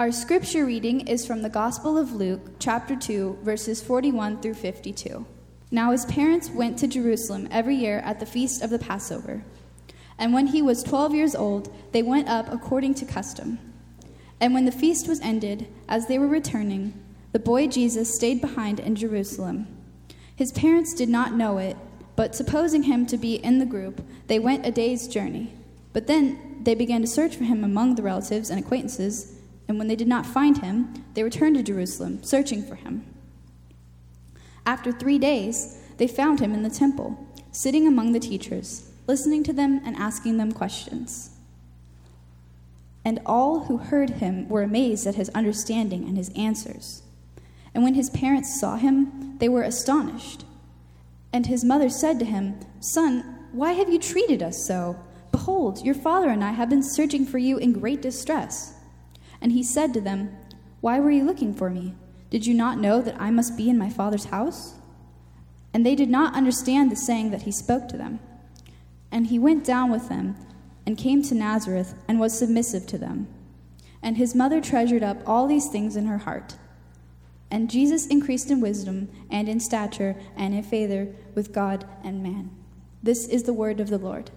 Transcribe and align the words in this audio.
Our 0.00 0.12
scripture 0.12 0.64
reading 0.64 1.06
is 1.06 1.26
from 1.26 1.42
the 1.42 1.50
Gospel 1.50 1.98
of 1.98 2.14
Luke, 2.14 2.52
chapter 2.58 2.96
2, 2.96 3.40
verses 3.42 3.82
41 3.82 4.40
through 4.40 4.54
52. 4.54 5.26
Now 5.70 5.90
his 5.90 6.06
parents 6.06 6.48
went 6.48 6.78
to 6.78 6.88
Jerusalem 6.88 7.46
every 7.50 7.76
year 7.76 7.98
at 7.98 8.18
the 8.18 8.24
feast 8.24 8.62
of 8.62 8.70
the 8.70 8.78
Passover. 8.78 9.44
And 10.16 10.32
when 10.32 10.46
he 10.46 10.62
was 10.62 10.82
12 10.82 11.14
years 11.14 11.34
old, 11.34 11.70
they 11.92 12.02
went 12.02 12.30
up 12.30 12.50
according 12.50 12.94
to 12.94 13.04
custom. 13.04 13.58
And 14.40 14.54
when 14.54 14.64
the 14.64 14.72
feast 14.72 15.06
was 15.06 15.20
ended, 15.20 15.66
as 15.86 16.06
they 16.06 16.18
were 16.18 16.26
returning, 16.26 16.94
the 17.32 17.38
boy 17.38 17.66
Jesus 17.66 18.14
stayed 18.14 18.40
behind 18.40 18.80
in 18.80 18.96
Jerusalem. 18.96 19.66
His 20.34 20.50
parents 20.52 20.94
did 20.94 21.10
not 21.10 21.34
know 21.34 21.58
it, 21.58 21.76
but 22.16 22.34
supposing 22.34 22.84
him 22.84 23.04
to 23.04 23.18
be 23.18 23.34
in 23.34 23.58
the 23.58 23.66
group, 23.66 24.02
they 24.28 24.38
went 24.38 24.64
a 24.64 24.70
day's 24.70 25.06
journey. 25.06 25.52
But 25.92 26.06
then 26.06 26.62
they 26.62 26.74
began 26.74 27.02
to 27.02 27.06
search 27.06 27.36
for 27.36 27.44
him 27.44 27.62
among 27.62 27.96
the 27.96 28.02
relatives 28.02 28.48
and 28.48 28.58
acquaintances 28.58 29.36
and 29.70 29.78
when 29.78 29.86
they 29.86 29.94
did 29.94 30.08
not 30.08 30.26
find 30.26 30.58
him, 30.58 30.92
they 31.14 31.22
returned 31.22 31.54
to 31.54 31.62
Jerusalem, 31.62 32.24
searching 32.24 32.60
for 32.60 32.74
him. 32.74 33.06
After 34.66 34.90
three 34.90 35.16
days, 35.16 35.80
they 35.96 36.08
found 36.08 36.40
him 36.40 36.52
in 36.52 36.64
the 36.64 36.70
temple, 36.70 37.16
sitting 37.52 37.86
among 37.86 38.10
the 38.10 38.18
teachers, 38.18 38.90
listening 39.06 39.44
to 39.44 39.52
them 39.52 39.80
and 39.84 39.94
asking 39.94 40.38
them 40.38 40.50
questions. 40.50 41.30
And 43.04 43.20
all 43.24 43.66
who 43.66 43.76
heard 43.76 44.10
him 44.10 44.48
were 44.48 44.64
amazed 44.64 45.06
at 45.06 45.14
his 45.14 45.28
understanding 45.36 46.02
and 46.02 46.16
his 46.16 46.30
answers. 46.30 47.04
And 47.72 47.84
when 47.84 47.94
his 47.94 48.10
parents 48.10 48.58
saw 48.58 48.74
him, 48.74 49.38
they 49.38 49.48
were 49.48 49.62
astonished. 49.62 50.44
And 51.32 51.46
his 51.46 51.64
mother 51.64 51.88
said 51.88 52.18
to 52.18 52.24
him, 52.24 52.58
Son, 52.80 53.46
why 53.52 53.74
have 53.74 53.88
you 53.88 54.00
treated 54.00 54.42
us 54.42 54.66
so? 54.66 54.98
Behold, 55.30 55.84
your 55.84 55.94
father 55.94 56.28
and 56.28 56.42
I 56.42 56.50
have 56.50 56.68
been 56.68 56.82
searching 56.82 57.24
for 57.24 57.38
you 57.38 57.56
in 57.56 57.70
great 57.70 58.02
distress. 58.02 58.74
And 59.40 59.52
he 59.52 59.62
said 59.62 59.94
to 59.94 60.00
them, 60.00 60.36
Why 60.80 61.00
were 61.00 61.10
you 61.10 61.24
looking 61.24 61.54
for 61.54 61.70
me? 61.70 61.94
Did 62.30 62.46
you 62.46 62.54
not 62.54 62.78
know 62.78 63.00
that 63.02 63.20
I 63.20 63.30
must 63.30 63.56
be 63.56 63.68
in 63.68 63.78
my 63.78 63.90
Father's 63.90 64.26
house? 64.26 64.74
And 65.72 65.84
they 65.84 65.94
did 65.94 66.10
not 66.10 66.34
understand 66.34 66.90
the 66.90 66.96
saying 66.96 67.30
that 67.30 67.42
he 67.42 67.52
spoke 67.52 67.88
to 67.88 67.96
them. 67.96 68.20
And 69.10 69.26
he 69.26 69.38
went 69.38 69.64
down 69.64 69.90
with 69.90 70.08
them, 70.08 70.36
and 70.86 70.96
came 70.96 71.22
to 71.22 71.34
Nazareth, 71.34 71.94
and 72.08 72.20
was 72.20 72.38
submissive 72.38 72.86
to 72.88 72.98
them. 72.98 73.28
And 74.02 74.16
his 74.16 74.34
mother 74.34 74.60
treasured 74.60 75.02
up 75.02 75.18
all 75.26 75.46
these 75.46 75.68
things 75.68 75.96
in 75.96 76.06
her 76.06 76.18
heart. 76.18 76.56
And 77.50 77.70
Jesus 77.70 78.06
increased 78.06 78.50
in 78.50 78.60
wisdom, 78.60 79.08
and 79.30 79.48
in 79.48 79.58
stature, 79.60 80.16
and 80.36 80.54
in 80.54 80.62
favor 80.62 81.08
with 81.34 81.52
God 81.52 81.84
and 82.04 82.22
man. 82.22 82.50
This 83.02 83.26
is 83.26 83.42
the 83.44 83.52
word 83.52 83.80
of 83.80 83.90
the 83.90 83.98
Lord. 83.98 84.30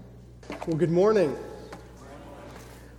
Well, 0.67 0.77
good 0.77 0.91
morning. 0.91 1.35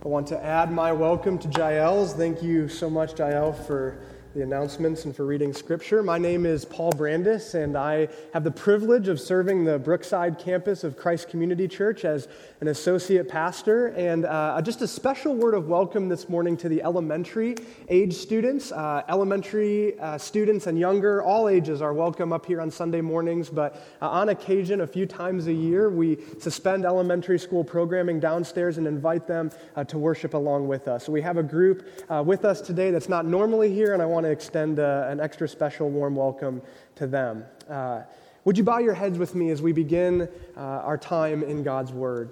I 0.05 0.07
want 0.07 0.27
to 0.27 0.45
add 0.45 0.71
my 0.71 0.91
welcome 0.91 1.39
to 1.39 1.47
Jael's. 1.47 2.13
Thank 2.13 2.43
you 2.43 2.67
so 2.67 2.91
much, 2.91 3.17
Jael, 3.17 3.51
for 3.51 3.97
the 4.35 4.41
announcements 4.41 5.05
and 5.05 5.15
for 5.15 5.25
reading 5.25 5.53
scripture. 5.53 6.03
My 6.03 6.17
name 6.17 6.45
is 6.45 6.65
Paul 6.65 6.91
Brandis, 6.91 7.53
and 7.53 7.77
I 7.77 8.09
have 8.33 8.43
the 8.43 8.51
privilege 8.51 9.07
of 9.07 9.17
serving 9.17 9.63
the 9.63 9.79
Brookside 9.79 10.37
campus 10.37 10.83
of 10.83 10.97
Christ 10.97 11.29
Community 11.29 11.69
Church 11.69 12.03
as 12.03 12.27
an 12.59 12.67
associate 12.67 13.29
pastor. 13.29 13.87
And 13.95 14.25
uh, 14.25 14.61
just 14.61 14.81
a 14.81 14.89
special 14.89 15.35
word 15.35 15.53
of 15.53 15.69
welcome 15.69 16.09
this 16.09 16.27
morning 16.27 16.57
to 16.57 16.67
the 16.67 16.83
elementary 16.83 17.55
age 17.87 18.13
students. 18.13 18.73
Uh, 18.73 19.03
elementary 19.07 19.97
uh, 19.99 20.17
students 20.17 20.67
and 20.67 20.77
younger, 20.77 21.23
all 21.23 21.47
ages 21.47 21.81
are 21.81 21.93
welcome 21.93 22.33
up 22.33 22.45
here 22.45 22.59
on 22.59 22.69
Sunday 22.69 22.99
mornings, 22.99 23.49
but 23.49 23.81
uh, 24.01 24.09
on 24.09 24.27
occasion, 24.27 24.81
a 24.81 24.87
few 24.87 25.05
times 25.05 25.47
a 25.47 25.53
year, 25.53 25.89
we 25.89 26.17
suspend 26.39 26.83
elementary 26.83 27.39
school 27.39 27.63
programming 27.63 28.19
downstairs 28.19 28.77
and 28.79 28.85
invite 28.85 29.27
them 29.27 29.49
uh, 29.77 29.85
to 29.85 29.97
worship 29.97 30.33
along 30.33 30.67
with 30.67 30.89
us. 30.89 31.05
So 31.05 31.13
we 31.13 31.21
have 31.21 31.37
a 31.37 31.43
group 31.43 31.87
uh, 32.09 32.21
with 32.21 32.43
us 32.43 32.59
today 32.59 32.91
that's 32.91 33.07
not 33.07 33.25
normally 33.25 33.73
here, 33.73 33.93
and 33.93 34.01
I 34.01 34.05
want 34.05 34.24
to 34.25 34.31
extend 34.31 34.79
a, 34.79 35.07
uh, 35.07 35.11
an 35.11 35.19
extra 35.19 35.47
special 35.47 35.89
warm 35.89 36.15
welcome 36.15 36.61
to 36.95 37.07
them. 37.07 37.45
Uh, 37.69 38.01
would 38.43 38.57
you 38.57 38.63
bow 38.63 38.79
your 38.79 38.93
heads 38.93 39.17
with 39.17 39.35
me 39.35 39.49
as 39.49 39.61
we 39.61 39.71
begin 39.71 40.29
uh, 40.55 40.59
our 40.59 40.97
time 40.97 41.43
in 41.43 41.63
God's 41.63 41.91
Word? 41.91 42.31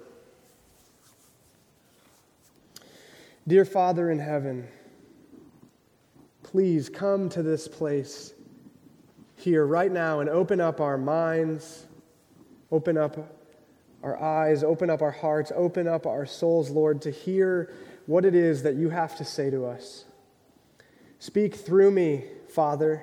Dear 3.46 3.64
Father 3.64 4.10
in 4.10 4.18
heaven, 4.18 4.66
please 6.42 6.88
come 6.88 7.28
to 7.30 7.42
this 7.42 7.68
place 7.68 8.32
here 9.36 9.66
right 9.66 9.92
now 9.92 10.20
and 10.20 10.30
open 10.30 10.60
up 10.60 10.80
our 10.80 10.96
minds, 10.96 11.84
open 12.70 12.96
up 12.96 13.16
our 14.02 14.20
eyes, 14.20 14.62
open 14.62 14.88
up 14.88 15.02
our 15.02 15.10
hearts, 15.10 15.52
open 15.54 15.86
up 15.86 16.06
our 16.06 16.26
souls, 16.26 16.70
Lord, 16.70 17.02
to 17.02 17.10
hear 17.10 17.72
what 18.06 18.24
it 18.24 18.34
is 18.34 18.62
that 18.62 18.76
you 18.76 18.90
have 18.90 19.16
to 19.16 19.24
say 19.24 19.50
to 19.50 19.66
us. 19.66 20.04
Speak 21.24 21.54
through 21.54 21.90
me, 21.90 22.22
Father. 22.50 23.02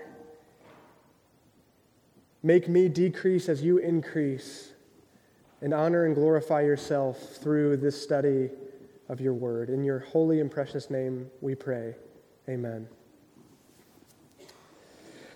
Make 2.43 2.69
me 2.69 2.87
decrease 2.87 3.49
as 3.49 3.63
you 3.63 3.79
increase, 3.79 4.73
and 5.59 5.73
honor 5.73 6.05
and 6.05 6.13
glorify 6.13 6.61
yourself 6.61 7.17
through 7.37 7.77
this 7.77 7.99
study 7.99 8.51
of 9.09 9.21
your 9.21 9.33
word. 9.33 9.71
In 9.71 9.83
your 9.83 9.97
holy 9.97 10.39
and 10.39 10.51
precious 10.51 10.91
name 10.91 11.31
we 11.41 11.55
pray. 11.55 11.95
Amen. 12.47 12.87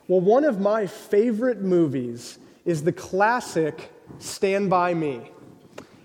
Well, 0.07 0.21
one 0.21 0.43
of 0.43 0.59
my 0.59 0.85
favorite 0.85 1.61
movies 1.61 2.37
is 2.65 2.83
the 2.83 2.93
classic 2.93 3.91
Stand 4.19 4.69
By 4.69 4.93
Me. 4.93 5.31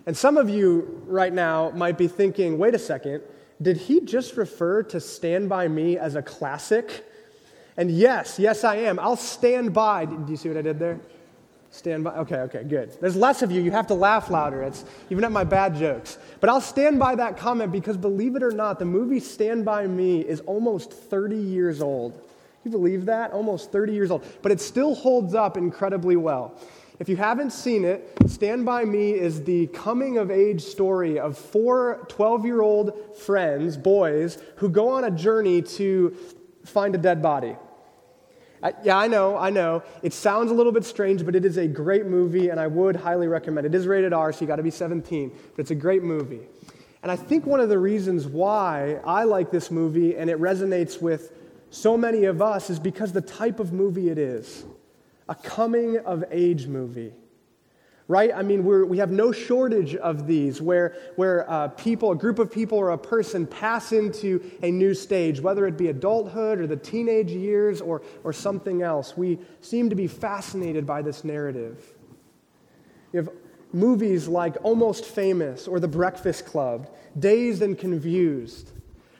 And 0.06 0.16
some 0.16 0.38
of 0.38 0.48
you 0.48 1.02
right 1.06 1.34
now 1.34 1.72
might 1.72 1.98
be 1.98 2.08
thinking, 2.08 2.56
wait 2.56 2.74
a 2.74 2.78
second, 2.78 3.22
did 3.62 3.76
he 3.76 4.00
just 4.00 4.37
refer 4.37 4.82
to 4.84 5.00
Stand 5.00 5.48
By 5.48 5.69
Me 5.69 5.98
as 5.98 6.15
a 6.15 6.22
classic? 6.22 7.04
And 7.76 7.91
yes, 7.91 8.38
yes, 8.38 8.65
I 8.65 8.76
am. 8.76 8.98
I'll 8.98 9.16
stand 9.16 9.72
by. 9.72 10.04
Do 10.04 10.31
you 10.31 10.37
see 10.37 10.48
what 10.48 10.59
I 10.59 10.62
did 10.62 10.78
there? 10.78 11.00
Stand 11.71 12.03
by. 12.03 12.10
Okay, 12.16 12.37
okay, 12.37 12.65
good. 12.65 12.91
There's 13.00 13.15
less 13.15 13.43
of 13.43 13.53
you. 13.53 13.60
You 13.62 13.71
have 13.71 13.87
to 13.88 13.94
laugh 13.94 14.28
louder. 14.28 14.62
It's 14.62 14.84
even 15.09 15.25
at 15.25 15.31
my 15.31 15.44
bad 15.44 15.76
jokes. 15.76 16.19
But 16.41 16.50
I'll 16.50 16.60
stand 16.60 16.98
by 16.98 17.15
that 17.15 17.37
comment 17.37 17.71
because 17.71 17.97
believe 17.97 18.34
it 18.34 18.43
or 18.43 18.50
not, 18.50 18.78
the 18.78 18.84
movie 18.84 19.21
Stand 19.21 19.65
By 19.65 19.87
Me 19.87 20.21
is 20.21 20.41
almost 20.41 20.92
30 20.92 21.37
years 21.37 21.81
old. 21.81 22.21
You 22.65 22.71
believe 22.71 23.06
that? 23.06 23.31
Almost 23.32 23.71
30 23.71 23.92
years 23.92 24.10
old. 24.10 24.25
But 24.42 24.53
it 24.53 24.60
still 24.60 24.94
holds 24.94 25.34
up 25.34 25.56
incredibly 25.56 26.16
well. 26.16 26.54
If 27.00 27.08
you 27.08 27.16
haven't 27.16 27.52
seen 27.52 27.86
it, 27.86 28.12
Stand 28.26 28.66
By 28.66 28.84
Me 28.84 29.12
is 29.12 29.42
the 29.44 29.68
coming 29.68 30.18
of 30.18 30.30
age 30.30 30.60
story 30.60 31.18
of 31.18 31.38
four 31.38 32.04
12 32.10 32.44
year 32.44 32.60
old 32.60 33.16
friends, 33.16 33.78
boys, 33.78 34.36
who 34.56 34.68
go 34.68 34.90
on 34.90 35.04
a 35.04 35.10
journey 35.10 35.62
to 35.62 36.14
find 36.66 36.94
a 36.94 36.98
dead 36.98 37.22
body. 37.22 37.56
I, 38.62 38.74
yeah, 38.84 38.98
I 38.98 39.08
know, 39.08 39.38
I 39.38 39.48
know. 39.48 39.82
It 40.02 40.12
sounds 40.12 40.50
a 40.50 40.54
little 40.54 40.72
bit 40.72 40.84
strange, 40.84 41.24
but 41.24 41.34
it 41.34 41.46
is 41.46 41.56
a 41.56 41.66
great 41.66 42.04
movie, 42.04 42.50
and 42.50 42.60
I 42.60 42.66
would 42.66 42.96
highly 42.96 43.28
recommend 43.28 43.66
it. 43.66 43.74
It 43.74 43.78
is 43.78 43.86
rated 43.86 44.12
R, 44.12 44.30
so 44.30 44.42
you 44.42 44.46
got 44.46 44.56
to 44.56 44.62
be 44.62 44.70
17, 44.70 45.30
but 45.30 45.60
it's 45.62 45.70
a 45.70 45.74
great 45.74 46.02
movie. 46.02 46.42
And 47.02 47.10
I 47.10 47.16
think 47.16 47.46
one 47.46 47.60
of 47.60 47.70
the 47.70 47.78
reasons 47.78 48.26
why 48.26 49.00
I 49.06 49.24
like 49.24 49.50
this 49.50 49.70
movie 49.70 50.18
and 50.18 50.28
it 50.28 50.38
resonates 50.38 51.00
with 51.00 51.32
so 51.70 51.96
many 51.96 52.24
of 52.24 52.42
us 52.42 52.68
is 52.68 52.78
because 52.78 53.14
the 53.14 53.22
type 53.22 53.58
of 53.58 53.72
movie 53.72 54.10
it 54.10 54.18
is 54.18 54.66
a 55.30 55.34
coming 55.36 55.96
of 55.98 56.24
age 56.30 56.66
movie. 56.66 57.12
Right? 58.08 58.32
I 58.34 58.42
mean, 58.42 58.64
we 58.64 58.98
have 58.98 59.12
no 59.12 59.30
shortage 59.30 59.94
of 59.94 60.26
these 60.26 60.60
where, 60.60 60.96
where 61.14 61.48
uh, 61.48 61.68
people, 61.68 62.10
a 62.10 62.16
group 62.16 62.41
of 62.41 62.50
people 62.50 62.76
or 62.76 62.91
a 62.91 62.98
person 62.98 63.46
pass 63.46 63.92
into 63.92 64.50
a 64.64 64.70
new 64.72 64.94
stage, 64.94 65.41
whether 65.41 65.64
it 65.64 65.76
be 65.76 65.91
adulthood 65.91 66.58
or 66.58 66.66
the 66.66 66.76
teenage 66.76 67.30
years 67.30 67.80
or, 67.80 68.02
or 68.24 68.32
something 68.32 68.82
else. 68.82 69.16
We 69.16 69.38
seem 69.60 69.88
to 69.91 69.94
be 69.94 70.08
fascinated 70.08 70.84
by 70.84 71.02
this 71.02 71.22
narrative. 71.22 71.94
You 73.12 73.20
have 73.20 73.28
movies 73.72 74.26
like 74.26 74.56
Almost 74.64 75.04
Famous 75.04 75.68
or 75.68 75.78
The 75.78 75.86
Breakfast 75.86 76.47
Club, 76.47 76.92
Dazed 77.16 77.62
and 77.62 77.78
Confused, 77.78 78.72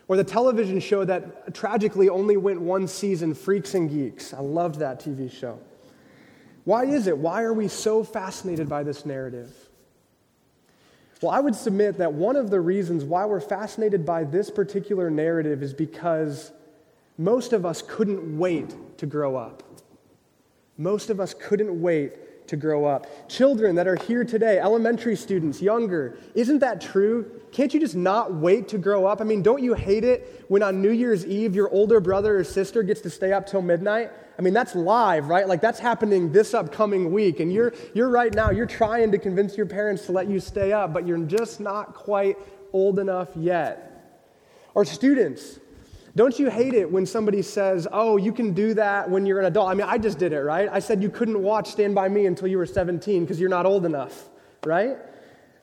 or 0.09 0.17
the 0.17 0.25
television 0.25 0.81
show 0.81 1.05
that 1.05 1.55
tragically 1.55 2.09
only 2.09 2.37
went 2.37 2.61
one 2.61 2.89
season, 2.89 3.35
Freaks 3.35 3.75
and 3.75 3.89
Geeks. 3.89 4.35
I 4.35 4.41
loved 4.41 4.81
that 4.81 4.99
TV 4.99 5.31
show. 5.31 5.61
Why 6.65 6.85
is 6.85 7.07
it? 7.07 7.17
Why 7.17 7.43
are 7.43 7.53
we 7.53 7.69
so 7.69 8.05
fascinated 8.05 8.69
by 8.69 8.83
this 8.83 9.07
narrative? 9.07 9.53
Well, 11.23 11.31
I 11.31 11.41
would 11.41 11.55
submit 11.55 11.99
that 11.99 12.13
one 12.13 12.37
of 12.37 12.51
the 12.51 12.61
reasons 12.61 13.05
why 13.05 13.27
we're 13.27 13.41
fascinated 13.41 14.07
by 14.07 14.25
this 14.25 14.51
particular 14.51 15.11
narrative 15.11 15.63
is 15.63 15.75
because 15.75 16.53
most 17.19 17.53
of 17.53 17.67
us 17.67 17.83
couldn't 17.83 18.39
wait 18.39 18.75
to 18.99 19.07
grow 19.07 19.37
up. 19.37 19.63
Most 20.79 21.11
of 21.11 21.21
us 21.21 21.35
couldn't 21.35 21.81
wait 21.81 22.15
to 22.51 22.57
grow 22.57 22.85
up. 22.85 23.07
Children 23.29 23.77
that 23.77 23.87
are 23.89 23.97
here 23.97 24.25
today, 24.25 24.59
elementary 24.59 25.17
students, 25.17 25.63
younger, 25.63 26.19
isn't 26.35 26.59
that 26.59 26.81
true? 26.81 27.31
Can't 27.53 27.73
you 27.73 27.81
just 27.81 27.97
not 27.97 28.35
wait 28.35 28.69
to 28.69 28.79
grow 28.79 29.07
up? 29.07 29.21
I 29.21 29.25
mean, 29.25 29.43
don't 29.43 29.63
you 29.63 29.75
hate 29.75 30.05
it 30.05 30.45
when 30.49 30.63
on 30.63 30.83
New 30.83 30.91
Year's 30.91 31.25
Eve 31.25 31.55
your 31.55 31.71
older 31.71 32.01
brother 32.01 32.39
or 32.39 32.45
sister 32.45 32.83
gets 32.83 33.01
to 33.03 33.11
stay 33.11 33.33
up 33.33 33.47
till 33.47 33.63
midnight? 33.63 34.11
I 34.39 34.43
mean, 34.43 34.53
that's 34.53 34.75
live, 34.75 35.29
right? 35.29 35.47
Like 35.47 35.61
that's 35.61 35.79
happening 35.79 36.33
this 36.33 36.53
upcoming 36.53 37.13
week. 37.13 37.41
And 37.41 37.53
you're, 37.53 37.73
you're 37.95 38.09
right 38.09 38.35
now, 38.35 38.51
you're 38.51 38.67
trying 38.67 39.13
to 39.13 39.19
convince 39.19 39.57
your 39.57 39.67
parents 39.67 40.07
to 40.07 40.13
let 40.13 40.29
you 40.29 40.41
stay 40.41 40.73
up, 40.73 40.93
but 40.93 41.07
you're 41.07 41.19
just 41.19 41.61
not 41.61 41.95
quite 41.95 42.37
old 42.73 42.99
enough 42.99 43.29
yet. 43.37 43.87
Or 44.75 44.85
students, 44.85 45.61
Don't 46.17 46.39
you 46.39 46.51
hate 46.51 46.75
it 46.75 46.91
when 46.91 47.07
somebody 47.07 47.41
says, 47.41 47.87
oh, 47.93 48.17
you 48.17 48.33
can 48.33 48.53
do 48.53 48.75
that 48.75 49.09
when 49.09 49.27
you're 49.27 49.39
an 49.39 49.47
adult? 49.47 49.69
I 49.69 49.75
mean, 49.75 49.87
I 49.87 49.97
just 49.97 50.19
did 50.19 50.33
it, 50.33 50.41
right? 50.41 50.69
I 50.71 50.81
said 50.81 51.03
you 51.03 51.11
couldn't 51.11 51.41
watch 51.41 51.69
Stand 51.69 51.95
By 51.95 52.09
Me 52.09 52.27
until 52.27 52.49
you 52.49 52.59
were 52.59 52.67
17 52.67 53.25
because 53.25 53.39
you're 53.39 53.49
not 53.49 53.65
old 53.65 53.87
enough, 53.87 54.29
right? 54.65 54.97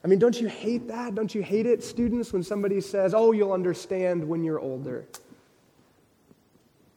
I 0.03 0.07
mean, 0.07 0.19
don't 0.19 0.39
you 0.39 0.47
hate 0.47 0.88
that? 0.88 1.15
Don't 1.15 1.35
you 1.35 1.44
hate 1.44 1.65
it, 1.65 1.83
students, 1.83 2.31
when 2.31 2.44
somebody 2.44 2.79
says, 2.79 3.13
oh, 3.13 3.33
you'll 3.33 3.51
understand 3.51 4.25
when 4.25 4.44
you're 4.44 4.59
older? 4.59 5.05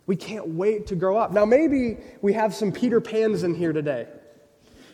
We 0.07 0.15
can't 0.15 0.49
wait 0.49 0.87
to 0.89 0.95
grow 0.95 1.17
up. 1.17 1.33
Now, 1.33 1.45
maybe 1.45 1.99
we 2.23 2.33
have 2.35 2.55
some 2.55 2.71
Peter 2.71 3.01
Pans 3.01 3.43
in 3.43 3.55
here 3.55 3.73
today. 3.73 4.07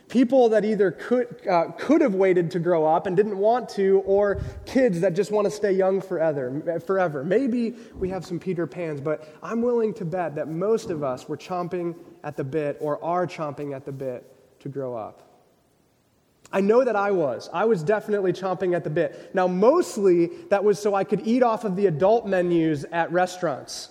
People 0.09 0.49
that 0.51 0.65
either 0.65 0.93
could, 0.93 1.47
uh, 1.49 1.73
could 1.79 2.01
have 2.01 2.15
waited 2.15 2.51
to 2.53 2.61
grow 2.61 2.87
up 2.87 3.07
and 3.07 3.17
didn't 3.17 3.37
want 3.37 3.69
to, 3.71 4.03
or 4.07 4.41
kids 4.65 5.01
that 5.01 5.15
just 5.15 5.33
want 5.33 5.47
to 5.47 5.51
stay 5.51 5.73
young 5.73 6.01
forever, 6.01 6.81
forever. 6.87 7.25
Maybe 7.25 7.75
we 7.97 8.09
have 8.11 8.25
some 8.25 8.39
Peter 8.39 8.69
Pans, 8.69 9.01
but 9.01 9.29
I'm 9.43 9.63
willing 9.63 9.93
to 9.95 10.05
bet 10.05 10.37
that 10.37 10.47
most 10.47 10.91
of 10.91 11.03
us 11.03 11.29
were 11.29 11.37
chomping 11.37 11.97
at 12.23 12.37
the 12.37 12.45
bit 12.45 12.77
or 12.81 13.03
are 13.03 13.27
chomping 13.27 13.75
at 13.75 13.85
the 13.85 13.91
bit 13.91 14.25
to 14.61 14.69
grow 14.69 14.95
up. 14.95 15.23
I 16.53 16.61
know 16.61 16.85
that 16.85 16.95
I 16.95 17.11
was. 17.11 17.51
I 17.53 17.65
was 17.65 17.83
definitely 17.83 18.33
chomping 18.33 18.77
at 18.77 18.85
the 18.85 18.91
bit. 18.91 19.35
Now, 19.35 19.49
mostly 19.49 20.27
that 20.51 20.63
was 20.63 20.79
so 20.79 20.95
I 20.95 21.03
could 21.03 21.27
eat 21.27 21.43
off 21.43 21.65
of 21.65 21.75
the 21.75 21.87
adult 21.87 22.27
menus 22.27 22.85
at 22.93 23.11
restaurants. 23.11 23.89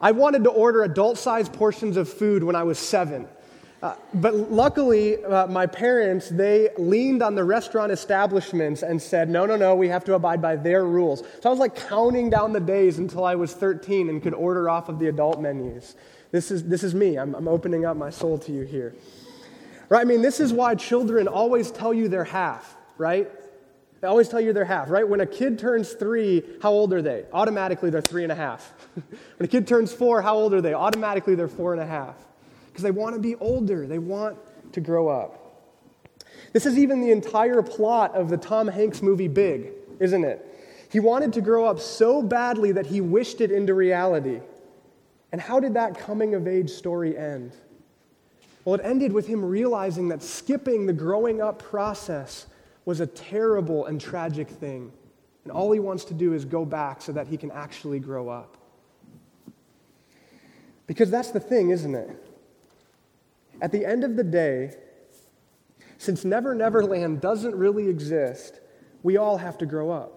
I 0.00 0.12
wanted 0.12 0.44
to 0.44 0.50
order 0.50 0.82
adult 0.82 1.16
sized 1.16 1.54
portions 1.54 1.96
of 1.96 2.08
food 2.08 2.44
when 2.44 2.54
I 2.54 2.62
was 2.64 2.78
seven. 2.78 3.26
Uh, 3.80 3.94
but 4.14 4.34
luckily, 4.34 5.24
uh, 5.24 5.46
my 5.46 5.64
parents, 5.64 6.28
they 6.28 6.68
leaned 6.78 7.22
on 7.22 7.36
the 7.36 7.44
restaurant 7.44 7.92
establishments 7.92 8.82
and 8.82 9.00
said, 9.00 9.30
no, 9.30 9.46
no, 9.46 9.54
no, 9.54 9.76
we 9.76 9.86
have 9.86 10.04
to 10.04 10.14
abide 10.14 10.42
by 10.42 10.56
their 10.56 10.84
rules. 10.84 11.20
So 11.40 11.48
I 11.48 11.50
was 11.50 11.60
like 11.60 11.76
counting 11.88 12.28
down 12.28 12.52
the 12.52 12.60
days 12.60 12.98
until 12.98 13.24
I 13.24 13.36
was 13.36 13.54
13 13.54 14.08
and 14.08 14.20
could 14.20 14.34
order 14.34 14.68
off 14.68 14.88
of 14.88 14.98
the 14.98 15.06
adult 15.06 15.40
menus. 15.40 15.94
This 16.32 16.50
is, 16.50 16.64
this 16.64 16.82
is 16.82 16.92
me. 16.92 17.16
I'm, 17.16 17.36
I'm 17.36 17.46
opening 17.46 17.84
up 17.84 17.96
my 17.96 18.10
soul 18.10 18.36
to 18.38 18.52
you 18.52 18.62
here. 18.62 18.96
Right? 19.88 20.00
I 20.00 20.04
mean, 20.04 20.22
this 20.22 20.40
is 20.40 20.52
why 20.52 20.74
children 20.74 21.28
always 21.28 21.70
tell 21.70 21.94
you 21.94 22.08
their 22.08 22.24
half, 22.24 22.76
right? 22.98 23.30
They 24.00 24.08
always 24.08 24.28
tell 24.28 24.40
you 24.40 24.52
their 24.52 24.64
half, 24.64 24.90
right? 24.90 25.08
When 25.08 25.20
a 25.20 25.26
kid 25.26 25.56
turns 25.56 25.92
three, 25.92 26.42
how 26.62 26.72
old 26.72 26.92
are 26.92 27.02
they? 27.02 27.26
Automatically, 27.32 27.90
they're 27.90 28.00
three 28.00 28.24
and 28.24 28.32
a 28.32 28.36
half. 28.36 28.74
when 28.94 29.08
a 29.40 29.48
kid 29.48 29.68
turns 29.68 29.92
four, 29.92 30.20
how 30.20 30.34
old 30.34 30.52
are 30.52 30.60
they? 30.60 30.74
Automatically, 30.74 31.36
they're 31.36 31.46
four 31.46 31.72
and 31.72 31.80
a 31.80 31.86
half 31.86 32.16
because 32.78 32.84
they 32.84 32.92
want 32.92 33.16
to 33.16 33.20
be 33.20 33.34
older, 33.40 33.88
they 33.88 33.98
want 33.98 34.38
to 34.72 34.80
grow 34.80 35.08
up. 35.08 35.64
This 36.52 36.64
is 36.64 36.78
even 36.78 37.00
the 37.00 37.10
entire 37.10 37.60
plot 37.60 38.14
of 38.14 38.28
the 38.28 38.36
Tom 38.36 38.68
Hanks 38.68 39.02
movie 39.02 39.26
Big, 39.26 39.72
isn't 39.98 40.22
it? 40.22 40.46
He 40.88 41.00
wanted 41.00 41.32
to 41.32 41.40
grow 41.40 41.66
up 41.66 41.80
so 41.80 42.22
badly 42.22 42.70
that 42.70 42.86
he 42.86 43.00
wished 43.00 43.40
it 43.40 43.50
into 43.50 43.74
reality. 43.74 44.40
And 45.32 45.40
how 45.40 45.58
did 45.58 45.74
that 45.74 45.98
coming 45.98 46.36
of 46.36 46.46
age 46.46 46.70
story 46.70 47.18
end? 47.18 47.50
Well, 48.64 48.76
it 48.76 48.82
ended 48.84 49.12
with 49.12 49.26
him 49.26 49.44
realizing 49.44 50.06
that 50.10 50.22
skipping 50.22 50.86
the 50.86 50.92
growing 50.92 51.42
up 51.42 51.60
process 51.60 52.46
was 52.84 53.00
a 53.00 53.08
terrible 53.08 53.86
and 53.86 54.00
tragic 54.00 54.48
thing. 54.48 54.92
And 55.42 55.50
all 55.50 55.72
he 55.72 55.80
wants 55.80 56.04
to 56.04 56.14
do 56.14 56.32
is 56.32 56.44
go 56.44 56.64
back 56.64 57.02
so 57.02 57.10
that 57.10 57.26
he 57.26 57.36
can 57.36 57.50
actually 57.50 57.98
grow 57.98 58.28
up. 58.28 58.56
Because 60.86 61.10
that's 61.10 61.32
the 61.32 61.40
thing, 61.40 61.70
isn't 61.70 61.96
it? 61.96 62.27
At 63.60 63.72
the 63.72 63.84
end 63.84 64.04
of 64.04 64.16
the 64.16 64.24
day, 64.24 64.74
since 65.96 66.24
Never 66.24 66.54
Never 66.54 66.84
Land 66.84 67.20
doesn't 67.20 67.54
really 67.54 67.88
exist, 67.88 68.60
we 69.02 69.16
all 69.16 69.36
have 69.38 69.58
to 69.58 69.66
grow 69.66 69.90
up. 69.90 70.14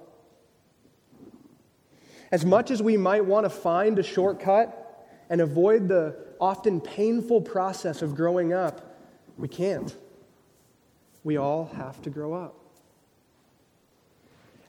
As 2.32 2.46
much 2.46 2.72
as 2.72 2.82
we 2.82 2.96
might 2.98 3.26
want 3.26 3.46
to 3.46 3.50
find 3.50 4.00
a 4.00 4.04
shortcut 4.04 5.10
and 5.30 5.42
avoid 5.42 5.88
the 5.88 6.16
often 6.40 6.80
painful 6.80 7.42
process 7.42 8.02
of 8.02 8.16
growing 8.16 8.54
up, 8.54 8.96
we 9.38 9.48
can't. 9.48 9.96
We 11.24 11.38
all 11.38 11.66
have 11.76 12.02
to 12.04 12.10
grow 12.10 12.34
up. 12.34 12.56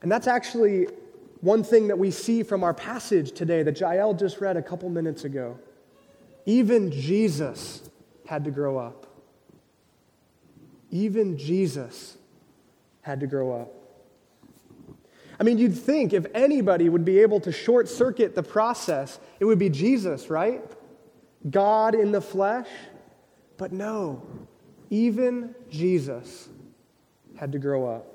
And 0.03 0.11
that's 0.11 0.27
actually 0.27 0.89
one 1.41 1.63
thing 1.63 1.89
that 1.89 1.99
we 1.99 2.11
see 2.11 2.43
from 2.43 2.65
our 2.65 2.75
passage 2.75 3.33
today 3.33 3.63
that 3.63 3.79
Jael 3.79 4.15
just 4.15 4.41
read 4.41 4.57
a 4.57 4.63
couple 4.63 4.89
minutes 4.89 5.25
ago. 5.25 5.59
Even 6.47 6.91
Jesus 6.91 7.89
had 8.27 8.45
to 8.45 8.51
grow 8.51 8.79
up. 8.79 9.07
Even 10.91 11.39
Jesus 11.39 12.17
had 13.03 13.21
to 13.21 13.27
grow 13.27 13.53
up. 13.53 13.73
I 15.41 15.45
mean, 15.45 15.59
you'd 15.59 15.77
think 15.77 16.13
if 16.13 16.27
anybody 16.35 16.89
would 16.89 17.05
be 17.05 17.19
able 17.19 17.41
to 17.41 17.53
short 17.53 17.89
circuit 17.89 18.35
the 18.35 18.43
process, 18.43 19.19
it 19.41 19.45
would 19.45 19.59
be 19.59 19.69
Jesus, 19.69 20.31
right? 20.31 20.63
God 21.51 21.95
in 21.95 22.13
the 22.13 22.21
flesh. 22.21 22.69
But 23.57 23.73
no, 23.73 24.23
even 24.91 25.55
Jesus 25.71 26.49
had 27.37 27.53
to 27.53 27.59
grow 27.59 27.89
up. 27.89 28.07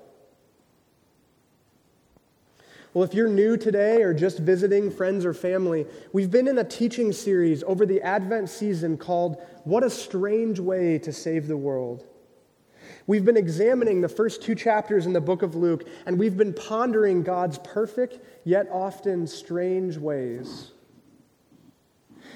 Well, 2.93 3.03
if 3.03 3.13
you're 3.13 3.27
new 3.27 3.57
today 3.57 4.01
or 4.01 4.13
just 4.13 4.39
visiting 4.39 4.89
friends 4.89 5.25
or 5.25 5.33
family, 5.33 5.85
we've 6.13 6.31
been 6.31 6.47
in 6.47 6.57
a 6.57 6.63
teaching 6.63 7.11
series 7.11 7.61
over 7.63 7.85
the 7.85 8.01
Advent 8.01 8.49
season 8.49 8.97
called 8.97 9.37
What 9.67 9.83
a 9.83 9.89
Strange 9.89 10.61
Way 10.61 10.97
to 10.99 11.11
Save 11.11 11.47
the 11.47 11.57
World. 11.57 12.05
We've 13.05 13.25
been 13.25 13.35
examining 13.35 13.99
the 13.99 14.07
first 14.07 14.41
two 14.41 14.55
chapters 14.55 15.05
in 15.05 15.11
the 15.11 15.19
book 15.19 15.41
of 15.41 15.55
Luke, 15.55 15.85
and 16.05 16.17
we've 16.17 16.37
been 16.37 16.53
pondering 16.53 17.21
God's 17.21 17.57
perfect, 17.57 18.19
yet 18.45 18.69
often 18.71 19.27
strange 19.27 19.97
ways. 19.97 20.71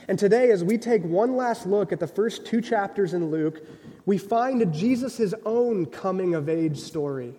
And 0.10 0.20
today, 0.20 0.52
as 0.52 0.62
we 0.62 0.78
take 0.78 1.06
one 1.06 1.38
last 1.38 1.66
look 1.66 1.94
at 1.94 2.02
the 2.02 2.08
first 2.08 2.46
two 2.46 2.60
chapters 2.60 3.14
in 3.14 3.32
Luke, 3.32 3.66
we 4.06 4.18
find 4.18 4.74
Jesus' 4.74 5.34
own 5.46 5.86
coming 5.86 6.36
of 6.36 6.50
age 6.50 6.80
story. 6.80 7.34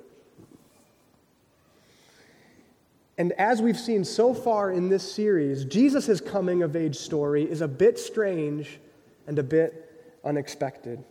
And 3.18 3.32
as 3.32 3.60
we've 3.60 3.78
seen 3.78 4.04
so 4.04 4.32
far 4.32 4.72
in 4.72 4.88
this 4.88 5.12
series, 5.12 5.66
Jesus' 5.66 6.18
coming 6.18 6.62
of 6.62 6.76
age 6.76 6.96
story 6.96 7.42
is 7.42 7.60
a 7.60 7.68
bit 7.68 7.98
strange 7.98 8.78
and 9.32 9.38
a 9.38 9.42
bit 9.42 10.18
unexpected. 10.24 11.02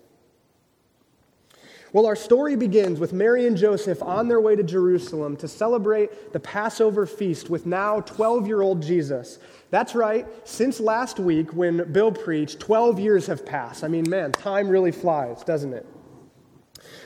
Well, 1.91 2.05
our 2.05 2.15
story 2.15 2.55
begins 2.55 2.99
with 2.99 3.13
Mary 3.13 3.47
and 3.47 3.57
Joseph 3.57 4.03
on 4.03 4.27
their 4.27 4.39
way 4.39 4.55
to 4.55 4.61
Jerusalem 4.61 5.35
to 5.37 5.47
celebrate 5.47 6.31
the 6.33 6.39
Passover 6.39 7.07
feast 7.07 7.49
with 7.49 7.65
now 7.65 7.99
12 8.01 8.45
year 8.45 8.61
old 8.61 8.83
Jesus. 8.83 9.39
That's 9.71 9.95
right, 9.95 10.27
since 10.47 10.79
last 10.79 11.19
week 11.19 11.51
when 11.53 11.91
Bill 11.91 12.11
preached, 12.11 12.59
12 12.59 12.99
years 12.99 13.25
have 13.25 13.43
passed. 13.43 13.83
I 13.83 13.87
mean, 13.87 14.07
man, 14.07 14.33
time 14.33 14.69
really 14.69 14.91
flies, 14.91 15.43
doesn't 15.43 15.73
it? 15.73 15.87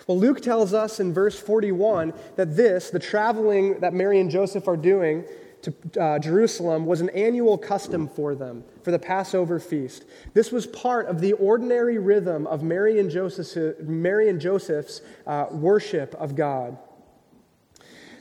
Well, 0.08 0.20
Luke 0.20 0.42
tells 0.42 0.74
us 0.74 1.00
in 1.00 1.14
verse 1.14 1.40
41 1.40 2.14
that 2.36 2.58
this, 2.58 2.90
the 2.90 3.00
traveling 3.00 3.80
that 3.80 3.94
Mary 3.94 4.20
and 4.20 4.30
Joseph 4.30 4.68
are 4.68 4.78
doing 4.78 5.24
to 5.66 6.02
uh, 6.02 6.20
Jerusalem, 6.20 6.86
was 6.86 7.02
an 7.02 7.10
annual 7.10 7.58
custom 7.58 8.08
for 8.08 8.36
them, 8.36 8.64
for 8.84 8.92
the 8.92 9.00
Passover 9.00 9.60
feast. 9.60 10.06
This 10.34 10.52
was 10.52 10.66
part 10.66 11.08
of 11.08 11.22
the 11.22 11.34
ordinary 11.34 11.98
rhythm 11.98 12.48
of 12.48 12.64
Mary 12.64 13.00
and 13.00 13.10
Joseph's, 13.10 13.58
Mary 13.82 14.30
and 14.30 14.40
Joseph's 14.40 15.02
uh, 15.28 15.48
worship 15.52 16.16
of 16.16 16.36
God. 16.36 16.78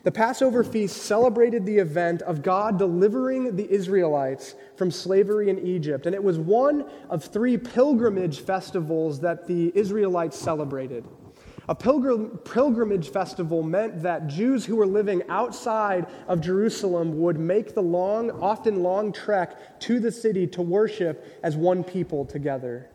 The 0.04 0.12
Passover 0.12 0.64
feast 0.64 0.98
celebrated 0.98 1.64
the 1.64 1.78
event 1.78 2.20
of 2.22 2.42
God 2.42 2.78
delivering 2.78 3.56
the 3.56 3.70
Israelites 3.70 4.54
from 4.76 4.90
slavery 4.90 5.48
in 5.48 5.58
Egypt, 5.58 6.04
and 6.04 6.14
it 6.14 6.22
was 6.22 6.38
one 6.38 6.84
of 7.08 7.24
three 7.24 7.56
pilgrimage 7.56 8.40
festivals 8.40 9.20
that 9.20 9.46
the 9.46 9.72
Israelites 9.74 10.38
celebrated. 10.38 11.04
A 11.68 11.74
pilgrim, 11.74 12.38
pilgrimage 12.44 13.08
festival 13.08 13.62
meant 13.62 14.02
that 14.02 14.26
Jews 14.26 14.66
who 14.66 14.76
were 14.76 14.86
living 14.86 15.22
outside 15.28 16.06
of 16.28 16.40
Jerusalem 16.40 17.20
would 17.20 17.38
make 17.38 17.74
the 17.74 17.82
long, 17.82 18.30
often 18.30 18.82
long 18.82 19.12
trek 19.12 19.80
to 19.80 19.98
the 19.98 20.12
city 20.12 20.46
to 20.48 20.62
worship 20.62 21.40
as 21.42 21.56
one 21.56 21.82
people 21.82 22.26
together. 22.26 22.90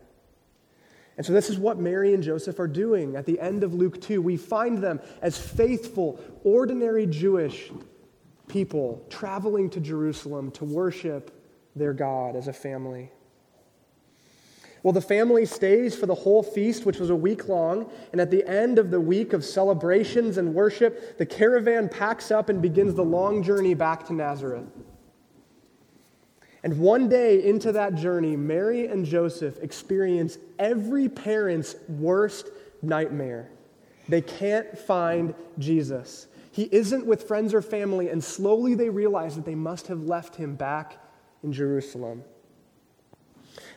And 1.18 1.26
so, 1.26 1.34
this 1.34 1.50
is 1.50 1.58
what 1.58 1.80
Mary 1.80 2.14
and 2.14 2.24
Joseph 2.24 2.60
are 2.60 2.68
doing 2.68 3.16
at 3.16 3.26
the 3.26 3.40
end 3.40 3.64
of 3.64 3.74
Luke 3.74 4.00
2. 4.00 4.22
We 4.22 4.38
find 4.38 4.78
them 4.78 5.02
as 5.22 5.38
faithful, 5.38 6.20
ordinary 6.44 7.08
Jewish 7.08 7.72
people 8.48 9.06
traveling 9.10 9.70
to 9.72 9.80
Jerusalem 9.80 10.52
to 10.52 10.66
worship 10.66 11.46
their 11.76 11.94
God 11.94 12.36
as 12.36 12.48
a 12.48 12.54
family. 12.54 13.12
Well, 14.82 14.94
the 14.94 15.02
family 15.02 15.46
stays 15.46 15.96
for 15.96 16.06
the 16.06 16.16
whole 16.16 16.42
feast, 16.42 16.86
which 16.86 17.00
was 17.00 17.10
a 17.10 17.16
week 17.16 17.50
long, 17.50 17.92
and 18.12 18.22
at 18.22 18.32
the 18.32 18.48
end 18.48 18.80
of 18.80 18.92
the 18.92 19.02
week 19.02 19.34
of 19.34 19.44
celebrations 19.44 20.38
and 20.38 20.54
worship, 20.54 21.18
the 21.18 21.26
caravan 21.26 21.90
packs 21.90 22.32
up 22.32 22.50
and 22.50 22.62
begins 22.62 22.94
the 22.94 23.04
long 23.04 23.44
journey 23.44 23.74
back 23.74 24.06
to 24.08 24.14
Nazareth. 24.14 24.68
And 26.64 26.80
one 26.80 27.10
day 27.10 27.44
into 27.44 27.72
that 27.74 27.96
journey, 27.96 28.36
Mary 28.36 28.88
and 28.88 29.06
Joseph 29.06 29.58
experience 29.62 30.38
every 30.58 31.08
parent's 31.08 31.76
worst 31.88 32.50
nightmare. 32.82 33.50
They 34.08 34.22
can't 34.22 34.78
find 34.78 35.36
Jesus. 35.58 36.28
He 36.52 36.68
isn't 36.72 37.06
with 37.06 37.28
friends 37.28 37.54
or 37.54 37.62
family, 37.62 38.10
and 38.10 38.24
slowly 38.24 38.76
they 38.76 38.90
realize 38.90 39.36
that 39.36 39.46
they 39.46 39.56
must 39.56 39.88
have 39.88 40.04
left 40.04 40.36
him 40.36 40.56
back 40.56 40.98
in 41.44 41.54
Jerusalem. 41.54 42.24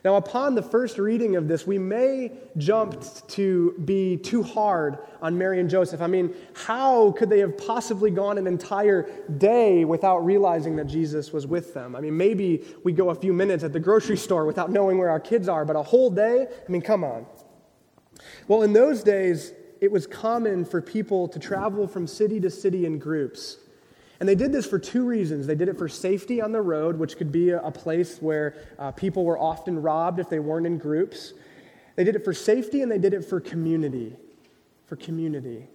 Now, 0.05 0.17
upon 0.17 0.57
the 0.57 0.63
first 0.63 0.99
reading 0.99 1.37
of 1.37 1.47
this, 1.47 1.65
we 1.65 1.79
may 1.79 2.33
jump 2.57 3.05
to 3.29 3.73
be 3.85 4.17
too 4.17 4.43
hard 4.43 4.99
on 5.21 5.39
Mary 5.39 5.61
and 5.61 5.71
Joseph. 5.71 6.01
I 6.01 6.09
mean, 6.09 6.35
how 6.55 7.13
could 7.13 7.31
they 7.31 7.39
have 7.39 7.57
possibly 7.57 8.11
gone 8.11 8.37
an 8.37 8.49
entire 8.49 9.09
day 9.39 9.85
without 9.85 10.25
realizing 10.25 10.75
that 10.77 10.89
Jesus 10.89 11.33
was 11.33 11.47
with 11.47 11.73
them? 11.73 11.95
I 11.95 12.01
mean, 12.01 12.17
maybe 12.17 12.65
we 12.83 12.93
go 12.93 13.11
a 13.11 13.15
few 13.15 13.33
minutes 13.33 13.63
at 13.63 13.73
the 13.73 13.79
grocery 13.79 14.17
store 14.17 14.45
without 14.45 14.73
knowing 14.73 14.99
where 14.99 15.11
our 15.11 15.21
kids 15.21 15.49
are, 15.49 15.65
but 15.65 15.77
a 15.77 15.83
whole 15.83 16.11
day? 16.11 16.49
I 16.51 16.73
mean, 16.73 16.83
come 16.83 17.05
on. 17.05 17.25
Well, 18.49 18.63
in 18.63 18.73
those 18.73 19.05
days, 19.05 19.53
it 19.81 19.93
was 19.93 20.09
common 20.09 20.65
for 20.65 20.81
people 20.81 21.29
to 21.29 21.39
travel 21.39 21.87
from 21.87 22.09
city 22.09 22.41
to 22.41 22.51
city 22.51 22.87
in 22.87 22.99
groups. 22.99 23.59
And 24.23 24.29
they 24.29 24.37
did 24.37 24.53
this 24.53 24.67
for 24.67 24.79
two 24.79 25.05
reasons. 25.05 25.49
They 25.49 25.57
did 25.57 25.69
it 25.69 25.77
for 25.77 25.89
safety 25.89 26.41
on 26.41 26.53
the 26.53 26.61
road, 26.63 26.97
which 26.97 27.17
could 27.17 27.33
be 27.33 27.51
a, 27.51 27.73
place 27.73 28.19
where 28.21 28.55
uh, 28.79 28.93
people 28.93 29.25
were 29.25 29.37
often 29.37 29.83
robbed 29.83 30.21
if 30.21 30.29
they 30.29 30.39
weren't 30.39 30.65
in 30.65 30.79
groups. 30.79 31.33
They 31.97 32.05
did 32.05 32.15
it 32.15 32.25
for 32.25 32.33
safety 32.33 32.83
and 32.83 32.93
they 32.93 32.99
did 32.99 33.15
it 33.15 33.25
for 33.25 33.41
community. 33.41 34.15
For 34.87 34.95
community. 34.95 35.67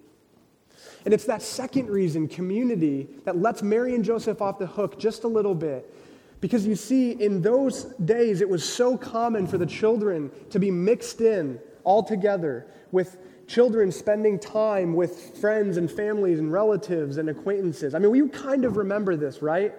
And 1.03 1.13
it's 1.13 1.25
that 1.25 1.41
second 1.41 1.89
reason, 1.89 2.29
community, 2.29 3.09
that 3.25 3.35
lets 3.35 3.61
Mary 3.61 3.93
and 3.95 4.05
Joseph 4.05 4.41
off 4.41 4.59
the 4.59 4.65
hook 4.67 4.97
just 4.97 5.25
a 5.25 5.27
little 5.27 5.53
bit. 5.53 5.93
Because 6.39 6.65
you 6.65 6.77
see, 6.77 7.21
in 7.21 7.41
those 7.41 7.83
days, 8.05 8.39
it 8.39 8.47
was 8.47 8.63
so 8.63 8.95
common 8.97 9.45
for 9.45 9.57
the 9.57 9.65
children 9.65 10.31
to 10.51 10.57
be 10.57 10.71
mixed 10.71 11.19
in 11.19 11.59
all 11.83 12.01
together 12.01 12.65
with 12.93 13.17
children 13.47 13.91
spending 13.91 14.37
time 14.37 14.93
with 14.93 15.37
friends 15.39 15.77
and 15.77 15.89
families 15.89 16.39
and 16.39 16.51
relatives 16.51 17.17
and 17.17 17.29
acquaintances. 17.29 17.95
I 17.95 17.99
mean, 17.99 18.11
we 18.11 18.27
kind 18.29 18.65
of 18.65 18.77
remember 18.77 19.15
this, 19.15 19.41
right? 19.41 19.73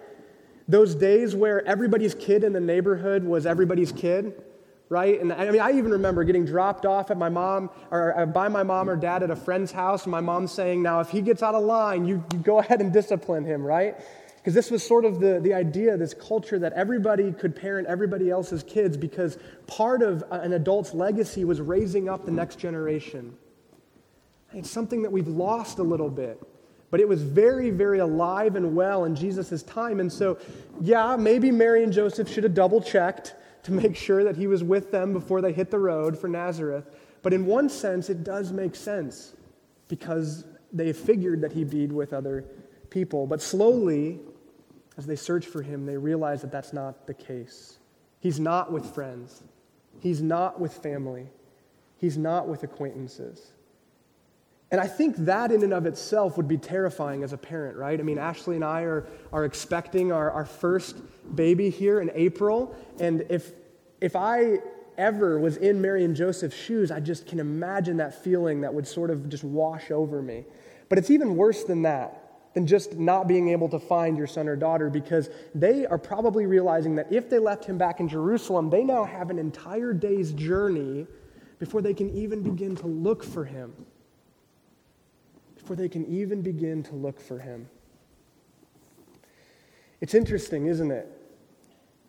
Those 0.67 0.95
days 0.95 1.35
where 1.35 1.67
everybody's 1.67 2.15
kid 2.15 2.45
in 2.45 2.53
the 2.53 2.61
neighborhood 2.61 3.25
was 3.25 3.47
everybody's 3.47 3.93
kid, 3.93 4.43
right? 4.89 5.21
And 5.21 5.33
I 5.33 5.51
mean, 5.51 5.61
I 5.61 5.73
even 5.73 5.91
remember 5.91 6.25
getting 6.25 6.47
dropped 6.47 6.87
off 6.87 7.11
at 7.11 7.19
my 7.19 7.29
mom 7.29 7.71
or 7.91 8.19
uh, 8.19 8.27
by 8.27 8.49
my 8.49 8.63
mom 8.63 8.89
or 8.89 8.97
dad 8.97 9.23
at 9.23 9.31
a 9.31 9.37
friend's 9.37 9.71
house, 9.71 10.05
and 10.05 10.11
my 10.11 10.21
mom 10.21 10.47
saying, 10.47 10.83
Now, 10.83 11.01
if 11.01 11.11
he 11.11 11.21
gets 11.21 11.43
out 11.43 11.55
of 11.55 11.63
line, 11.63 12.07
you, 12.07 12.25
you 12.33 12.39
go 12.39 12.59
ahead 12.59 12.81
and 12.81 12.93
discipline 12.93 13.45
him, 13.45 13.63
right? 13.63 13.97
Because 14.37 14.55
this 14.55 14.71
was 14.71 14.87
sort 14.87 15.05
of 15.05 15.21
the, 15.21 15.41
the 15.41 15.53
idea, 15.53 15.97
this 15.99 16.15
culture 16.15 16.59
that 16.59 16.73
everybody 16.73 17.33
could 17.33 17.55
parent 17.55 17.87
everybody 17.87 18.31
else's 18.31 18.63
kids 18.63 18.97
because 18.97 19.37
part 19.67 20.01
of 20.01 20.25
an 20.31 20.55
adult's 20.55 20.95
legacy 20.95 21.45
was 21.45 21.61
raising 21.61 22.09
up 22.09 22.25
the 22.25 22.31
next 22.31 22.59
generation. 22.59 23.37
It's 24.53 24.71
something 24.71 25.03
that 25.03 25.13
we've 25.13 25.29
lost 25.29 25.79
a 25.79 25.83
little 25.83 26.11
bit. 26.11 26.41
But 26.91 27.01
it 27.01 27.09
was 27.09 27.23
very, 27.23 27.71
very 27.71 27.99
alive 27.99 28.57
and 28.57 28.75
well 28.75 29.05
in 29.05 29.15
Jesus' 29.15 29.63
time. 29.63 30.01
And 30.01 30.11
so, 30.11 30.39
yeah, 30.81 31.17
maybe 31.17 31.51
Mary 31.51 31.85
and 31.85 31.93
Joseph 31.93 32.29
should 32.29 32.45
have 32.45 32.55
double 32.55 32.81
checked 32.81 33.35
to 33.65 33.73
make 33.73 33.95
sure 33.95 34.25
that 34.25 34.37
he 34.37 34.47
was 34.47 34.65
with 34.65 34.91
them 34.91 35.13
before 35.13 35.43
they 35.43 35.53
hit 35.53 35.71
the 35.71 35.79
road 35.79 36.19
for 36.19 36.29
Nazareth. 36.29 36.87
But 37.23 37.35
in 37.35 37.45
one 37.45 37.69
sense, 37.69 38.09
it 38.09 38.25
does 38.25 38.53
make 38.53 38.75
sense 38.75 39.35
because 39.89 40.45
they 40.73 40.93
figured 40.93 41.41
that 41.43 41.53
he'd 41.53 41.71
be 41.71 41.87
with 41.87 42.13
other 42.13 42.45
people. 42.89 43.27
But 43.27 43.43
slowly, 43.43 44.21
as 44.97 45.07
they 45.07 45.17
search 45.17 45.47
for 45.47 45.63
him, 45.63 45.85
they 45.85 45.97
realize 45.97 46.41
that 46.43 46.53
that's 46.53 46.73
not 46.73 47.07
the 47.07 47.15
case. 47.15 47.79
He's 48.21 48.41
not 48.41 48.73
with 48.73 48.95
friends, 48.95 49.43
he's 50.01 50.21
not 50.21 50.61
with 50.61 50.73
family, 50.73 51.29
he's 51.99 52.19
not 52.19 52.49
with 52.49 52.63
acquaintances. 52.63 53.53
And 54.71 54.81
I 54.81 54.87
think 54.87 55.17
that 55.19 55.51
in 55.51 55.63
and 55.63 55.73
of 55.73 55.87
itself 55.87 56.37
would 56.37 56.49
be 56.49 56.59
terrifying 56.59 57.23
as 57.23 57.33
a 57.33 57.39
parent, 57.39 57.77
right? 57.79 57.99
I 57.99 58.03
mean, 58.03 58.19
Ashley 58.19 58.55
and 58.55 58.65
I 58.65 58.83
are, 58.83 59.07
are 59.33 59.45
expecting 59.45 60.13
our, 60.13 60.31
our 60.31 60.45
first 60.45 60.97
baby 61.35 61.71
here 61.71 62.01
in 62.01 62.11
April. 62.15 62.75
And 63.01 63.25
if, 63.31 63.53
if 64.03 64.15
I 64.15 64.59
ever 64.99 65.39
was 65.39 65.57
in 65.57 65.81
Mary 65.81 66.05
and 66.05 66.15
Joseph's 66.15 66.57
shoes, 66.57 66.91
I 66.91 67.01
just 67.01 67.27
can 67.27 67.41
imagine 67.41 67.97
that 67.97 68.23
feeling 68.23 68.61
that 68.61 68.75
would 68.75 68.87
sort 68.87 69.11
of 69.11 69.31
just 69.31 69.43
wash 69.43 69.91
over 69.91 70.21
me. 70.21 70.45
But 70.91 70.99
it's 70.99 71.11
even 71.11 71.35
worse 71.35 71.65
than 71.65 71.83
that, 71.83 72.53
than 72.53 72.67
just 72.67 72.95
not 72.95 73.27
being 73.27 73.49
able 73.49 73.71
to 73.71 73.79
find 73.79 74.19
your 74.19 74.27
son 74.27 74.49
or 74.49 74.57
daughter, 74.57 74.91
because 74.91 75.31
they 75.55 75.87
are 75.87 75.99
probably 75.99 76.45
realizing 76.45 76.95
that 76.97 77.11
if 77.11 77.31
they 77.31 77.39
left 77.39 77.65
him 77.65 77.79
back 77.79 78.01
in 78.01 78.09
Jerusalem, 78.09 78.69
they 78.69 78.85
now 78.85 79.05
have 79.05 79.31
an 79.31 79.39
entire 79.39 79.95
day's 79.95 80.33
journey 80.33 81.07
before 81.59 81.81
they 81.81 81.95
can 81.95 82.11
even 82.11 82.43
begin 82.43 82.77
to 82.77 82.87
look 82.87 83.25
for 83.25 83.47
him 83.47 83.73
before 85.69 85.77
they 85.77 85.89
can 85.91 86.07
even 86.07 86.41
begin 86.41 86.83
to 86.83 86.95
look 86.95 87.21
for 87.21 87.39
him. 87.39 87.69
It's 90.01 90.15
interesting, 90.15 90.65
isn't 90.65 90.91
it? 90.91 91.07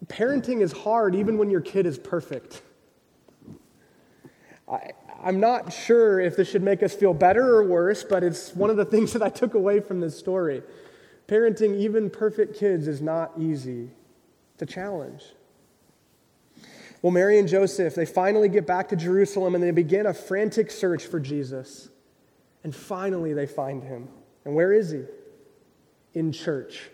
Parenting 0.08 0.62
is 0.62 0.72
hard 0.72 1.14
even 1.14 1.38
when 1.38 1.50
your 1.50 1.60
kid 1.60 1.86
is 1.86 2.00
perfect. 2.00 2.62
I, 4.72 4.92
am 5.26 5.42
not 5.42 5.74
sure 5.74 6.22
if 6.22 6.38
this 6.38 6.50
should 6.50 6.64
make 6.64 6.82
us 6.84 6.96
feel 6.96 7.14
better 7.14 7.58
or 7.58 7.66
worse, 7.66 8.02
but 8.02 8.24
it's 8.24 8.56
one 8.56 8.70
of 8.70 8.78
the 8.78 8.86
things 8.94 9.12
that 9.12 9.22
I 9.22 9.28
took 9.28 9.56
away 9.56 9.82
from 9.82 10.00
this 10.00 10.18
story. 10.18 10.64
Parenting 11.28 11.76
even 11.76 12.10
perfect 12.10 12.58
kids 12.58 12.88
is 12.88 13.02
not 13.02 13.34
easy. 13.38 13.90
It's 14.54 14.62
a 14.62 14.66
challenge. 14.66 15.24
Well, 17.02 17.12
Mary 17.12 17.38
and 17.38 17.48
Joseph, 17.48 17.94
they 17.94 18.06
finally 18.06 18.48
get 18.48 18.66
back 18.66 18.88
to 18.88 18.96
Jerusalem 18.96 19.54
and 19.54 19.62
they 19.62 19.72
begin 19.72 20.06
a 20.06 20.14
frantic 20.14 20.72
search 20.72 21.06
for 21.06 21.20
Jesus. 21.20 21.90
And 22.64 22.76
finally, 22.76 23.34
they 23.34 23.46
find 23.46 23.84
him. 23.84 24.08
And 24.46 24.56
where 24.56 24.74
is 24.74 24.92
he? 24.92 25.04
In 26.14 26.32
church. 26.32 26.90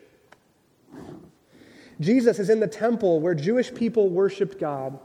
Jesus 2.00 2.40
is 2.40 2.50
in 2.50 2.60
the 2.60 2.68
temple 2.68 3.20
where 3.20 3.34
Jewish 3.34 3.74
people 3.74 4.10
worshiped 4.10 4.60
God. 4.60 5.00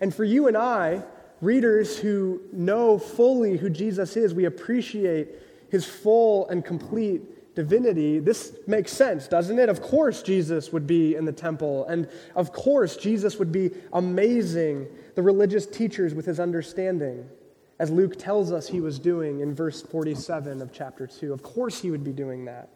And 0.00 0.14
for 0.14 0.24
you 0.24 0.48
and 0.48 0.56
I, 0.56 1.02
readers 1.40 1.98
who 1.98 2.42
know 2.52 2.98
fully 2.98 3.56
who 3.56 3.70
Jesus 3.70 4.16
is, 4.16 4.34
we 4.34 4.44
appreciate 4.44 5.28
his 5.70 5.86
full 5.86 6.48
and 6.48 6.64
complete 6.64 7.54
divinity. 7.54 8.18
This 8.18 8.56
makes 8.66 8.92
sense, 8.92 9.28
doesn't 9.28 9.58
it? 9.58 9.68
Of 9.68 9.80
course, 9.80 10.22
Jesus 10.22 10.72
would 10.72 10.86
be 10.86 11.14
in 11.14 11.24
the 11.24 11.32
temple. 11.32 11.86
And 11.86 12.08
of 12.34 12.52
course, 12.52 12.96
Jesus 12.96 13.38
would 13.38 13.52
be 13.52 13.70
amazing 13.92 14.88
the 15.14 15.22
religious 15.22 15.66
teachers 15.66 16.14
with 16.14 16.26
his 16.26 16.40
understanding 16.40 17.28
as 17.78 17.90
Luke 17.90 18.16
tells 18.18 18.52
us 18.52 18.68
he 18.68 18.80
was 18.80 18.98
doing 18.98 19.40
in 19.40 19.54
verse 19.54 19.82
47 19.82 20.62
of 20.62 20.72
chapter 20.72 21.06
2. 21.06 21.32
Of 21.32 21.42
course, 21.42 21.80
he 21.80 21.90
would 21.90 22.04
be 22.04 22.12
doing 22.12 22.44
that. 22.44 22.68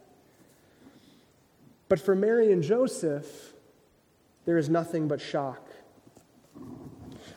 But 1.89 2.01
for 2.01 2.15
Mary 2.15 2.53
and 2.53 2.63
Joseph, 2.63 3.53
there 4.45 4.59
is 4.59 4.69
nothing 4.69 5.09
but 5.09 5.21
shock. 5.21 5.69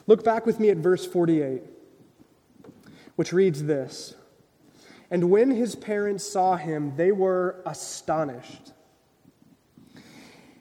Look 0.08 0.24
back 0.24 0.46
with 0.46 0.60
me 0.60 0.70
at 0.70 0.78
verse 0.78 1.06
48, 1.06 1.62
which 3.16 3.32
reads 3.32 3.64
this 3.64 4.16
And 5.10 5.30
when 5.30 5.52
his 5.52 5.76
parents 5.76 6.24
saw 6.24 6.56
him, 6.56 6.96
they 6.96 7.12
were 7.12 7.62
astonished. 7.66 8.74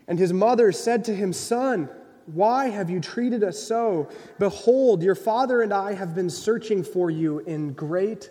And 0.07 0.19
his 0.19 0.33
mother 0.33 0.73
said 0.73 1.04
to 1.04 1.14
him, 1.14 1.33
Son, 1.33 1.88
why 2.34 2.68
have 2.68 2.90
you 2.90 3.00
treated 3.00 3.44
us 3.44 3.58
so? 3.58 4.08
Behold, 4.38 5.02
your 5.02 5.14
father 5.14 5.62
and 5.62 5.72
I 5.72 5.92
have 5.94 6.14
been 6.14 6.30
searching 6.30 6.82
for 6.82 7.10
you 7.10 7.40
in 7.40 7.72
great 7.72 8.30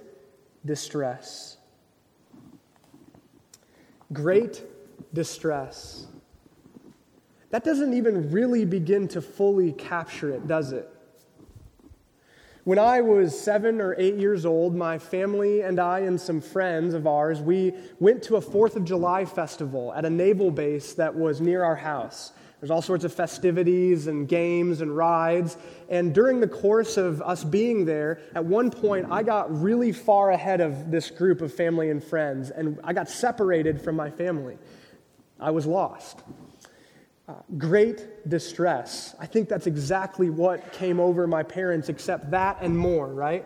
distress. 0.66 1.58
Great 4.12 4.64
distress. 5.14 6.08
That 7.52 7.64
doesn't 7.64 7.94
even 7.94 8.32
really 8.32 8.66
begin 8.66 9.08
to 9.10 9.22
fully 9.22 9.72
capture 9.72 10.30
it, 10.30 10.48
does 10.48 10.72
it? 10.72 10.88
When 12.64 12.78
I 12.78 13.02
was 13.02 13.40
seven 13.40 13.82
or 13.82 13.96
eight 13.98 14.16
years 14.16 14.46
old, 14.46 14.76
my 14.76 15.00
family 15.00 15.62
and 15.62 15.80
I 15.80 16.00
and 16.02 16.22
some 16.22 16.42
friends 16.42 16.94
of 16.94 17.08
ours, 17.08 17.42
we 17.42 17.74
went 18.00 18.22
to 18.24 18.36
a 18.36 18.42
Fourth 18.42 18.76
of 18.76 18.84
July 18.84 19.26
festival 19.26 19.92
at 19.94 20.06
a 20.06 20.10
naval 20.10 20.52
base 20.52 20.94
that 20.94 21.16
was 21.16 21.42
near 21.42 21.64
our 21.64 21.78
house. 21.78 22.34
There's 22.60 22.72
all 22.72 22.82
sorts 22.82 23.06
of 23.06 23.14
festivities 23.14 24.08
and 24.08 24.28
games 24.28 24.82
and 24.82 24.96
rides. 24.96 25.58
And 25.88 26.14
during 26.14 26.42
the 26.42 26.48
course 26.48 26.98
of 26.98 27.22
us 27.22 27.44
being 27.44 27.86
there, 27.86 28.20
at 28.36 28.44
one 28.44 28.70
point, 28.70 29.08
I 29.10 29.24
got 29.24 29.62
really 29.62 29.94
far 29.94 30.32
ahead 30.32 30.60
of 30.60 30.92
this 30.92 31.10
group 31.10 31.42
of 31.42 31.54
family 31.54 31.90
and 31.90 32.04
friends, 32.04 32.50
and 32.50 32.80
I 32.84 32.92
got 32.92 33.10
separated 33.10 33.82
from 33.82 33.96
my 33.96 34.10
family. 34.10 34.58
I 35.40 35.52
was 35.52 35.66
lost. 35.66 36.22
Uh, 37.30 37.34
great 37.58 38.28
distress. 38.28 39.16
I 39.20 39.26
think 39.26 39.48
that's 39.48 39.68
exactly 39.68 40.30
what 40.30 40.74
came 40.74 41.00
over 41.00 41.28
my 41.28 41.44
parents, 41.44 41.88
except 41.88 42.32
that 42.32 42.58
and 42.60 42.78
more, 42.78 43.08
right? 43.08 43.46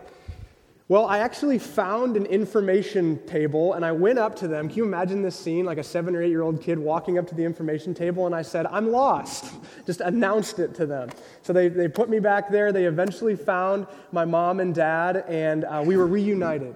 Well, 0.93 1.07
I 1.07 1.17
actually 1.17 1.57
found 1.57 2.15
an 2.15 2.27
information 2.27 3.19
table 3.25 3.73
and 3.73 3.83
I 3.83 3.91
went 3.91 4.19
up 4.19 4.35
to 4.35 4.47
them. 4.47 4.67
Can 4.67 4.77
you 4.77 4.83
imagine 4.83 5.23
this 5.23 5.35
scene? 5.35 5.65
Like 5.65 5.79
a 5.79 5.83
seven 5.83 6.15
or 6.15 6.21
eight 6.21 6.29
year 6.29 6.43
old 6.43 6.61
kid 6.61 6.77
walking 6.77 7.17
up 7.17 7.25
to 7.29 7.33
the 7.33 7.43
information 7.43 7.95
table 7.95 8.27
and 8.27 8.35
I 8.35 8.43
said, 8.43 8.67
I'm 8.67 8.91
lost. 8.91 9.55
Just 9.87 10.01
announced 10.01 10.59
it 10.59 10.75
to 10.75 10.85
them. 10.85 11.09
So 11.41 11.51
they, 11.51 11.67
they 11.67 11.87
put 11.87 12.11
me 12.11 12.19
back 12.19 12.51
there. 12.51 12.71
They 12.71 12.85
eventually 12.85 13.35
found 13.35 13.87
my 14.11 14.23
mom 14.23 14.59
and 14.59 14.75
dad 14.75 15.25
and 15.27 15.65
uh, 15.65 15.81
we 15.83 15.97
were 15.97 16.05
reunited. 16.05 16.75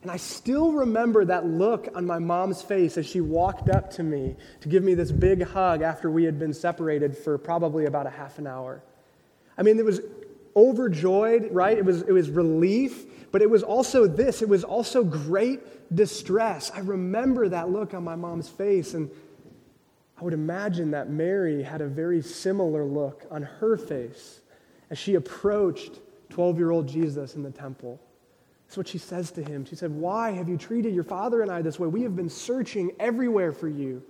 And 0.00 0.10
I 0.10 0.16
still 0.16 0.72
remember 0.72 1.26
that 1.26 1.44
look 1.44 1.86
on 1.94 2.06
my 2.06 2.18
mom's 2.18 2.62
face 2.62 2.96
as 2.96 3.04
she 3.04 3.20
walked 3.20 3.68
up 3.68 3.90
to 3.90 4.02
me 4.02 4.36
to 4.62 4.68
give 4.68 4.82
me 4.82 4.94
this 4.94 5.12
big 5.12 5.42
hug 5.42 5.82
after 5.82 6.10
we 6.10 6.24
had 6.24 6.38
been 6.38 6.54
separated 6.54 7.14
for 7.14 7.36
probably 7.36 7.84
about 7.84 8.06
a 8.06 8.10
half 8.10 8.38
an 8.38 8.46
hour. 8.46 8.82
I 9.58 9.64
mean, 9.64 9.78
it 9.78 9.84
was 9.84 10.00
overjoyed, 10.56 11.48
right? 11.52 11.76
It 11.76 11.84
was, 11.84 12.02
it 12.02 12.12
was 12.12 12.30
relief, 12.30 13.04
but 13.32 13.42
it 13.42 13.50
was 13.50 13.62
also 13.62 14.06
this. 14.06 14.42
It 14.42 14.48
was 14.48 14.64
also 14.64 15.04
great 15.04 15.94
distress. 15.94 16.70
I 16.74 16.80
remember 16.80 17.48
that 17.48 17.70
look 17.70 17.94
on 17.94 18.04
my 18.04 18.16
mom's 18.16 18.48
face, 18.48 18.94
and 18.94 19.10
I 20.18 20.24
would 20.24 20.34
imagine 20.34 20.90
that 20.90 21.10
Mary 21.10 21.62
had 21.62 21.80
a 21.80 21.86
very 21.86 22.22
similar 22.22 22.84
look 22.84 23.26
on 23.30 23.42
her 23.42 23.76
face 23.76 24.40
as 24.90 24.98
she 24.98 25.14
approached 25.14 26.00
12 26.30 26.58
year 26.58 26.70
old 26.70 26.88
Jesus 26.88 27.36
in 27.36 27.42
the 27.42 27.50
temple. 27.50 28.00
That's 28.66 28.76
what 28.76 28.86
she 28.86 28.98
says 28.98 29.32
to 29.32 29.42
him. 29.42 29.64
She 29.64 29.74
said, 29.74 29.90
Why 29.90 30.30
have 30.30 30.48
you 30.48 30.56
treated 30.56 30.94
your 30.94 31.04
father 31.04 31.42
and 31.42 31.50
I 31.50 31.62
this 31.62 31.78
way? 31.78 31.88
We 31.88 32.02
have 32.02 32.14
been 32.14 32.30
searching 32.30 32.92
everywhere 33.00 33.52
for 33.52 33.68
you. 33.68 34.02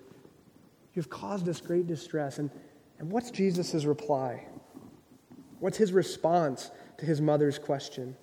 You've 0.95 1.09
caused 1.09 1.49
us 1.49 1.61
great 1.61 1.87
distress. 1.87 2.39
And, 2.39 2.51
and 2.99 3.11
what's 3.11 3.31
Jesus' 3.31 3.85
reply? 3.85 4.47
What's 5.61 5.79
his 5.79 5.93
response 5.93 6.71
to 6.99 7.07
his 7.07 7.21
mother's 7.21 7.59
question? 7.59 8.17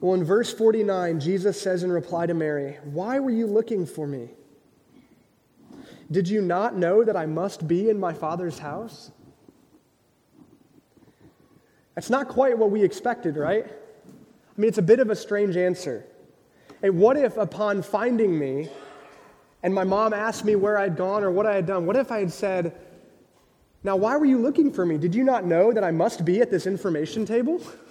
Well, 0.00 0.14
in 0.14 0.24
verse 0.24 0.52
49, 0.52 1.20
Jesus 1.20 1.60
says 1.60 1.82
in 1.82 1.92
reply 1.92 2.26
to 2.26 2.34
Mary, 2.34 2.78
Why 2.84 3.20
were 3.20 3.30
you 3.30 3.46
looking 3.46 3.84
for 3.84 4.06
me? 4.06 4.30
Did 6.10 6.28
you 6.28 6.40
not 6.40 6.76
know 6.76 7.04
that 7.04 7.16
I 7.16 7.26
must 7.26 7.68
be 7.68 7.90
in 7.90 8.00
my 8.00 8.14
Father's 8.14 8.58
house? 8.58 9.10
That's 11.94 12.10
not 12.10 12.28
quite 12.28 12.56
what 12.56 12.70
we 12.70 12.82
expected, 12.82 13.36
right? 13.36 13.66
I 13.66 14.60
mean, 14.60 14.68
it's 14.68 14.78
a 14.78 14.82
bit 14.82 15.00
of 15.00 15.10
a 15.10 15.16
strange 15.16 15.56
answer. 15.56 16.04
And 16.82 16.98
what 16.98 17.18
if, 17.18 17.36
upon 17.36 17.82
finding 17.82 18.38
me, 18.38 18.70
and 19.62 19.74
my 19.74 19.84
mom 19.84 20.14
asked 20.14 20.46
me 20.46 20.56
where 20.56 20.78
I'd 20.78 20.96
gone 20.96 21.22
or 21.22 21.30
what 21.30 21.44
I 21.44 21.54
had 21.54 21.66
done, 21.66 21.84
what 21.84 21.96
if 21.96 22.10
I 22.10 22.20
had 22.20 22.32
said, 22.32 22.74
Now, 23.84 23.96
why 23.96 24.16
were 24.16 24.24
you 24.24 24.38
looking 24.38 24.72
for 24.72 24.86
me? 24.86 24.96
Did 24.96 25.14
you 25.14 25.24
not 25.24 25.44
know 25.44 25.72
that 25.72 25.84
I 25.84 25.90
must 25.90 26.24
be 26.24 26.40
at 26.40 26.50
this 26.50 26.66
information 26.66 27.26
table? 27.26 27.60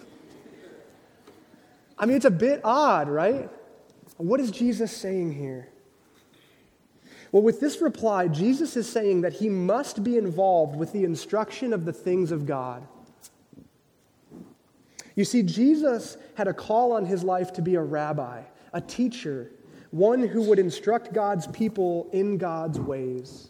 I 2.00 2.06
mean, 2.06 2.16
it's 2.16 2.26
a 2.26 2.32
bit 2.32 2.62
odd, 2.64 3.10
right? 3.10 3.50
What 4.18 4.40
is 4.40 4.52
Jesus 4.52 4.96
saying 4.96 5.34
here? 5.34 5.70
Well, 7.32 7.44
with 7.44 7.60
this 7.60 7.82
reply, 7.82 8.28
Jesus 8.28 8.76
is 8.76 8.90
saying 8.90 9.22
that 9.22 9.34
he 9.34 9.50
must 9.50 10.04
be 10.04 10.18
involved 10.18 10.76
with 10.76 10.94
the 10.94 11.04
instruction 11.04 11.74
of 11.74 11.86
the 11.86 11.94
things 11.94 12.32
of 12.32 12.46
God. 12.46 12.88
You 15.16 15.26
see, 15.26 15.44
Jesus 15.44 16.18
had 16.36 16.48
a 16.48 16.54
call 16.54 16.94
on 16.94 17.06
his 17.06 17.24
life 17.24 17.54
to 17.54 17.62
be 17.62 17.76
a 17.76 17.82
rabbi, 17.82 18.42
a 18.74 18.82
teacher, 18.82 19.52
one 19.92 20.26
who 20.26 20.42
would 20.44 20.60
instruct 20.60 21.14
God's 21.14 21.46
people 21.48 22.10
in 22.14 22.38
God's 22.38 22.80
ways. 22.80 23.50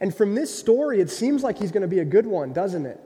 And 0.00 0.14
from 0.14 0.34
this 0.34 0.56
story, 0.56 1.00
it 1.00 1.10
seems 1.10 1.42
like 1.42 1.58
he's 1.58 1.72
going 1.72 1.82
to 1.82 1.88
be 1.88 2.00
a 2.00 2.04
good 2.04 2.26
one, 2.26 2.52
doesn't 2.52 2.84
it? 2.84 3.00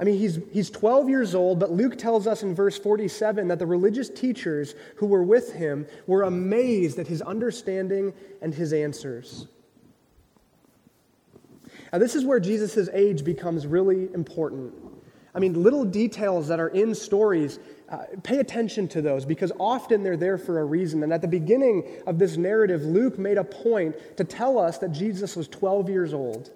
I 0.00 0.04
mean, 0.04 0.18
he's, 0.18 0.38
he's 0.50 0.70
12 0.70 1.10
years 1.10 1.34
old, 1.34 1.60
but 1.60 1.70
Luke 1.70 1.98
tells 1.98 2.26
us 2.26 2.42
in 2.42 2.54
verse 2.54 2.78
47 2.78 3.48
that 3.48 3.58
the 3.58 3.66
religious 3.66 4.08
teachers 4.08 4.74
who 4.96 5.06
were 5.06 5.22
with 5.22 5.52
him 5.52 5.86
were 6.06 6.22
amazed 6.22 6.98
at 6.98 7.06
his 7.06 7.20
understanding 7.20 8.14
and 8.40 8.54
his 8.54 8.72
answers. 8.72 9.46
Now, 11.92 11.98
this 11.98 12.14
is 12.14 12.24
where 12.24 12.40
Jesus' 12.40 12.88
age 12.94 13.24
becomes 13.24 13.66
really 13.66 14.08
important. 14.14 14.72
I 15.34 15.38
mean, 15.38 15.62
little 15.62 15.84
details 15.84 16.48
that 16.48 16.60
are 16.60 16.68
in 16.68 16.94
stories, 16.94 17.58
uh, 17.90 18.04
pay 18.22 18.38
attention 18.38 18.88
to 18.88 19.02
those 19.02 19.26
because 19.26 19.52
often 19.60 20.02
they're 20.02 20.16
there 20.16 20.38
for 20.38 20.60
a 20.60 20.64
reason. 20.64 21.02
And 21.02 21.12
at 21.12 21.20
the 21.20 21.28
beginning 21.28 21.84
of 22.06 22.18
this 22.18 22.38
narrative, 22.38 22.82
Luke 22.84 23.18
made 23.18 23.36
a 23.36 23.44
point 23.44 23.96
to 24.16 24.24
tell 24.24 24.58
us 24.58 24.78
that 24.78 24.92
Jesus 24.92 25.36
was 25.36 25.46
12 25.46 25.90
years 25.90 26.14
old. 26.14 26.50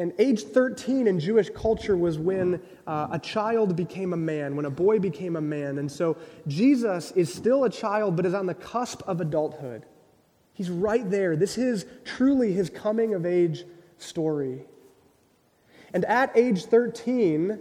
And 0.00 0.14
age 0.18 0.44
13 0.44 1.06
in 1.06 1.20
Jewish 1.20 1.50
culture 1.50 1.94
was 1.94 2.18
when 2.18 2.58
uh, 2.86 3.08
a 3.12 3.18
child 3.18 3.76
became 3.76 4.14
a 4.14 4.16
man, 4.16 4.56
when 4.56 4.64
a 4.64 4.70
boy 4.70 4.98
became 4.98 5.36
a 5.36 5.42
man. 5.42 5.76
And 5.76 5.92
so 5.92 6.16
Jesus 6.46 7.10
is 7.12 7.30
still 7.30 7.64
a 7.64 7.70
child, 7.70 8.16
but 8.16 8.24
is 8.24 8.32
on 8.32 8.46
the 8.46 8.54
cusp 8.54 9.02
of 9.06 9.20
adulthood. 9.20 9.84
He's 10.54 10.70
right 10.70 11.08
there. 11.10 11.36
This 11.36 11.58
is 11.58 11.84
truly 12.06 12.54
his 12.54 12.70
coming 12.70 13.12
of 13.12 13.26
age 13.26 13.64
story. 13.98 14.62
And 15.92 16.06
at 16.06 16.34
age 16.34 16.64
13, 16.64 17.58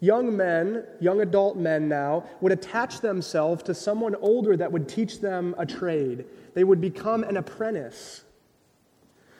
young 0.00 0.36
men, 0.36 0.84
young 1.00 1.22
adult 1.22 1.56
men 1.56 1.88
now, 1.88 2.28
would 2.42 2.52
attach 2.52 3.00
themselves 3.00 3.62
to 3.62 3.72
someone 3.72 4.14
older 4.16 4.58
that 4.58 4.70
would 4.70 4.90
teach 4.90 5.22
them 5.22 5.54
a 5.56 5.64
trade. 5.64 6.26
They 6.52 6.64
would 6.64 6.82
become 6.82 7.24
an 7.24 7.38
apprentice. 7.38 8.24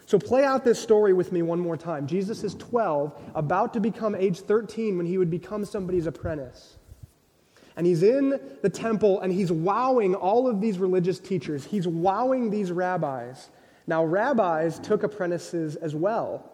So 0.08 0.18
play 0.18 0.42
out 0.42 0.64
this 0.64 0.80
story 0.80 1.12
with 1.12 1.32
me 1.32 1.42
one 1.42 1.60
more 1.60 1.76
time. 1.76 2.06
Jesus 2.06 2.42
is 2.42 2.54
12, 2.54 3.12
about 3.34 3.74
to 3.74 3.80
become 3.80 4.14
age 4.14 4.40
13 4.40 4.96
when 4.96 5.04
he 5.04 5.18
would 5.18 5.28
become 5.28 5.66
somebody's 5.66 6.06
apprentice. 6.06 6.78
And 7.76 7.86
he's 7.86 8.02
in 8.02 8.40
the 8.62 8.70
temple 8.70 9.20
and 9.20 9.30
he's 9.30 9.52
wowing 9.52 10.14
all 10.14 10.48
of 10.48 10.62
these 10.62 10.78
religious 10.78 11.18
teachers. 11.18 11.62
He's 11.62 11.86
wowing 11.86 12.48
these 12.48 12.72
rabbis. 12.72 13.50
Now, 13.86 14.02
rabbis 14.02 14.78
took 14.78 15.02
apprentices 15.02 15.76
as 15.76 15.94
well. 15.94 16.52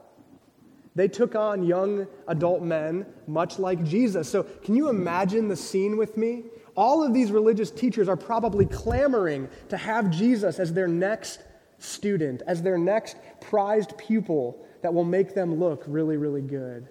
They 0.96 1.06
took 1.06 1.36
on 1.36 1.62
young 1.62 2.08
adult 2.26 2.60
men, 2.60 3.06
much 3.28 3.60
like 3.60 3.84
Jesus. 3.84 4.28
So, 4.28 4.42
can 4.42 4.74
you 4.74 4.88
imagine 4.88 5.46
the 5.46 5.54
scene 5.54 5.96
with 5.96 6.16
me? 6.16 6.42
All 6.74 7.04
of 7.04 7.14
these 7.14 7.30
religious 7.30 7.70
teachers 7.70 8.08
are 8.08 8.16
probably 8.16 8.66
clamoring 8.66 9.48
to 9.68 9.76
have 9.76 10.10
Jesus 10.10 10.58
as 10.58 10.72
their 10.72 10.88
next 10.88 11.38
student, 11.84 12.42
as 12.46 12.62
their 12.62 12.78
next 12.78 13.16
prized 13.40 13.96
pupil 13.98 14.64
that 14.82 14.92
will 14.92 15.04
make 15.04 15.34
them 15.34 15.54
look 15.54 15.84
really, 15.86 16.16
really 16.16 16.42
good. 16.42 16.88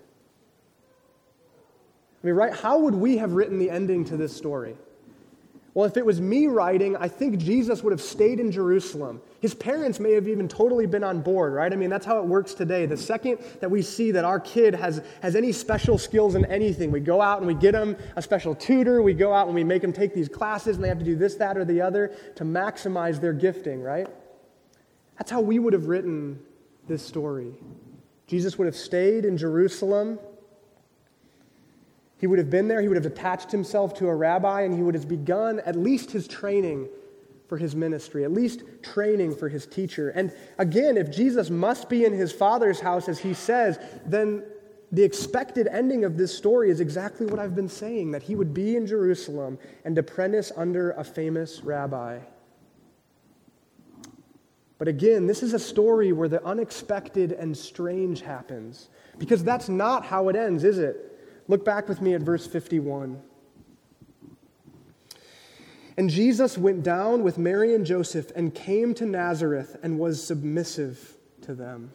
I 2.23 2.27
mean, 2.27 2.35
right? 2.35 2.53
How 2.53 2.79
would 2.79 2.95
we 2.95 3.17
have 3.17 3.33
written 3.33 3.59
the 3.59 3.69
ending 3.69 4.05
to 4.05 4.17
this 4.17 4.35
story? 4.35 4.75
Well, 5.73 5.85
if 5.85 5.97
it 5.97 6.05
was 6.05 6.21
me 6.21 6.45
writing, 6.45 6.95
I 6.95 7.07
think 7.07 7.39
Jesus 7.39 7.81
would 7.81 7.91
have 7.91 8.01
stayed 8.01 8.39
in 8.39 8.51
Jerusalem. 8.51 9.19
His 9.41 9.55
parents 9.55 9.99
may 9.99 10.11
have 10.11 10.27
even 10.27 10.47
totally 10.47 10.85
been 10.85 11.03
on 11.03 11.21
board, 11.21 11.51
right? 11.53 11.73
I 11.73 11.75
mean, 11.75 11.89
that's 11.89 12.05
how 12.05 12.19
it 12.19 12.25
works 12.25 12.53
today. 12.53 12.85
The 12.85 12.95
second 12.95 13.39
that 13.59 13.71
we 13.71 13.81
see 13.81 14.11
that 14.11 14.23
our 14.23 14.39
kid 14.39 14.75
has, 14.75 15.01
has 15.23 15.35
any 15.35 15.51
special 15.51 15.97
skills 15.97 16.35
in 16.35 16.45
anything, 16.45 16.91
we 16.91 16.99
go 16.99 17.21
out 17.21 17.39
and 17.39 17.47
we 17.47 17.55
get 17.55 17.71
them 17.71 17.97
a 18.15 18.21
special 18.21 18.53
tutor, 18.53 19.01
we 19.01 19.15
go 19.15 19.33
out 19.33 19.47
and 19.47 19.55
we 19.55 19.63
make 19.63 19.81
them 19.81 19.91
take 19.91 20.13
these 20.13 20.29
classes, 20.29 20.75
and 20.75 20.83
they 20.83 20.89
have 20.89 20.99
to 20.99 21.05
do 21.05 21.15
this, 21.15 21.35
that, 21.35 21.57
or 21.57 21.65
the 21.65 21.81
other 21.81 22.13
to 22.35 22.43
maximize 22.43 23.19
their 23.19 23.33
gifting, 23.33 23.81
right? 23.81 24.07
That's 25.17 25.31
how 25.31 25.41
we 25.41 25.59
would 25.59 25.73
have 25.73 25.87
written 25.87 26.39
this 26.87 27.05
story. 27.05 27.53
Jesus 28.27 28.57
would 28.57 28.65
have 28.65 28.75
stayed 28.75 29.25
in 29.25 29.37
Jerusalem 29.37 30.19
he 32.23 32.27
would 32.27 32.39
have 32.39 32.49
been 32.49 32.69
there, 32.69 32.81
he 32.81 32.87
would 32.87 32.95
have 32.95 33.05
attached 33.05 33.51
himself 33.51 33.93
to 33.95 34.07
a 34.07 34.15
rabbi, 34.15 34.61
and 34.61 34.73
he 34.73 34.81
would 34.81 34.95
have 34.95 35.09
begun 35.09 35.59
at 35.65 35.75
least 35.75 36.09
his 36.09 36.25
training 36.25 36.87
for 37.49 37.57
his 37.57 37.75
ministry, 37.75 38.23
at 38.23 38.31
least 38.31 38.63
training 38.81 39.35
for 39.35 39.49
his 39.49 39.65
teacher. 39.65 40.07
And 40.11 40.31
again, 40.57 40.95
if 40.95 41.11
Jesus 41.11 41.49
must 41.49 41.89
be 41.89 42.05
in 42.05 42.13
his 42.13 42.31
Father's 42.31 42.79
house, 42.79 43.09
as 43.09 43.19
he 43.19 43.33
says, 43.33 43.77
then 44.05 44.41
the 44.93 45.03
expected 45.03 45.67
ending 45.67 46.05
of 46.05 46.15
this 46.15 46.33
story 46.33 46.69
is 46.69 46.79
exactly 46.79 47.25
what 47.25 47.39
I've 47.39 47.55
been 47.55 47.67
saying 47.67 48.11
that 48.11 48.23
he 48.23 48.35
would 48.35 48.53
be 48.53 48.77
in 48.77 48.87
Jerusalem 48.87 49.59
and 49.83 49.97
apprentice 49.97 50.49
under 50.55 50.91
a 50.91 51.03
famous 51.03 51.61
rabbi. 51.61 52.19
But 54.83 54.89
again, 54.89 55.27
this 55.27 55.43
is 55.43 55.53
a 55.53 55.59
story 55.59 56.11
where 56.11 56.27
the 56.27 56.45
unexpected 56.45 57.31
and 57.31 57.57
strange 57.57 58.19
happens, 58.19 58.89
because 59.17 59.41
that's 59.41 59.69
not 59.69 60.03
how 60.03 60.27
it 60.27 60.35
ends, 60.35 60.65
is 60.65 60.77
it? 60.77 61.17
Look 61.47 61.63
back 61.63 61.87
with 61.87 62.01
me 62.01 62.15
at 62.15 62.19
verse 62.19 62.45
51. 62.45 63.21
And 65.95 66.09
Jesus 66.09 66.57
went 66.57 66.83
down 66.83 67.23
with 67.23 67.37
Mary 67.37 67.73
and 67.73 67.85
Joseph 67.85 68.33
and 68.35 68.53
came 68.53 68.93
to 68.95 69.05
Nazareth 69.05 69.77
and 69.83 69.97
was 69.97 70.21
submissive 70.21 71.15
to 71.43 71.55
them. 71.55 71.89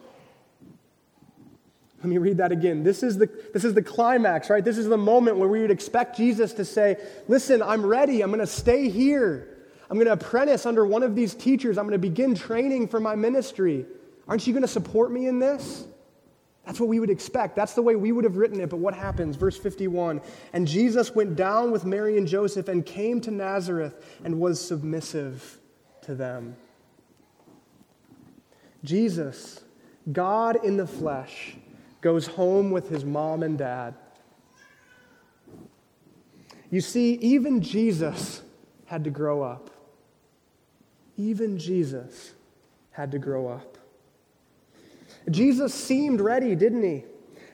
Let 1.99 2.05
me 2.05 2.17
read 2.17 2.37
that 2.37 2.51
again. 2.51 2.81
This 2.81 3.03
is, 3.03 3.19
the, 3.19 3.29
this 3.53 3.65
is 3.65 3.75
the 3.75 3.83
climax, 3.83 4.49
right? 4.49 4.65
This 4.65 4.79
is 4.79 4.87
the 4.87 4.97
moment 4.97 5.37
where 5.37 5.47
we 5.47 5.61
would 5.61 5.69
expect 5.69 6.17
Jesus 6.17 6.53
to 6.53 6.65
say, 6.65 6.97
Listen, 7.27 7.61
I'm 7.61 7.85
ready. 7.85 8.23
I'm 8.23 8.31
going 8.31 8.39
to 8.39 8.47
stay 8.47 8.89
here. 8.89 9.58
I'm 9.89 9.97
going 9.97 10.05
to 10.05 10.13
apprentice 10.13 10.65
under 10.65 10.85
one 10.85 11.01
of 11.01 11.15
these 11.15 11.33
teachers. 11.33 11.77
I'm 11.77 11.85
going 11.85 11.93
to 11.93 11.97
begin 11.97 12.35
training 12.35 12.87
for 12.87 12.99
my 12.99 13.15
ministry. 13.15 13.85
Aren't 14.27 14.45
you 14.45 14.53
going 14.53 14.61
to 14.61 14.67
support 14.67 15.11
me 15.11 15.27
in 15.27 15.39
this? 15.39 15.85
That's 16.65 16.79
what 16.79 16.89
we 16.89 16.99
would 16.99 17.09
expect. 17.09 17.55
That's 17.55 17.73
the 17.73 17.81
way 17.81 17.95
we 17.95 18.11
would 18.11 18.23
have 18.23 18.37
written 18.37 18.59
it. 18.59 18.69
But 18.69 18.77
what 18.77 18.93
happens? 18.93 19.35
Verse 19.35 19.57
51 19.57 20.21
And 20.53 20.67
Jesus 20.67 21.15
went 21.15 21.35
down 21.35 21.71
with 21.71 21.85
Mary 21.85 22.17
and 22.17 22.27
Joseph 22.27 22.67
and 22.67 22.85
came 22.85 23.19
to 23.21 23.31
Nazareth 23.31 23.95
and 24.23 24.39
was 24.39 24.63
submissive 24.63 25.57
to 26.01 26.13
them. 26.13 26.55
Jesus, 28.83 29.61
God 30.11 30.63
in 30.63 30.77
the 30.77 30.85
flesh, 30.85 31.55
goes 32.01 32.27
home 32.27 32.69
with 32.69 32.89
his 32.89 33.03
mom 33.03 33.41
and 33.41 33.57
dad. 33.57 33.95
You 36.69 36.81
see, 36.81 37.15
even 37.15 37.61
Jesus 37.61 38.43
had 38.85 39.03
to 39.05 39.09
grow 39.09 39.41
up. 39.41 39.71
Even 41.19 41.57
Jesus 41.57 42.31
had 42.91 43.11
to 43.11 43.19
grow 43.19 43.49
up. 43.49 43.77
Jesus 45.29 45.73
seemed 45.73 46.21
ready, 46.21 46.55
didn't 46.55 46.81
he? 46.81 47.03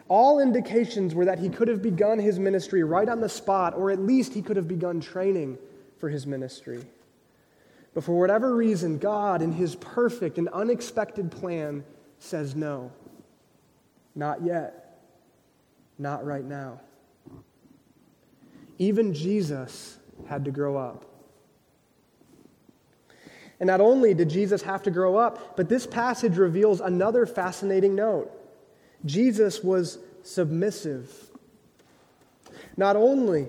All 0.08 0.40
indications 0.40 1.16
were 1.16 1.26
that 1.26 1.40
he 1.40 1.50
could 1.50 1.68
have 1.68 1.82
begun 1.82 2.20
his 2.20 2.38
ministry 2.38 2.84
right 2.84 3.10
on 3.10 3.22
the 3.22 3.28
spot, 3.28 3.74
or 3.76 3.90
at 3.90 4.00
least 4.00 4.36
he 4.36 4.44
could 4.44 4.56
have 4.56 4.68
begun 4.68 5.02
training 5.02 5.58
for 5.98 6.10
his 6.10 6.28
ministry. 6.28 6.86
But 7.96 8.04
for 8.04 8.20
whatever 8.20 8.56
reason, 8.56 9.00
God, 9.00 9.42
in 9.42 9.52
his 9.52 9.76
perfect 9.78 10.38
and 10.38 10.48
unexpected 10.50 11.32
plan, 11.32 11.84
says 12.20 12.56
no. 12.56 12.92
Not 14.14 14.44
yet. 14.44 15.00
Not 15.98 16.24
right 16.24 16.46
now. 16.46 16.82
Even 18.78 19.12
Jesus 19.12 19.98
had 20.28 20.46
to 20.46 20.52
grow 20.52 20.78
up. 20.78 21.15
And 23.60 23.68
not 23.68 23.82
only 23.82 24.14
did 24.14 24.30
Jesus 24.30 24.62
have 24.64 24.84
to 24.84 24.92
grow 24.92 25.16
up, 25.16 25.56
but 25.56 25.70
this 25.70 25.88
passage 25.88 26.38
reveals 26.38 26.82
another 26.82 27.26
fascinating 27.26 27.96
note. 27.96 28.32
Jesus 29.06 29.64
was 29.64 30.00
submissive. 30.24 31.14
Not 32.76 32.96
only 32.96 33.48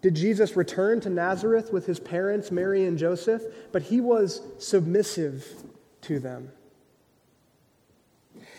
did 0.00 0.14
Jesus 0.14 0.56
return 0.56 1.00
to 1.00 1.10
Nazareth 1.10 1.72
with 1.72 1.86
his 1.86 2.00
parents, 2.00 2.50
Mary 2.50 2.86
and 2.86 2.96
Joseph, 2.96 3.42
but 3.72 3.82
he 3.82 4.00
was 4.00 4.40
submissive 4.58 5.46
to 6.02 6.18
them. 6.18 6.50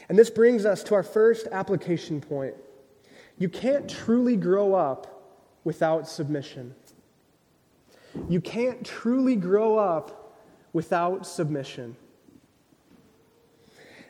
And 0.10 0.18
this 0.18 0.30
brings 0.30 0.66
us 0.66 0.84
to 0.84 0.96
our 0.96 1.04
first 1.04 1.48
application 1.52 2.22
point. 2.22 2.56
You 3.38 3.50
can't 3.50 3.90
truly 3.90 4.36
grow 4.36 4.76
up 4.76 5.40
without 5.64 6.08
submission. 6.08 6.76
You 8.30 8.42
can't 8.42 8.86
truly 8.86 9.36
grow 9.36 9.78
up 9.78 10.23
without 10.74 11.26
submission. 11.26 11.96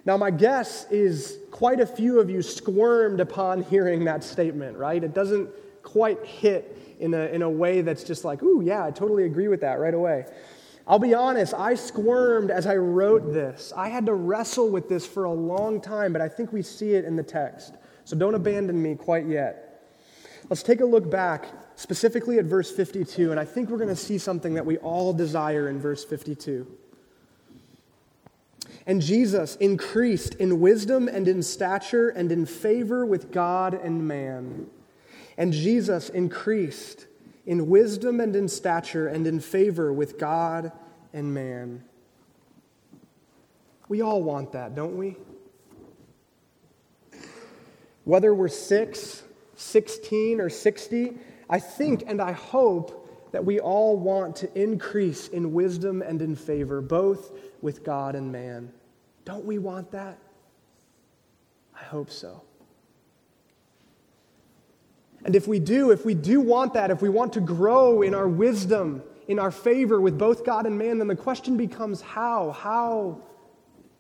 Now, 0.06 0.18
my 0.18 0.32
guess 0.32 0.86
is 0.92 1.38
quite 1.52 1.80
a 1.80 1.86
few 1.86 2.20
of 2.20 2.30
you 2.30 2.42
squirmed 2.42 3.20
upon 3.22 3.64
hearing 3.64 4.04
that 4.06 4.24
statement, 4.24 4.78
right? 4.78 5.02
It 5.02 5.14
doesn't 5.14 5.50
quite 5.82 6.26
hit 6.26 6.98
in 7.00 7.14
a, 7.14 7.26
in 7.28 7.42
a 7.42 7.50
way 7.50 7.82
that's 7.82 8.04
just 8.04 8.26
like, 8.26 8.44
ooh, 8.44 8.62
yeah, 8.62 8.86
I 8.86 8.92
totally 8.92 9.24
agree 9.26 9.48
with 9.48 9.62
that 9.62 9.80
right 9.80 9.94
away. 9.94 10.26
I'll 10.86 11.00
be 11.00 11.14
honest, 11.14 11.54
I 11.54 11.76
squirmed 11.76 12.52
as 12.52 12.68
I 12.68 12.76
wrote 12.76 13.32
this. 13.34 13.72
I 13.76 13.88
had 13.88 14.06
to 14.08 14.14
wrestle 14.14 14.70
with 14.70 14.90
this 14.90 15.06
for 15.06 15.24
a 15.24 15.32
long 15.32 15.80
time, 15.80 16.12
but 16.12 16.22
I 16.22 16.28
think 16.28 16.52
we 16.52 16.62
see 16.62 16.94
it 16.94 17.06
in 17.06 17.16
the 17.16 17.24
text. 17.24 17.76
So 18.04 18.18
don't 18.18 18.36
abandon 18.36 18.82
me 18.82 18.96
quite 18.96 19.26
yet. 19.26 19.86
Let's 20.50 20.64
take 20.64 20.82
a 20.82 20.86
look 20.86 21.10
back 21.10 21.46
specifically 21.76 22.40
at 22.40 22.46
verse 22.46 22.72
52, 22.72 23.32
and 23.32 23.40
I 23.40 23.46
think 23.46 23.70
we're 23.70 23.78
going 23.78 23.90
to 23.90 23.96
see 23.96 24.18
something 24.18 24.54
that 24.54 24.66
we 24.66 24.78
all 24.78 25.14
desire 25.14 25.70
in 25.70 25.80
verse 25.80 26.04
52. 26.04 26.68
And 28.86 29.02
Jesus 29.02 29.56
increased 29.58 30.36
in 30.36 30.60
wisdom 30.60 31.08
and 31.08 31.28
in 31.28 31.42
stature 31.42 32.10
and 32.10 32.32
in 32.32 32.46
favor 32.46 33.06
with 33.06 33.32
God 33.32 33.74
and 33.74 34.08
man. 34.08 34.68
And 35.38 35.54
Jesus 35.54 36.10
increased 36.10 37.08
in 37.46 37.68
wisdom 37.70 38.20
and 38.20 38.36
in 38.36 38.48
stature 38.48 39.08
and 39.08 39.26
in 39.26 39.40
favor 39.40 39.92
with 39.92 40.20
God 40.20 40.72
and 41.14 41.34
man. 41.34 41.84
We 43.88 44.02
all 44.02 44.22
want 44.22 44.52
that, 44.54 44.76
don't 44.76 44.98
we? 44.98 45.18
Whether 48.06 48.34
we're 48.34 48.50
six, 48.50 49.24
16, 49.56 50.42
or 50.42 50.50
60, 50.50 51.14
I 51.54 51.60
think 51.60 52.06
and 52.08 52.20
I 52.20 52.32
hope 52.32 53.08
that 53.32 53.46
we 53.46 53.60
all 53.60 53.96
want 53.96 54.36
to 54.38 54.60
increase 54.60 55.28
in 55.28 55.54
wisdom 55.54 56.02
and 56.02 56.20
in 56.20 56.36
favor, 56.36 56.82
both 56.82 57.32
with 57.62 57.84
God 57.84 58.16
and 58.16 58.32
man. 58.32 58.74
Don't 59.24 59.46
we 59.46 59.60
want 59.60 59.92
that? 59.92 60.18
I 61.80 61.84
hope 61.84 62.10
so. 62.10 62.42
And 65.26 65.36
if 65.36 65.48
we 65.48 65.60
do, 65.60 65.92
if 65.92 66.04
we 66.04 66.16
do 66.16 66.42
want 66.42 66.74
that, 66.74 66.90
if 66.90 67.04
we 67.04 67.10
want 67.10 67.34
to 67.34 67.40
grow 67.40 68.02
in 68.02 68.16
our 68.16 68.28
wisdom, 68.28 69.04
in 69.28 69.38
our 69.38 69.52
favor 69.52 70.02
with 70.02 70.18
both 70.18 70.44
God 70.44 70.66
and 70.66 70.76
man, 70.76 70.98
then 70.98 71.08
the 71.08 71.16
question 71.16 71.56
becomes 71.56 72.02
how? 72.02 72.50
How 72.50 73.22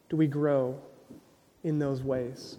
do 0.10 0.18
we 0.18 0.26
grow 0.26 0.82
in 1.64 1.78
those 1.78 2.02
ways? 2.02 2.58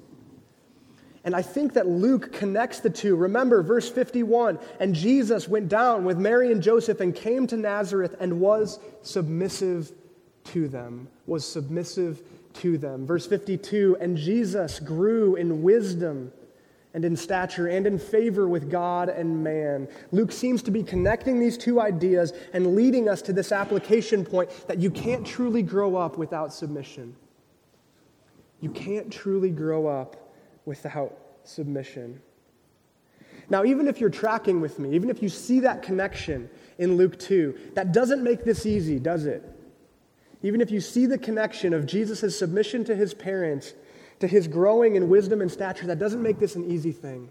And 1.24 1.34
I 1.34 1.40
think 1.40 1.72
that 1.72 1.86
Luke 1.86 2.32
connects 2.32 2.80
the 2.80 2.90
two. 2.90 3.16
Remember, 3.16 3.62
verse 3.62 3.88
51 3.88 4.58
and 4.78 4.94
Jesus 4.94 5.48
went 5.48 5.70
down 5.70 6.04
with 6.04 6.18
Mary 6.18 6.52
and 6.52 6.62
Joseph 6.62 7.00
and 7.00 7.14
came 7.14 7.46
to 7.46 7.56
Nazareth 7.56 8.14
and 8.20 8.40
was 8.40 8.78
submissive 9.02 9.92
to 10.44 10.68
them, 10.68 11.08
was 11.26 11.50
submissive 11.50 12.22
to 12.54 12.76
them. 12.76 13.06
Verse 13.06 13.26
52 13.26 13.96
And 14.00 14.18
Jesus 14.18 14.78
grew 14.78 15.36
in 15.36 15.62
wisdom 15.62 16.30
and 16.92 17.06
in 17.06 17.16
stature 17.16 17.68
and 17.68 17.86
in 17.86 17.98
favor 17.98 18.46
with 18.46 18.70
God 18.70 19.08
and 19.08 19.42
man. 19.42 19.88
Luke 20.12 20.30
seems 20.30 20.62
to 20.62 20.70
be 20.70 20.82
connecting 20.82 21.40
these 21.40 21.56
two 21.56 21.80
ideas 21.80 22.34
and 22.52 22.76
leading 22.76 23.08
us 23.08 23.22
to 23.22 23.32
this 23.32 23.50
application 23.50 24.26
point 24.26 24.50
that 24.68 24.78
you 24.78 24.90
can't 24.90 25.26
truly 25.26 25.62
grow 25.62 25.96
up 25.96 26.18
without 26.18 26.52
submission. 26.52 27.16
You 28.60 28.70
can't 28.70 29.10
truly 29.10 29.50
grow 29.50 29.86
up 29.86 30.23
without 30.64 31.16
submission. 31.44 32.20
Now, 33.50 33.64
even 33.64 33.88
if 33.88 34.00
you're 34.00 34.10
tracking 34.10 34.60
with 34.60 34.78
me, 34.78 34.94
even 34.94 35.10
if 35.10 35.22
you 35.22 35.28
see 35.28 35.60
that 35.60 35.82
connection 35.82 36.48
in 36.78 36.96
Luke 36.96 37.18
2, 37.18 37.72
that 37.74 37.92
doesn't 37.92 38.22
make 38.22 38.44
this 38.44 38.64
easy, 38.64 38.98
does 38.98 39.26
it? 39.26 39.44
Even 40.42 40.60
if 40.60 40.70
you 40.70 40.80
see 40.80 41.06
the 41.06 41.18
connection 41.18 41.72
of 41.72 41.86
Jesus' 41.86 42.38
submission 42.38 42.84
to 42.84 42.94
his 42.94 43.14
parents, 43.14 43.74
to 44.20 44.26
his 44.26 44.48
growing 44.48 44.96
in 44.96 45.08
wisdom 45.08 45.40
and 45.40 45.50
stature, 45.50 45.86
that 45.86 45.98
doesn't 45.98 46.22
make 46.22 46.38
this 46.38 46.54
an 46.56 46.70
easy 46.70 46.92
thing. 46.92 47.28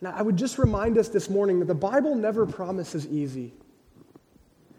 Now, 0.00 0.14
I 0.14 0.22
would 0.22 0.36
just 0.36 0.58
remind 0.58 0.98
us 0.98 1.08
this 1.08 1.30
morning 1.30 1.60
that 1.60 1.66
the 1.66 1.74
Bible 1.74 2.14
never 2.14 2.46
promises 2.46 3.06
easy. 3.06 3.52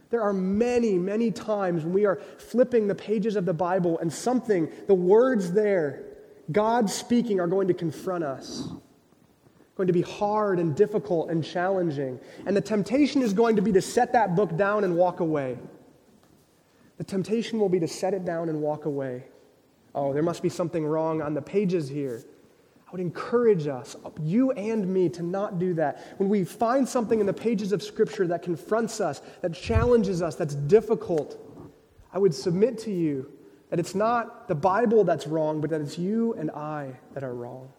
There 0.09 0.21
are 0.21 0.33
many, 0.33 0.97
many 0.97 1.31
times 1.31 1.83
when 1.83 1.93
we 1.93 2.05
are 2.05 2.17
flipping 2.37 2.87
the 2.87 2.95
pages 2.95 3.35
of 3.35 3.45
the 3.45 3.53
Bible 3.53 3.99
and 3.99 4.11
something, 4.11 4.69
the 4.87 4.93
words 4.93 5.51
there, 5.51 6.03
God 6.51 6.89
speaking, 6.89 7.39
are 7.39 7.47
going 7.47 7.67
to 7.67 7.73
confront 7.73 8.23
us, 8.23 8.69
going 9.75 9.87
to 9.87 9.93
be 9.93 10.01
hard 10.01 10.59
and 10.59 10.75
difficult 10.75 11.29
and 11.29 11.43
challenging. 11.43 12.19
And 12.45 12.55
the 12.55 12.61
temptation 12.61 13.21
is 13.21 13.33
going 13.33 13.55
to 13.57 13.61
be 13.61 13.71
to 13.73 13.81
set 13.81 14.13
that 14.13 14.35
book 14.35 14.55
down 14.57 14.83
and 14.83 14.95
walk 14.95 15.19
away. 15.19 15.57
The 16.97 17.03
temptation 17.03 17.59
will 17.59 17.69
be 17.69 17.79
to 17.79 17.87
set 17.87 18.13
it 18.13 18.25
down 18.25 18.49
and 18.49 18.61
walk 18.61 18.85
away. 18.85 19.25
Oh, 19.93 20.13
there 20.13 20.23
must 20.23 20.41
be 20.41 20.49
something 20.49 20.85
wrong 20.85 21.21
on 21.21 21.33
the 21.33 21.41
pages 21.41 21.89
here. 21.89 22.23
I 22.87 22.91
would 22.91 23.01
encourage 23.01 23.67
us, 23.67 23.97
you 24.21 24.51
and 24.51 24.87
me, 24.87 25.09
to 25.09 25.21
not 25.21 25.59
do 25.59 25.73
that. 25.73 26.15
When 26.17 26.29
we 26.29 26.45
find 26.45 26.87
something 26.87 27.19
in 27.19 27.25
the 27.25 27.33
pages 27.33 27.73
of 27.73 27.83
Scripture 27.83 28.25
that 28.27 28.41
confronts 28.41 29.01
us, 29.01 29.21
that 29.41 29.53
challenges 29.53 30.21
us, 30.21 30.35
that's 30.35 30.55
difficult, 30.55 31.37
I 32.13 32.17
would 32.17 32.33
submit 32.33 32.77
to 32.79 32.91
you 32.91 33.29
that 33.69 33.79
it's 33.79 33.95
not 33.95 34.47
the 34.47 34.55
Bible 34.55 35.03
that's 35.03 35.27
wrong, 35.27 35.59
but 35.61 35.69
that 35.69 35.81
it's 35.81 35.97
you 35.97 36.33
and 36.33 36.51
I 36.51 36.93
that 37.13 37.23
are 37.23 37.33
wrong. 37.33 37.69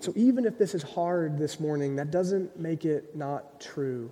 So 0.00 0.12
even 0.14 0.44
if 0.44 0.58
this 0.58 0.74
is 0.74 0.82
hard 0.82 1.38
this 1.38 1.58
morning, 1.58 1.96
that 1.96 2.10
doesn't 2.10 2.58
make 2.58 2.84
it 2.84 3.16
not 3.16 3.60
true. 3.60 4.10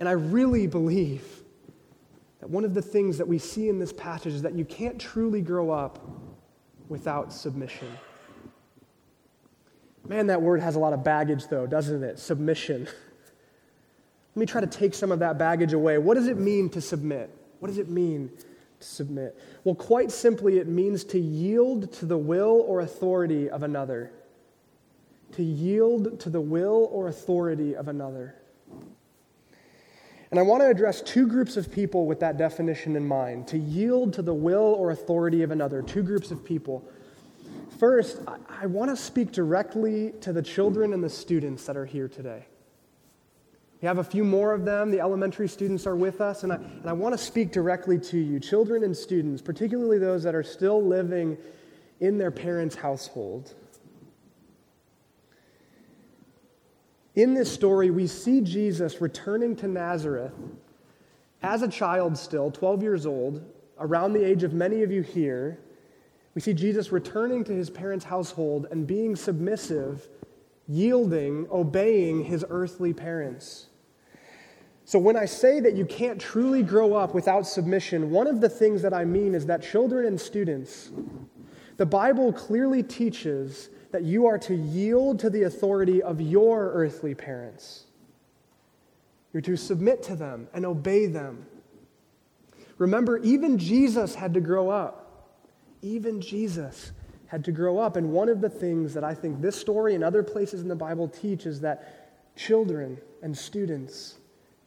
And 0.00 0.08
I 0.08 0.12
really 0.12 0.66
believe 0.66 1.24
that 2.40 2.48
one 2.48 2.64
of 2.64 2.74
the 2.74 2.82
things 2.82 3.18
that 3.18 3.28
we 3.28 3.38
see 3.38 3.68
in 3.68 3.78
this 3.78 3.92
passage 3.92 4.32
is 4.32 4.42
that 4.42 4.54
you 4.54 4.64
can't 4.64 4.98
truly 4.98 5.42
grow 5.42 5.70
up 5.70 6.00
without 6.88 7.32
submission. 7.32 7.86
Man, 10.08 10.26
that 10.26 10.40
word 10.40 10.60
has 10.60 10.74
a 10.74 10.78
lot 10.78 10.92
of 10.92 11.04
baggage, 11.04 11.46
though, 11.48 11.66
doesn't 11.66 12.02
it? 12.02 12.18
Submission. 12.18 12.84
Let 14.34 14.40
me 14.40 14.46
try 14.46 14.60
to 14.60 14.66
take 14.66 14.94
some 14.94 15.12
of 15.12 15.18
that 15.20 15.38
baggage 15.38 15.72
away. 15.72 15.98
What 15.98 16.14
does 16.14 16.26
it 16.26 16.38
mean 16.38 16.70
to 16.70 16.80
submit? 16.80 17.30
What 17.60 17.68
does 17.68 17.78
it 17.78 17.88
mean 17.88 18.30
to 18.80 18.86
submit? 18.86 19.38
Well, 19.64 19.74
quite 19.74 20.10
simply, 20.10 20.58
it 20.58 20.66
means 20.66 21.04
to 21.04 21.18
yield 21.20 21.92
to 21.94 22.06
the 22.06 22.18
will 22.18 22.64
or 22.66 22.80
authority 22.80 23.48
of 23.48 23.62
another. 23.62 24.12
To 25.32 25.42
yield 25.42 26.18
to 26.20 26.30
the 26.30 26.40
will 26.40 26.88
or 26.90 27.08
authority 27.08 27.76
of 27.76 27.88
another. 27.88 28.34
And 30.30 30.38
I 30.38 30.42
want 30.42 30.62
to 30.62 30.68
address 30.68 31.02
two 31.02 31.26
groups 31.26 31.56
of 31.56 31.72
people 31.72 32.06
with 32.06 32.20
that 32.20 32.36
definition 32.36 32.96
in 32.96 33.06
mind 33.06 33.48
to 33.48 33.58
yield 33.58 34.12
to 34.14 34.22
the 34.22 34.34
will 34.34 34.74
or 34.78 34.92
authority 34.92 35.42
of 35.42 35.50
another, 35.50 35.82
two 35.82 36.02
groups 36.02 36.30
of 36.30 36.44
people. 36.44 36.88
First, 37.78 38.18
I 38.48 38.66
want 38.66 38.90
to 38.90 38.96
speak 38.96 39.32
directly 39.32 40.12
to 40.20 40.32
the 40.32 40.42
children 40.42 40.92
and 40.92 41.02
the 41.02 41.10
students 41.10 41.64
that 41.66 41.76
are 41.76 41.86
here 41.86 42.08
today. 42.08 42.46
We 43.80 43.86
have 43.86 43.98
a 43.98 44.04
few 44.04 44.24
more 44.24 44.52
of 44.52 44.64
them. 44.64 44.90
The 44.90 45.00
elementary 45.00 45.48
students 45.48 45.86
are 45.86 45.96
with 45.96 46.20
us, 46.20 46.42
and 46.42 46.52
I, 46.52 46.56
and 46.56 46.86
I 46.86 46.92
want 46.92 47.14
to 47.14 47.18
speak 47.18 47.50
directly 47.50 47.98
to 47.98 48.18
you, 48.18 48.38
children 48.38 48.84
and 48.84 48.94
students, 48.94 49.40
particularly 49.40 49.98
those 49.98 50.22
that 50.24 50.34
are 50.34 50.42
still 50.42 50.84
living 50.84 51.38
in 52.00 52.18
their 52.18 52.30
parents' 52.30 52.74
household. 52.74 53.54
In 57.14 57.34
this 57.34 57.50
story, 57.50 57.90
we 57.90 58.06
see 58.06 58.42
Jesus 58.42 59.00
returning 59.00 59.56
to 59.56 59.68
Nazareth 59.68 60.32
as 61.42 61.62
a 61.62 61.68
child, 61.68 62.18
still 62.18 62.50
12 62.50 62.82
years 62.82 63.06
old, 63.06 63.42
around 63.78 64.12
the 64.12 64.22
age 64.22 64.42
of 64.42 64.52
many 64.52 64.82
of 64.82 64.92
you 64.92 65.00
here. 65.00 65.58
We 66.34 66.42
see 66.42 66.52
Jesus 66.52 66.92
returning 66.92 67.44
to 67.44 67.52
his 67.52 67.70
parents' 67.70 68.04
household 68.04 68.66
and 68.70 68.86
being 68.86 69.16
submissive, 69.16 70.06
yielding, 70.68 71.48
obeying 71.50 72.24
his 72.24 72.44
earthly 72.50 72.92
parents. 72.92 73.68
So, 74.90 74.98
when 74.98 75.16
I 75.16 75.24
say 75.24 75.60
that 75.60 75.76
you 75.76 75.84
can't 75.84 76.20
truly 76.20 76.64
grow 76.64 76.94
up 76.94 77.14
without 77.14 77.46
submission, 77.46 78.10
one 78.10 78.26
of 78.26 78.40
the 78.40 78.48
things 78.48 78.82
that 78.82 78.92
I 78.92 79.04
mean 79.04 79.36
is 79.36 79.46
that 79.46 79.62
children 79.62 80.04
and 80.04 80.20
students, 80.20 80.90
the 81.76 81.86
Bible 81.86 82.32
clearly 82.32 82.82
teaches 82.82 83.68
that 83.92 84.02
you 84.02 84.26
are 84.26 84.36
to 84.38 84.52
yield 84.56 85.20
to 85.20 85.30
the 85.30 85.44
authority 85.44 86.02
of 86.02 86.20
your 86.20 86.72
earthly 86.72 87.14
parents. 87.14 87.84
You're 89.32 89.42
to 89.42 89.56
submit 89.56 90.02
to 90.02 90.16
them 90.16 90.48
and 90.54 90.66
obey 90.66 91.06
them. 91.06 91.46
Remember, 92.78 93.18
even 93.18 93.58
Jesus 93.58 94.16
had 94.16 94.34
to 94.34 94.40
grow 94.40 94.70
up. 94.70 95.38
Even 95.82 96.20
Jesus 96.20 96.90
had 97.28 97.44
to 97.44 97.52
grow 97.52 97.78
up. 97.78 97.94
And 97.94 98.10
one 98.10 98.28
of 98.28 98.40
the 98.40 98.50
things 98.50 98.92
that 98.94 99.04
I 99.04 99.14
think 99.14 99.40
this 99.40 99.54
story 99.54 99.94
and 99.94 100.02
other 100.02 100.24
places 100.24 100.62
in 100.62 100.66
the 100.66 100.74
Bible 100.74 101.06
teach 101.06 101.46
is 101.46 101.60
that 101.60 102.34
children 102.34 102.98
and 103.22 103.38
students 103.38 104.16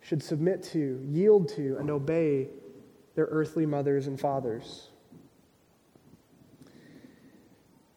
should 0.03 0.21
submit 0.21 0.61
to, 0.61 1.01
yield 1.09 1.47
to, 1.49 1.77
and 1.79 1.89
obey 1.89 2.49
their 3.15 3.25
earthly 3.25 3.65
mothers 3.65 4.07
and 4.07 4.19
fathers. 4.19 4.89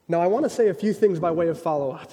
Now, 0.09 0.21
I 0.21 0.29
want 0.29 0.45
to 0.45 0.51
say 0.51 0.69
a 0.69 0.75
few 0.75 0.93
things 0.93 1.19
by 1.19 1.33
way 1.33 1.49
of 1.49 1.61
follow 1.61 1.91
up. 1.91 2.13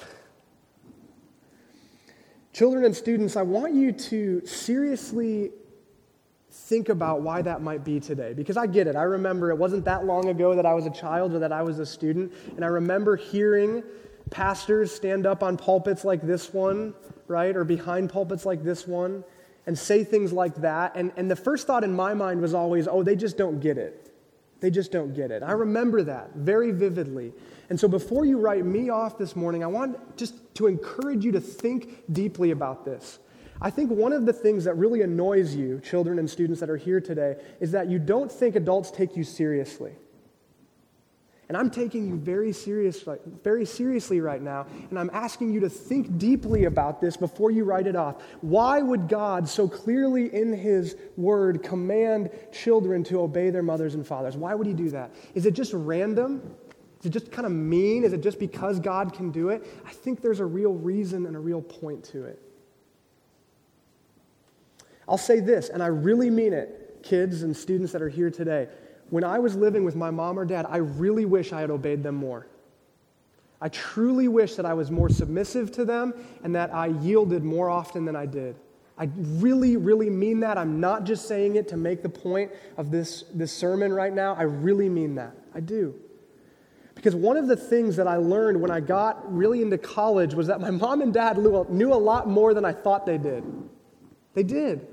Children 2.54 2.86
and 2.86 2.96
students, 2.96 3.36
I 3.36 3.44
want 3.44 3.76
you 3.76 3.92
to 3.92 4.46
seriously 4.46 5.52
think 6.50 6.90
about 6.90 7.22
why 7.22 7.44
that 7.44 7.62
might 7.62 7.84
be 7.84 8.00
today. 8.00 8.34
Because 8.34 8.58
I 8.58 8.66
get 8.66 8.88
it. 8.88 8.96
I 8.96 9.04
remember 9.04 9.52
it 9.52 9.58
wasn't 9.58 9.86
that 9.86 10.06
long 10.06 10.30
ago 10.30 10.56
that 10.56 10.66
I 10.66 10.74
was 10.74 10.88
a 10.88 10.92
child 10.92 11.34
or 11.34 11.40
that 11.40 11.52
I 11.52 11.62
was 11.62 11.78
a 11.78 11.86
student. 11.86 12.34
And 12.56 12.66
I 12.66 12.68
remember 12.68 13.16
hearing 13.16 13.84
pastors 14.32 14.92
stand 14.92 15.28
up 15.28 15.44
on 15.44 15.58
pulpits 15.58 16.04
like 16.04 16.22
this 16.22 16.52
one, 16.52 16.96
right? 17.28 17.56
Or 17.56 17.64
behind 17.64 18.10
pulpits 18.10 18.46
like 18.46 18.64
this 18.64 18.88
one 18.88 19.24
and 19.66 19.78
say 19.78 20.04
things 20.04 20.34
like 20.34 20.56
that. 20.56 20.96
And, 20.96 21.12
and 21.16 21.30
the 21.30 21.36
first 21.36 21.68
thought 21.68 21.84
in 21.84 21.94
my 21.94 22.14
mind 22.14 22.42
was 22.42 22.54
always, 22.54 22.88
oh, 22.88 23.04
they 23.04 23.16
just 23.16 23.38
don't 23.38 23.60
get 23.60 23.78
it. 23.78 24.12
They 24.60 24.70
just 24.70 24.92
don't 24.92 25.14
get 25.14 25.32
it. 25.32 25.44
I 25.44 25.52
remember 25.52 26.04
that 26.04 26.36
very 26.36 26.72
vividly. 26.72 27.34
And 27.70 27.80
so 27.80 27.88
before 27.88 28.26
you 28.26 28.40
write 28.40 28.66
me 28.66 28.90
off 28.90 29.18
this 29.18 29.36
morning, 29.36 29.64
I 29.64 29.68
want 29.68 30.18
just 30.18 30.36
to 30.56 30.68
encourage 30.68 31.26
you 31.26 31.32
to 31.34 31.42
think 31.42 32.04
deeply 32.12 32.52
about 32.52 32.86
this. 32.86 33.20
I 33.62 33.70
think 33.70 33.92
one 33.92 34.14
of 34.14 34.26
the 34.26 34.34
things 34.34 34.66
that 34.66 34.76
really 34.76 35.02
annoys 35.02 35.56
you, 35.56 35.80
children 35.80 36.20
and 36.20 36.30
students 36.30 36.60
that 36.60 36.70
are 36.70 36.78
here 36.78 37.00
today, 37.00 37.38
is 37.60 37.72
that 37.72 37.90
you 37.90 38.00
don't 38.00 38.32
think 38.32 38.56
adults 38.56 38.92
take 38.92 39.16
you 39.16 39.24
seriously. 39.24 39.94
And 41.50 41.58
I'm 41.58 41.70
taking 41.70 42.08
you 42.08 42.16
very, 42.16 42.54
serious, 42.54 43.04
very 43.44 43.66
seriously 43.66 44.22
right 44.22 44.42
now, 44.42 44.66
and 44.90 44.98
I'm 44.98 45.10
asking 45.12 45.52
you 45.54 45.60
to 45.60 45.70
think 45.70 46.18
deeply 46.18 46.66
about 46.66 47.02
this 47.02 47.18
before 47.18 47.52
you 47.52 47.66
write 47.66 47.86
it 47.86 47.98
off. 47.98 48.22
Why 48.42 48.82
would 48.82 49.10
God 49.10 49.48
so 49.48 49.68
clearly 49.68 50.34
in 50.34 50.54
His 50.54 50.96
Word 51.18 51.62
command 51.62 52.30
children 52.54 53.04
to 53.06 53.22
obey 53.22 53.50
their 53.50 53.62
mothers 53.62 53.94
and 53.96 54.08
fathers? 54.08 54.38
Why 54.38 54.56
would 54.56 54.68
He 54.68 54.74
do 54.74 54.90
that? 54.92 55.14
Is 55.36 55.46
it 55.46 55.54
just 55.54 55.74
random? 55.74 56.56
Is 57.02 57.08
it 57.08 57.10
just 57.12 57.30
kind 57.32 57.46
of 57.46 57.52
mean? 57.52 58.06
Is 58.06 58.14
it 58.14 58.22
just 58.22 58.40
because 58.40 58.80
God 58.80 59.14
can 59.14 59.30
do 59.30 59.50
it? 59.50 59.68
I 59.86 59.92
think 59.92 60.22
there's 60.22 60.40
a 60.40 60.46
real 60.46 60.74
reason 60.74 61.26
and 61.26 61.36
a 61.36 61.40
real 61.40 61.62
point 61.62 62.06
to 62.06 62.24
it. 62.24 62.40
I'll 65.10 65.18
say 65.18 65.42
this, 65.42 65.68
and 65.68 65.84
I 65.84 65.88
really 65.88 66.30
mean 66.30 66.54
it, 66.54 67.04
kids 67.04 67.44
and 67.44 67.56
students 67.56 67.92
that 67.92 68.02
are 68.02 68.08
here 68.08 68.32
today. 68.32 68.70
When 69.14 69.24
I 69.24 69.38
was 69.38 69.56
living 69.56 69.84
with 69.84 69.96
my 69.96 70.10
mom 70.10 70.40
or 70.40 70.44
dad, 70.44 70.66
I 70.68 70.78
really 70.78 71.26
wish 71.26 71.54
I 71.54 71.62
had 71.62 71.70
obeyed 71.70 72.02
them 72.02 72.16
more. 72.16 72.48
I 73.62 73.70
truly 73.70 74.28
wish 74.28 74.56
that 74.56 74.66
I 74.66 74.74
was 74.74 74.90
more 74.90 75.08
submissive 75.08 75.72
to 75.74 75.86
them 75.86 76.16
and 76.44 76.56
that 76.56 76.74
I 76.74 76.88
yielded 76.88 77.44
more 77.44 77.70
often 77.70 78.06
than 78.06 78.16
I 78.16 78.26
did. 78.26 78.56
I 78.98 79.12
really, 79.16 79.78
really 79.78 80.10
mean 80.10 80.40
that. 80.40 80.58
I'm 80.58 80.80
not 80.80 81.04
just 81.04 81.28
saying 81.28 81.58
it 81.58 81.68
to 81.68 81.78
make 81.78 82.02
the 82.02 82.10
point 82.10 82.54
of 82.76 82.90
this, 82.90 83.26
this 83.36 83.52
sermon 83.52 83.94
right 83.94 84.12
now. 84.12 84.34
I 84.34 84.44
really 84.44 84.90
mean 84.90 85.14
that. 85.14 85.36
I 85.54 85.60
do. 85.60 85.94
Because 86.96 87.14
one 87.14 87.38
of 87.38 87.46
the 87.48 87.56
things 87.56 87.96
that 87.98 88.08
I 88.08 88.16
learned 88.16 88.60
when 88.60 88.72
I 88.72 88.80
got 88.80 89.32
really 89.32 89.62
into 89.62 89.78
college 89.78 90.34
was 90.34 90.48
that 90.48 90.60
my 90.60 90.72
mom 90.72 91.04
and 91.04 91.14
dad 91.14 91.38
knew 91.38 91.94
a 91.94 92.02
lot 92.12 92.28
more 92.28 92.56
than 92.56 92.66
I 92.66 92.72
thought 92.72 93.06
they 93.06 93.20
did. 93.20 93.44
They 94.34 94.42
did. 94.42 94.88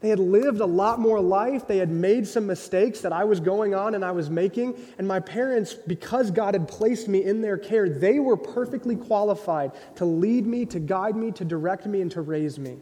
They 0.00 0.10
had 0.10 0.18
lived 0.18 0.60
a 0.60 0.66
lot 0.66 1.00
more 1.00 1.20
life. 1.20 1.66
They 1.66 1.78
had 1.78 1.90
made 1.90 2.26
some 2.26 2.46
mistakes 2.46 3.00
that 3.00 3.12
I 3.12 3.24
was 3.24 3.40
going 3.40 3.74
on 3.74 3.94
and 3.94 4.04
I 4.04 4.10
was 4.10 4.28
making. 4.28 4.78
And 4.98 5.08
my 5.08 5.20
parents, 5.20 5.74
because 5.74 6.30
God 6.30 6.54
had 6.54 6.68
placed 6.68 7.08
me 7.08 7.24
in 7.24 7.40
their 7.40 7.56
care, 7.56 7.88
they 7.88 8.18
were 8.18 8.36
perfectly 8.36 8.94
qualified 8.94 9.72
to 9.96 10.04
lead 10.04 10.46
me, 10.46 10.66
to 10.66 10.78
guide 10.78 11.16
me, 11.16 11.32
to 11.32 11.44
direct 11.44 11.86
me, 11.86 12.02
and 12.02 12.10
to 12.12 12.20
raise 12.20 12.58
me. 12.58 12.76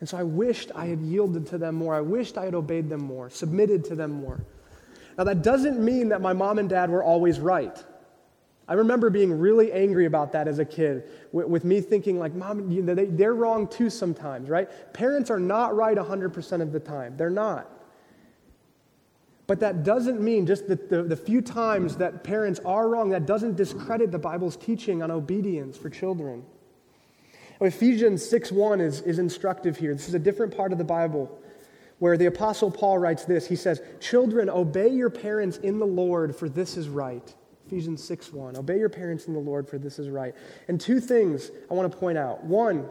And 0.00 0.08
so 0.08 0.18
I 0.18 0.22
wished 0.22 0.70
I 0.74 0.86
had 0.86 1.00
yielded 1.00 1.46
to 1.48 1.58
them 1.58 1.76
more. 1.76 1.94
I 1.94 2.02
wished 2.02 2.36
I 2.36 2.44
had 2.44 2.54
obeyed 2.54 2.90
them 2.90 3.00
more, 3.00 3.30
submitted 3.30 3.84
to 3.86 3.94
them 3.94 4.10
more. 4.10 4.44
Now, 5.16 5.24
that 5.24 5.42
doesn't 5.42 5.82
mean 5.82 6.08
that 6.10 6.20
my 6.20 6.32
mom 6.32 6.58
and 6.58 6.68
dad 6.68 6.90
were 6.90 7.02
always 7.02 7.38
right. 7.38 7.82
I 8.66 8.74
remember 8.74 9.10
being 9.10 9.38
really 9.38 9.72
angry 9.72 10.06
about 10.06 10.32
that 10.32 10.48
as 10.48 10.58
a 10.58 10.64
kid, 10.64 11.04
with, 11.32 11.46
with 11.46 11.64
me 11.64 11.80
thinking, 11.80 12.18
like, 12.18 12.34
mom, 12.34 12.70
you 12.70 12.82
know, 12.82 12.94
they, 12.94 13.06
they're 13.06 13.34
wrong 13.34 13.68
too 13.68 13.90
sometimes, 13.90 14.48
right? 14.48 14.68
Parents 14.94 15.30
are 15.30 15.40
not 15.40 15.76
right 15.76 15.96
100% 15.96 16.62
of 16.62 16.72
the 16.72 16.80
time. 16.80 17.16
They're 17.16 17.30
not. 17.30 17.70
But 19.46 19.60
that 19.60 19.82
doesn't 19.82 20.22
mean 20.22 20.46
just 20.46 20.68
that 20.68 20.88
the, 20.88 21.02
the 21.02 21.16
few 21.16 21.42
times 21.42 21.96
that 21.98 22.24
parents 22.24 22.60
are 22.64 22.88
wrong, 22.88 23.10
that 23.10 23.26
doesn't 23.26 23.56
discredit 23.56 24.10
the 24.10 24.18
Bible's 24.18 24.56
teaching 24.56 25.02
on 25.02 25.10
obedience 25.10 25.76
for 25.76 25.90
children. 25.90 26.42
Ephesians 27.60 28.26
6 28.28 28.50
1 28.50 28.80
is, 28.80 29.02
is 29.02 29.18
instructive 29.18 29.76
here. 29.76 29.92
This 29.94 30.08
is 30.08 30.14
a 30.14 30.18
different 30.18 30.56
part 30.56 30.72
of 30.72 30.78
the 30.78 30.84
Bible 30.84 31.38
where 31.98 32.16
the 32.16 32.26
Apostle 32.26 32.70
Paul 32.70 32.98
writes 32.98 33.24
this. 33.24 33.46
He 33.46 33.56
says, 33.56 33.82
Children, 34.00 34.48
obey 34.48 34.88
your 34.88 35.10
parents 35.10 35.58
in 35.58 35.78
the 35.78 35.86
Lord, 35.86 36.34
for 36.34 36.48
this 36.48 36.76
is 36.76 36.88
right. 36.88 37.34
Ephesians 37.74 38.04
6 38.04 38.32
1. 38.32 38.56
Obey 38.56 38.78
your 38.78 38.88
parents 38.88 39.26
in 39.26 39.32
the 39.32 39.40
Lord, 39.40 39.68
for 39.68 39.78
this 39.78 39.98
is 39.98 40.08
right. 40.08 40.32
And 40.68 40.80
two 40.80 41.00
things 41.00 41.50
I 41.68 41.74
want 41.74 41.90
to 41.90 41.98
point 41.98 42.16
out. 42.16 42.44
One, 42.44 42.86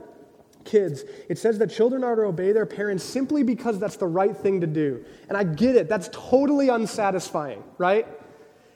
kids, 0.65 1.05
it 1.29 1.37
says 1.37 1.57
that 1.59 1.67
children 1.71 2.03
are 2.03 2.17
to 2.17 2.23
obey 2.23 2.51
their 2.51 2.65
parents 2.65 3.01
simply 3.01 3.43
because 3.43 3.79
that's 3.79 3.95
the 3.95 4.07
right 4.07 4.35
thing 4.35 4.59
to 4.59 4.67
do. 4.67 5.05
And 5.29 5.37
I 5.37 5.45
get 5.45 5.77
it, 5.77 5.87
that's 5.87 6.09
totally 6.11 6.67
unsatisfying, 6.67 7.63
right? 7.77 8.05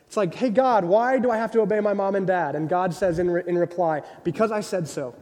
It's 0.06 0.16
like, 0.16 0.34
hey, 0.34 0.50
God, 0.50 0.86
why 0.86 1.20
do 1.20 1.30
I 1.30 1.36
have 1.36 1.52
to 1.52 1.60
obey 1.60 1.82
my 1.82 1.94
mom 1.94 2.16
and 2.16 2.26
dad? 2.26 2.56
And 2.56 2.70
God 2.70 2.94
says 2.94 3.20
in, 3.20 3.30
re- 3.30 3.44
in 3.46 3.58
reply, 3.58 4.02
because 4.24 4.54
I 4.54 4.62
said 4.62 4.88
so. 4.88 5.14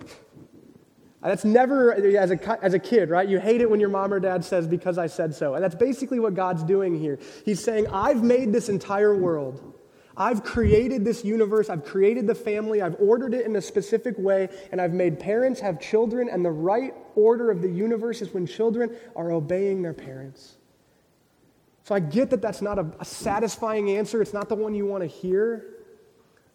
That's 1.24 1.46
never, 1.46 1.94
as 1.94 2.30
a, 2.30 2.64
as 2.64 2.76
a 2.76 2.80
kid, 2.80 3.10
right? 3.10 3.28
You 3.28 3.40
hate 3.40 3.62
it 3.62 3.68
when 3.72 3.80
your 3.80 3.90
mom 3.90 4.14
or 4.14 4.20
dad 4.20 4.46
says, 4.46 4.68
because 4.68 5.00
I 5.00 5.08
said 5.08 5.34
so. 5.34 5.56
And 5.56 5.64
that's 5.64 5.74
basically 5.74 6.20
what 6.20 6.36
God's 6.36 6.64
doing 6.64 6.94
here. 6.94 7.18
He's 7.44 7.64
saying, 7.64 7.88
I've 7.88 8.22
made 8.22 8.54
this 8.54 8.70
entire 8.70 9.16
world. 9.16 9.75
I've 10.18 10.44
created 10.44 11.04
this 11.04 11.26
universe. 11.26 11.70
I've 11.70 11.84
created 11.84 12.28
the 12.28 12.36
family. 12.36 12.82
I've 12.82 12.96
ordered 13.00 13.34
it 13.34 13.46
in 13.46 13.56
a 13.56 13.62
specific 13.62 14.16
way. 14.18 14.50
And 14.72 14.80
I've 14.80 14.94
made 14.94 15.20
parents 15.20 15.60
have 15.60 15.80
children. 15.80 16.30
And 16.30 16.44
the 16.44 16.52
right 16.52 16.94
order 17.16 17.52
of 17.52 17.62
the 17.62 17.70
universe 17.70 18.22
is 18.22 18.34
when 18.34 18.46
children 18.46 18.96
are 19.16 19.32
obeying 19.32 19.82
their 19.82 19.94
parents. 19.94 20.58
So 21.84 21.94
I 21.94 22.00
get 22.00 22.30
that 22.32 22.42
that's 22.42 22.62
not 22.62 22.80
a, 22.80 22.92
a 23.00 23.06
satisfying 23.06 23.92
answer. 23.92 24.22
It's 24.22 24.34
not 24.34 24.50
the 24.50 24.56
one 24.56 24.74
you 24.74 24.86
want 24.86 25.04
to 25.04 25.08
hear 25.08 25.76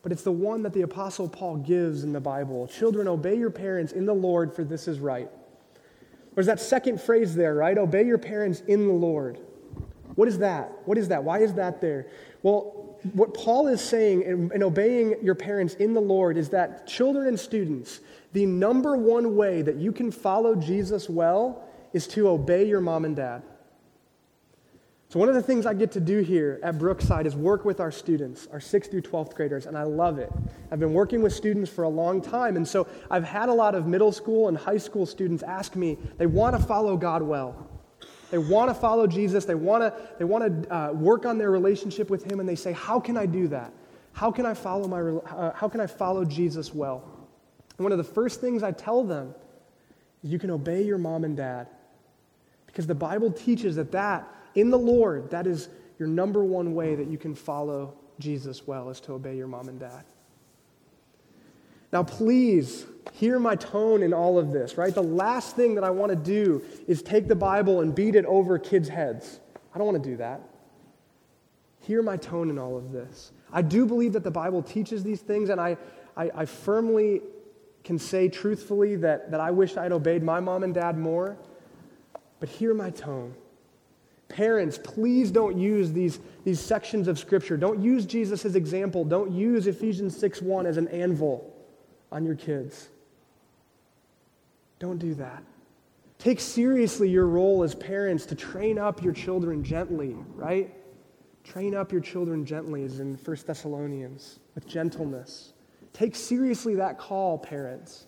but 0.02 0.12
it's 0.12 0.22
the 0.22 0.32
one 0.32 0.62
that 0.62 0.72
the 0.72 0.82
Apostle 0.82 1.28
Paul 1.28 1.58
gives 1.58 2.04
in 2.04 2.12
the 2.12 2.20
Bible. 2.20 2.66
Children, 2.66 3.06
obey 3.06 3.36
your 3.36 3.50
parents 3.50 3.92
in 3.92 4.06
the 4.06 4.14
Lord, 4.14 4.54
for 4.54 4.64
this 4.64 4.88
is 4.88 4.98
right. 4.98 5.28
There's 6.34 6.46
that 6.46 6.60
second 6.60 7.00
phrase 7.00 7.34
there, 7.34 7.54
right? 7.54 7.76
Obey 7.76 8.04
your 8.04 8.18
parents 8.18 8.62
in 8.66 8.86
the 8.86 8.94
Lord. 8.94 9.38
What 10.14 10.28
is 10.28 10.38
that? 10.38 10.72
What 10.86 10.96
is 10.96 11.08
that? 11.08 11.22
Why 11.22 11.40
is 11.40 11.54
that 11.54 11.80
there? 11.80 12.06
Well, 12.42 12.79
what 13.12 13.34
Paul 13.34 13.68
is 13.68 13.80
saying 13.80 14.22
in, 14.22 14.52
in 14.54 14.62
obeying 14.62 15.16
your 15.22 15.34
parents 15.34 15.74
in 15.74 15.94
the 15.94 16.00
Lord 16.00 16.36
is 16.36 16.50
that 16.50 16.86
children 16.86 17.26
and 17.26 17.38
students, 17.38 18.00
the 18.32 18.46
number 18.46 18.96
one 18.96 19.36
way 19.36 19.62
that 19.62 19.76
you 19.76 19.92
can 19.92 20.10
follow 20.10 20.54
Jesus 20.54 21.08
well 21.08 21.64
is 21.92 22.06
to 22.08 22.28
obey 22.28 22.66
your 22.66 22.80
mom 22.80 23.04
and 23.04 23.16
dad. 23.16 23.42
So, 25.08 25.18
one 25.18 25.28
of 25.28 25.34
the 25.34 25.42
things 25.42 25.66
I 25.66 25.74
get 25.74 25.90
to 25.92 26.00
do 26.00 26.20
here 26.20 26.60
at 26.62 26.78
Brookside 26.78 27.26
is 27.26 27.34
work 27.34 27.64
with 27.64 27.80
our 27.80 27.90
students, 27.90 28.46
our 28.52 28.60
6th 28.60 28.92
through 28.92 29.02
12th 29.02 29.34
graders, 29.34 29.66
and 29.66 29.76
I 29.76 29.82
love 29.82 30.20
it. 30.20 30.30
I've 30.70 30.78
been 30.78 30.92
working 30.92 31.20
with 31.20 31.32
students 31.32 31.68
for 31.68 31.82
a 31.82 31.88
long 31.88 32.22
time, 32.22 32.54
and 32.56 32.66
so 32.66 32.86
I've 33.10 33.24
had 33.24 33.48
a 33.48 33.52
lot 33.52 33.74
of 33.74 33.88
middle 33.88 34.12
school 34.12 34.46
and 34.46 34.56
high 34.56 34.76
school 34.76 35.06
students 35.06 35.42
ask 35.42 35.74
me, 35.74 35.98
they 36.18 36.26
want 36.26 36.56
to 36.56 36.62
follow 36.62 36.96
God 36.96 37.22
well. 37.22 37.69
They 38.30 38.38
want 38.38 38.70
to 38.70 38.74
follow 38.74 39.06
Jesus, 39.06 39.44
they 39.44 39.54
want 39.54 39.82
to, 39.82 39.92
they 40.18 40.24
want 40.24 40.64
to 40.64 40.74
uh, 40.74 40.92
work 40.92 41.26
on 41.26 41.38
their 41.38 41.50
relationship 41.50 42.10
with 42.10 42.30
Him, 42.30 42.40
and 42.40 42.48
they 42.48 42.54
say, 42.54 42.72
How 42.72 43.00
can 43.00 43.16
I 43.16 43.26
do 43.26 43.48
that? 43.48 43.72
How 44.12 44.30
can 44.30 44.46
I 44.46 44.54
follow, 44.54 44.86
my, 44.86 45.00
uh, 45.00 45.52
how 45.54 45.68
can 45.68 45.80
I 45.80 45.86
follow 45.86 46.24
Jesus 46.24 46.74
well? 46.74 47.02
And 47.76 47.84
one 47.84 47.92
of 47.92 47.98
the 47.98 48.04
first 48.04 48.40
things 48.40 48.62
I 48.62 48.72
tell 48.72 49.04
them 49.04 49.34
is 50.22 50.30
you 50.30 50.38
can 50.38 50.50
obey 50.50 50.82
your 50.82 50.98
mom 50.98 51.24
and 51.24 51.36
dad. 51.36 51.68
Because 52.66 52.86
the 52.86 52.94
Bible 52.94 53.32
teaches 53.32 53.76
that 53.76 53.90
that, 53.92 54.28
in 54.54 54.70
the 54.70 54.78
Lord, 54.78 55.30
that 55.30 55.46
is 55.46 55.68
your 55.98 56.08
number 56.08 56.44
one 56.44 56.74
way 56.74 56.94
that 56.94 57.08
you 57.08 57.18
can 57.18 57.34
follow 57.34 57.94
Jesus 58.18 58.66
well, 58.66 58.90
is 58.90 59.00
to 59.00 59.14
obey 59.14 59.36
your 59.36 59.48
mom 59.48 59.68
and 59.68 59.80
dad. 59.80 60.04
Now, 61.92 62.04
please 62.04 62.86
hear 63.12 63.38
my 63.38 63.56
tone 63.56 64.02
in 64.02 64.12
all 64.12 64.38
of 64.38 64.52
this, 64.52 64.76
right? 64.76 64.94
The 64.94 65.02
last 65.02 65.56
thing 65.56 65.74
that 65.74 65.84
I 65.84 65.90
want 65.90 66.10
to 66.10 66.16
do 66.16 66.62
is 66.86 67.02
take 67.02 67.26
the 67.26 67.34
Bible 67.34 67.80
and 67.80 67.94
beat 67.94 68.14
it 68.14 68.24
over 68.26 68.58
kids' 68.58 68.88
heads. 68.88 69.40
I 69.74 69.78
don't 69.78 69.86
want 69.86 70.02
to 70.02 70.10
do 70.10 70.16
that. 70.18 70.40
Hear 71.80 72.02
my 72.02 72.16
tone 72.16 72.50
in 72.50 72.58
all 72.58 72.76
of 72.76 72.92
this. 72.92 73.32
I 73.52 73.62
do 73.62 73.86
believe 73.86 74.12
that 74.12 74.22
the 74.22 74.30
Bible 74.30 74.62
teaches 74.62 75.02
these 75.02 75.20
things, 75.20 75.48
and 75.48 75.60
I, 75.60 75.76
I, 76.16 76.30
I 76.34 76.44
firmly 76.44 77.22
can 77.82 77.98
say 77.98 78.28
truthfully 78.28 78.96
that, 78.96 79.30
that 79.30 79.40
I 79.40 79.50
wish 79.50 79.76
I'd 79.76 79.92
obeyed 79.92 80.22
my 80.22 80.38
mom 80.38 80.62
and 80.62 80.74
dad 80.74 80.96
more. 80.96 81.36
But 82.38 82.48
hear 82.48 82.72
my 82.72 82.90
tone. 82.90 83.34
Parents, 84.28 84.78
please 84.78 85.30
don't 85.30 85.58
use 85.58 85.92
these, 85.92 86.20
these 86.44 86.60
sections 86.60 87.08
of 87.08 87.18
Scripture. 87.18 87.56
Don't 87.56 87.82
use 87.82 88.06
Jesus 88.06 88.44
example. 88.44 89.04
Don't 89.04 89.32
use 89.32 89.66
Ephesians 89.66 90.16
6 90.16 90.40
1 90.40 90.66
as 90.66 90.76
an 90.76 90.86
anvil 90.88 91.52
on 92.12 92.24
your 92.24 92.34
kids. 92.34 92.88
Don't 94.78 94.98
do 94.98 95.14
that. 95.14 95.42
Take 96.18 96.40
seriously 96.40 97.08
your 97.08 97.26
role 97.26 97.62
as 97.62 97.74
parents 97.74 98.26
to 98.26 98.34
train 98.34 98.78
up 98.78 99.02
your 99.02 99.12
children 99.12 99.64
gently, 99.64 100.16
right? 100.34 100.74
Train 101.44 101.74
up 101.74 101.92
your 101.92 102.02
children 102.02 102.44
gently, 102.44 102.84
as 102.84 103.00
in 103.00 103.16
1 103.16 103.36
Thessalonians, 103.46 104.38
with 104.54 104.66
gentleness. 104.66 105.54
Take 105.92 106.14
seriously 106.14 106.74
that 106.74 106.98
call, 106.98 107.38
parents. 107.38 108.06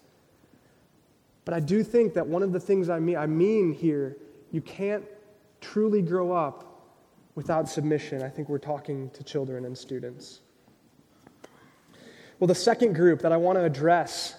But 1.44 1.54
I 1.54 1.60
do 1.60 1.82
think 1.82 2.14
that 2.14 2.26
one 2.26 2.42
of 2.42 2.52
the 2.52 2.60
things 2.60 2.88
I 2.88 3.00
mean, 3.00 3.16
I 3.16 3.26
mean 3.26 3.72
here, 3.72 4.18
you 4.50 4.60
can't 4.60 5.04
truly 5.60 6.02
grow 6.02 6.32
up 6.32 6.72
without 7.34 7.68
submission. 7.68 8.22
I 8.22 8.28
think 8.28 8.48
we're 8.48 8.58
talking 8.58 9.10
to 9.10 9.24
children 9.24 9.64
and 9.64 9.76
students. 9.76 10.41
Well, 12.42 12.48
the 12.48 12.56
second 12.56 12.94
group 12.94 13.22
that 13.22 13.30
I 13.30 13.36
want 13.36 13.56
to 13.56 13.62
address 13.62 14.34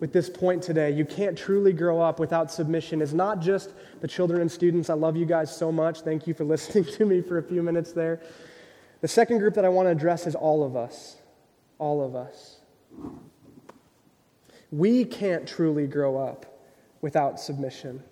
with 0.00 0.12
this 0.12 0.28
point 0.28 0.60
today, 0.60 0.90
you 0.90 1.04
can't 1.04 1.38
truly 1.38 1.72
grow 1.72 2.00
up 2.00 2.18
without 2.18 2.50
submission, 2.50 3.00
is 3.00 3.14
not 3.14 3.40
just 3.40 3.74
the 4.00 4.08
children 4.08 4.40
and 4.40 4.50
students. 4.50 4.90
I 4.90 4.94
love 4.94 5.16
you 5.16 5.24
guys 5.24 5.56
so 5.56 5.70
much. 5.70 6.00
Thank 6.00 6.26
you 6.26 6.34
for 6.34 6.44
listening 6.44 6.84
to 6.84 7.06
me 7.06 7.22
for 7.22 7.38
a 7.38 7.42
few 7.44 7.62
minutes 7.62 7.92
there. 7.92 8.20
The 9.02 9.06
second 9.06 9.38
group 9.38 9.54
that 9.54 9.64
I 9.64 9.68
want 9.68 9.86
to 9.86 9.92
address 9.92 10.26
is 10.26 10.34
all 10.34 10.64
of 10.64 10.74
us. 10.74 11.14
All 11.78 12.04
of 12.04 12.16
us. 12.16 12.56
We 14.72 15.04
can't 15.04 15.46
truly 15.46 15.86
grow 15.86 16.16
up 16.16 16.60
without 17.02 17.38
submission. 17.38 18.02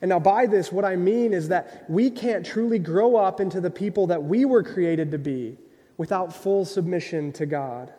And 0.00 0.08
now, 0.08 0.20
by 0.20 0.46
this, 0.46 0.72
what 0.72 0.86
I 0.86 0.96
mean 0.96 1.34
is 1.34 1.48
that 1.48 1.84
we 1.90 2.08
can't 2.08 2.46
truly 2.46 2.78
grow 2.78 3.14
up 3.14 3.40
into 3.40 3.60
the 3.60 3.70
people 3.70 4.06
that 4.06 4.24
we 4.24 4.46
were 4.46 4.62
created 4.62 5.10
to 5.10 5.18
be 5.18 5.58
without 5.98 6.34
full 6.34 6.64
submission 6.64 7.30
to 7.32 7.44
God. 7.44 7.92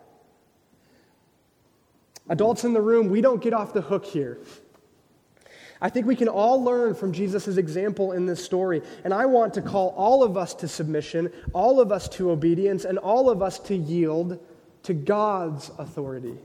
Adults 2.29 2.63
in 2.63 2.73
the 2.73 2.81
room, 2.81 3.09
we 3.09 3.21
don't 3.21 3.41
get 3.41 3.53
off 3.53 3.73
the 3.73 3.81
hook 3.81 4.05
here. 4.05 4.39
I 5.81 5.89
think 5.89 6.05
we 6.05 6.15
can 6.15 6.27
all 6.27 6.61
learn 6.63 6.93
from 6.93 7.13
Jesus' 7.13 7.57
example 7.57 8.11
in 8.11 8.25
this 8.25 8.43
story. 8.43 8.81
And 9.03 9.13
I 9.13 9.25
want 9.25 9.53
to 9.53 9.61
call 9.61 9.89
all 9.97 10.23
of 10.23 10.35
us 10.35 10.53
to 10.55 10.67
submission, 10.67 11.31
all 11.53 11.79
of 11.79 11.91
us 11.91 12.09
to 12.09 12.31
obedience, 12.31 12.85
and 12.85 12.97
all 12.97 13.29
of 13.29 13.41
us 13.41 13.59
to 13.59 13.75
yield 13.75 14.45
to 14.83 14.93
God's 14.93 15.71
authority. 15.77 16.37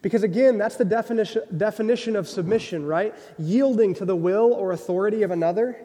Because 0.00 0.22
again, 0.22 0.58
that's 0.58 0.76
the 0.76 0.84
definition, 0.84 1.42
definition 1.56 2.14
of 2.14 2.28
submission, 2.28 2.86
right? 2.86 3.14
Yielding 3.38 3.94
to 3.94 4.04
the 4.04 4.14
will 4.14 4.52
or 4.52 4.70
authority 4.70 5.22
of 5.22 5.32
another. 5.32 5.76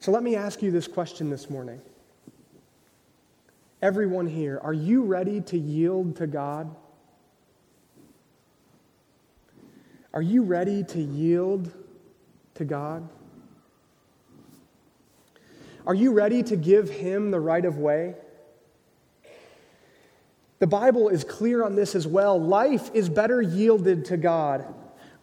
So 0.00 0.12
let 0.12 0.22
me 0.22 0.36
ask 0.36 0.62
you 0.62 0.70
this 0.70 0.86
question 0.86 1.30
this 1.30 1.48
morning. 1.48 1.80
Everyone 3.80 4.26
here, 4.26 4.58
are 4.62 4.72
you 4.72 5.04
ready 5.04 5.40
to 5.42 5.58
yield 5.58 6.16
to 6.16 6.26
God? 6.26 6.74
Are 10.12 10.22
you 10.22 10.42
ready 10.42 10.82
to 10.82 11.00
yield 11.00 11.72
to 12.54 12.64
God? 12.64 13.08
Are 15.86 15.94
you 15.94 16.12
ready 16.12 16.42
to 16.42 16.56
give 16.56 16.90
Him 16.90 17.30
the 17.30 17.38
right 17.38 17.64
of 17.64 17.78
way? 17.78 18.14
The 20.58 20.66
Bible 20.66 21.08
is 21.08 21.22
clear 21.22 21.62
on 21.62 21.76
this 21.76 21.94
as 21.94 22.06
well. 22.06 22.40
Life 22.40 22.90
is 22.94 23.08
better 23.08 23.40
yielded 23.40 24.06
to 24.06 24.16
God. 24.16 24.74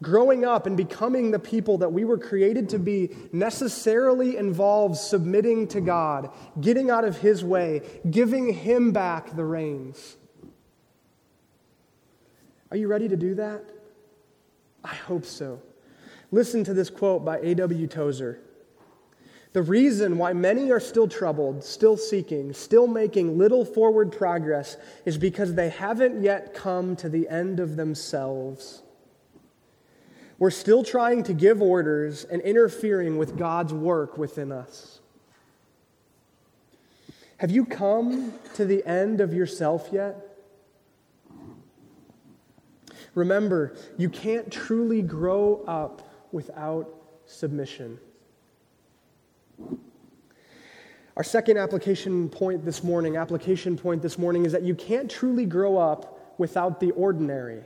Growing 0.02 0.44
up 0.44 0.66
and 0.66 0.76
becoming 0.76 1.30
the 1.30 1.38
people 1.38 1.78
that 1.78 1.90
we 1.90 2.04
were 2.04 2.18
created 2.18 2.68
to 2.70 2.78
be 2.78 3.16
necessarily 3.32 4.36
involves 4.36 5.00
submitting 5.00 5.66
to 5.68 5.80
God, 5.80 6.30
getting 6.60 6.90
out 6.90 7.04
of 7.04 7.18
His 7.18 7.42
way, 7.42 7.82
giving 8.10 8.52
Him 8.52 8.92
back 8.92 9.34
the 9.34 9.44
reins. 9.44 10.16
Are 12.70 12.76
you 12.76 12.88
ready 12.88 13.08
to 13.08 13.16
do 13.16 13.34
that? 13.36 13.64
I 14.84 14.94
hope 14.94 15.24
so. 15.24 15.62
Listen 16.30 16.62
to 16.64 16.74
this 16.74 16.90
quote 16.90 17.24
by 17.24 17.38
A.W. 17.38 17.86
Tozer. 17.86 18.40
The 19.52 19.62
reason 19.62 20.18
why 20.18 20.34
many 20.34 20.70
are 20.70 20.80
still 20.80 21.08
troubled, 21.08 21.64
still 21.64 21.96
seeking, 21.96 22.52
still 22.52 22.86
making 22.86 23.38
little 23.38 23.64
forward 23.64 24.12
progress 24.12 24.76
is 25.06 25.16
because 25.16 25.54
they 25.54 25.70
haven't 25.70 26.22
yet 26.22 26.52
come 26.52 26.94
to 26.96 27.08
the 27.08 27.26
end 27.30 27.58
of 27.58 27.76
themselves. 27.76 28.82
We're 30.38 30.50
still 30.50 30.84
trying 30.84 31.22
to 31.24 31.34
give 31.34 31.62
orders 31.62 32.24
and 32.24 32.42
interfering 32.42 33.16
with 33.16 33.38
God's 33.38 33.72
work 33.72 34.18
within 34.18 34.52
us. 34.52 35.00
Have 37.38 37.50
you 37.50 37.64
come 37.64 38.32
to 38.54 38.64
the 38.64 38.86
end 38.86 39.20
of 39.20 39.32
yourself 39.32 39.88
yet? 39.92 40.16
Remember, 43.14 43.74
you 43.96 44.10
can't 44.10 44.52
truly 44.52 45.00
grow 45.00 45.62
up 45.66 46.06
without 46.32 46.94
submission. 47.24 47.98
Our 51.16 51.24
second 51.24 51.56
application 51.56 52.28
point 52.28 52.62
this 52.62 52.84
morning, 52.84 53.16
application 53.16 53.78
point 53.78 54.02
this 54.02 54.18
morning, 54.18 54.44
is 54.44 54.52
that 54.52 54.62
you 54.62 54.74
can't 54.74 55.10
truly 55.10 55.46
grow 55.46 55.78
up 55.78 56.34
without 56.38 56.78
the 56.78 56.90
ordinary. 56.90 57.64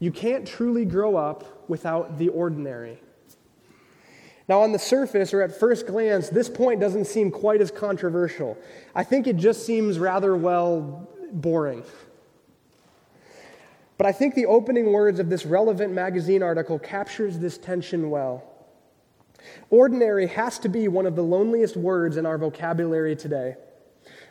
You 0.00 0.10
can't 0.10 0.46
truly 0.46 0.84
grow 0.84 1.14
up 1.14 1.68
without 1.68 2.18
the 2.18 2.30
ordinary. 2.30 2.98
Now, 4.48 4.62
on 4.62 4.72
the 4.72 4.78
surface, 4.80 5.32
or 5.32 5.42
at 5.42 5.56
first 5.56 5.86
glance, 5.86 6.28
this 6.28 6.48
point 6.48 6.80
doesn't 6.80 7.04
seem 7.04 7.30
quite 7.30 7.60
as 7.60 7.70
controversial. 7.70 8.58
I 8.96 9.04
think 9.04 9.28
it 9.28 9.36
just 9.36 9.64
seems 9.64 10.00
rather, 10.00 10.34
well, 10.34 11.08
boring. 11.30 11.84
But 13.96 14.06
I 14.06 14.12
think 14.12 14.34
the 14.34 14.46
opening 14.46 14.92
words 14.92 15.20
of 15.20 15.30
this 15.30 15.46
relevant 15.46 15.92
magazine 15.92 16.42
article 16.42 16.78
captures 16.78 17.38
this 17.38 17.58
tension 17.58 18.10
well. 18.10 18.42
Ordinary 19.68 20.26
has 20.26 20.58
to 20.60 20.68
be 20.68 20.88
one 20.88 21.06
of 21.06 21.14
the 21.14 21.22
loneliest 21.22 21.76
words 21.76 22.16
in 22.16 22.26
our 22.26 22.38
vocabulary 22.38 23.14
today. 23.14 23.56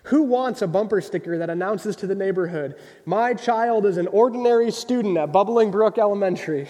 Who 0.04 0.24
wants 0.24 0.62
a 0.62 0.68
bumper 0.68 1.02
sticker 1.02 1.38
that 1.38 1.50
announces 1.50 1.96
to 1.98 2.08
the 2.08 2.16
neighborhood, 2.16 2.76
My 3.06 3.34
child 3.34 3.86
is 3.86 3.98
an 3.98 4.08
ordinary 4.08 4.72
student 4.72 5.18
at 5.18 5.32
Bubbling 5.32 5.72
Brook 5.72 5.98
Elementary? 5.98 6.68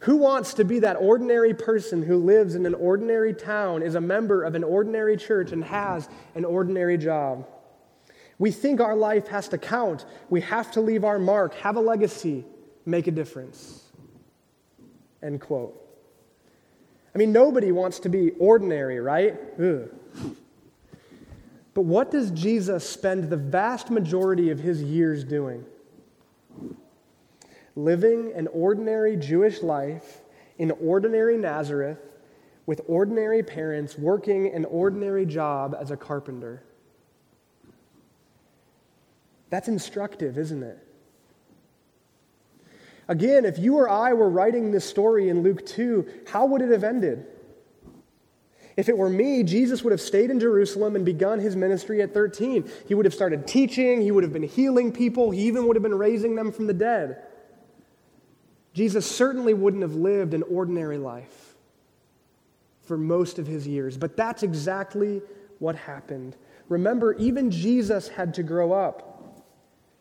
Who 0.00 0.16
wants 0.16 0.54
to 0.54 0.64
be 0.64 0.80
that 0.80 0.96
ordinary 0.96 1.54
person 1.54 2.02
who 2.02 2.18
lives 2.18 2.54
in 2.54 2.66
an 2.66 2.74
ordinary 2.74 3.32
town, 3.32 3.82
is 3.82 3.94
a 3.94 4.00
member 4.00 4.44
of 4.44 4.54
an 4.54 4.62
ordinary 4.62 5.16
church, 5.16 5.52
and 5.52 5.64
has 5.64 6.08
an 6.34 6.44
ordinary 6.44 6.98
job? 6.98 7.48
We 8.38 8.50
think 8.50 8.80
our 8.80 8.94
life 8.94 9.28
has 9.28 9.48
to 9.48 9.58
count. 9.58 10.04
We 10.28 10.42
have 10.42 10.70
to 10.72 10.80
leave 10.80 11.04
our 11.04 11.18
mark, 11.18 11.54
have 11.54 11.76
a 11.76 11.80
legacy, 11.80 12.44
make 12.84 13.06
a 13.06 13.10
difference. 13.10 13.84
End 15.22 15.40
quote. 15.40 15.82
I 17.14 17.18
mean, 17.18 17.32
nobody 17.32 17.72
wants 17.72 17.98
to 18.00 18.10
be 18.10 18.32
ordinary, 18.32 19.00
right? 19.00 19.34
Ugh. 19.58 19.90
But 21.76 21.84
what 21.84 22.10
does 22.10 22.30
Jesus 22.30 22.88
spend 22.88 23.24
the 23.28 23.36
vast 23.36 23.90
majority 23.90 24.48
of 24.48 24.58
his 24.58 24.82
years 24.82 25.24
doing? 25.24 25.62
Living 27.74 28.32
an 28.34 28.46
ordinary 28.46 29.14
Jewish 29.14 29.60
life 29.60 30.22
in 30.56 30.70
ordinary 30.70 31.36
Nazareth 31.36 31.98
with 32.64 32.80
ordinary 32.88 33.42
parents 33.42 33.98
working 33.98 34.54
an 34.54 34.64
ordinary 34.64 35.26
job 35.26 35.76
as 35.78 35.90
a 35.90 35.98
carpenter. 35.98 36.62
That's 39.50 39.68
instructive, 39.68 40.38
isn't 40.38 40.62
it? 40.62 40.78
Again, 43.06 43.44
if 43.44 43.58
you 43.58 43.76
or 43.76 43.86
I 43.86 44.14
were 44.14 44.30
writing 44.30 44.70
this 44.70 44.86
story 44.86 45.28
in 45.28 45.42
Luke 45.42 45.66
2, 45.66 46.22
how 46.26 46.46
would 46.46 46.62
it 46.62 46.70
have 46.70 46.84
ended? 46.84 47.26
If 48.76 48.90
it 48.90 48.98
were 48.98 49.08
me, 49.08 49.42
Jesus 49.42 49.82
would 49.82 49.90
have 49.92 50.00
stayed 50.00 50.30
in 50.30 50.38
Jerusalem 50.38 50.96
and 50.96 51.04
begun 51.04 51.40
his 51.40 51.56
ministry 51.56 52.02
at 52.02 52.12
13. 52.12 52.70
He 52.86 52.94
would 52.94 53.06
have 53.06 53.14
started 53.14 53.46
teaching, 53.46 54.02
he 54.02 54.10
would 54.10 54.22
have 54.22 54.34
been 54.34 54.42
healing 54.42 54.92
people, 54.92 55.30
he 55.30 55.42
even 55.42 55.66
would 55.66 55.76
have 55.76 55.82
been 55.82 55.96
raising 55.96 56.34
them 56.34 56.52
from 56.52 56.66
the 56.66 56.74
dead. 56.74 57.22
Jesus 58.74 59.10
certainly 59.10 59.54
wouldn't 59.54 59.82
have 59.82 59.94
lived 59.94 60.34
an 60.34 60.42
ordinary 60.42 60.98
life 60.98 61.54
for 62.82 62.98
most 62.98 63.38
of 63.38 63.46
his 63.46 63.66
years, 63.66 63.96
but 63.96 64.14
that's 64.14 64.42
exactly 64.42 65.22
what 65.58 65.74
happened. 65.74 66.36
Remember, 66.68 67.14
even 67.14 67.50
Jesus 67.50 68.08
had 68.08 68.34
to 68.34 68.42
grow 68.42 68.72
up, 68.72 69.42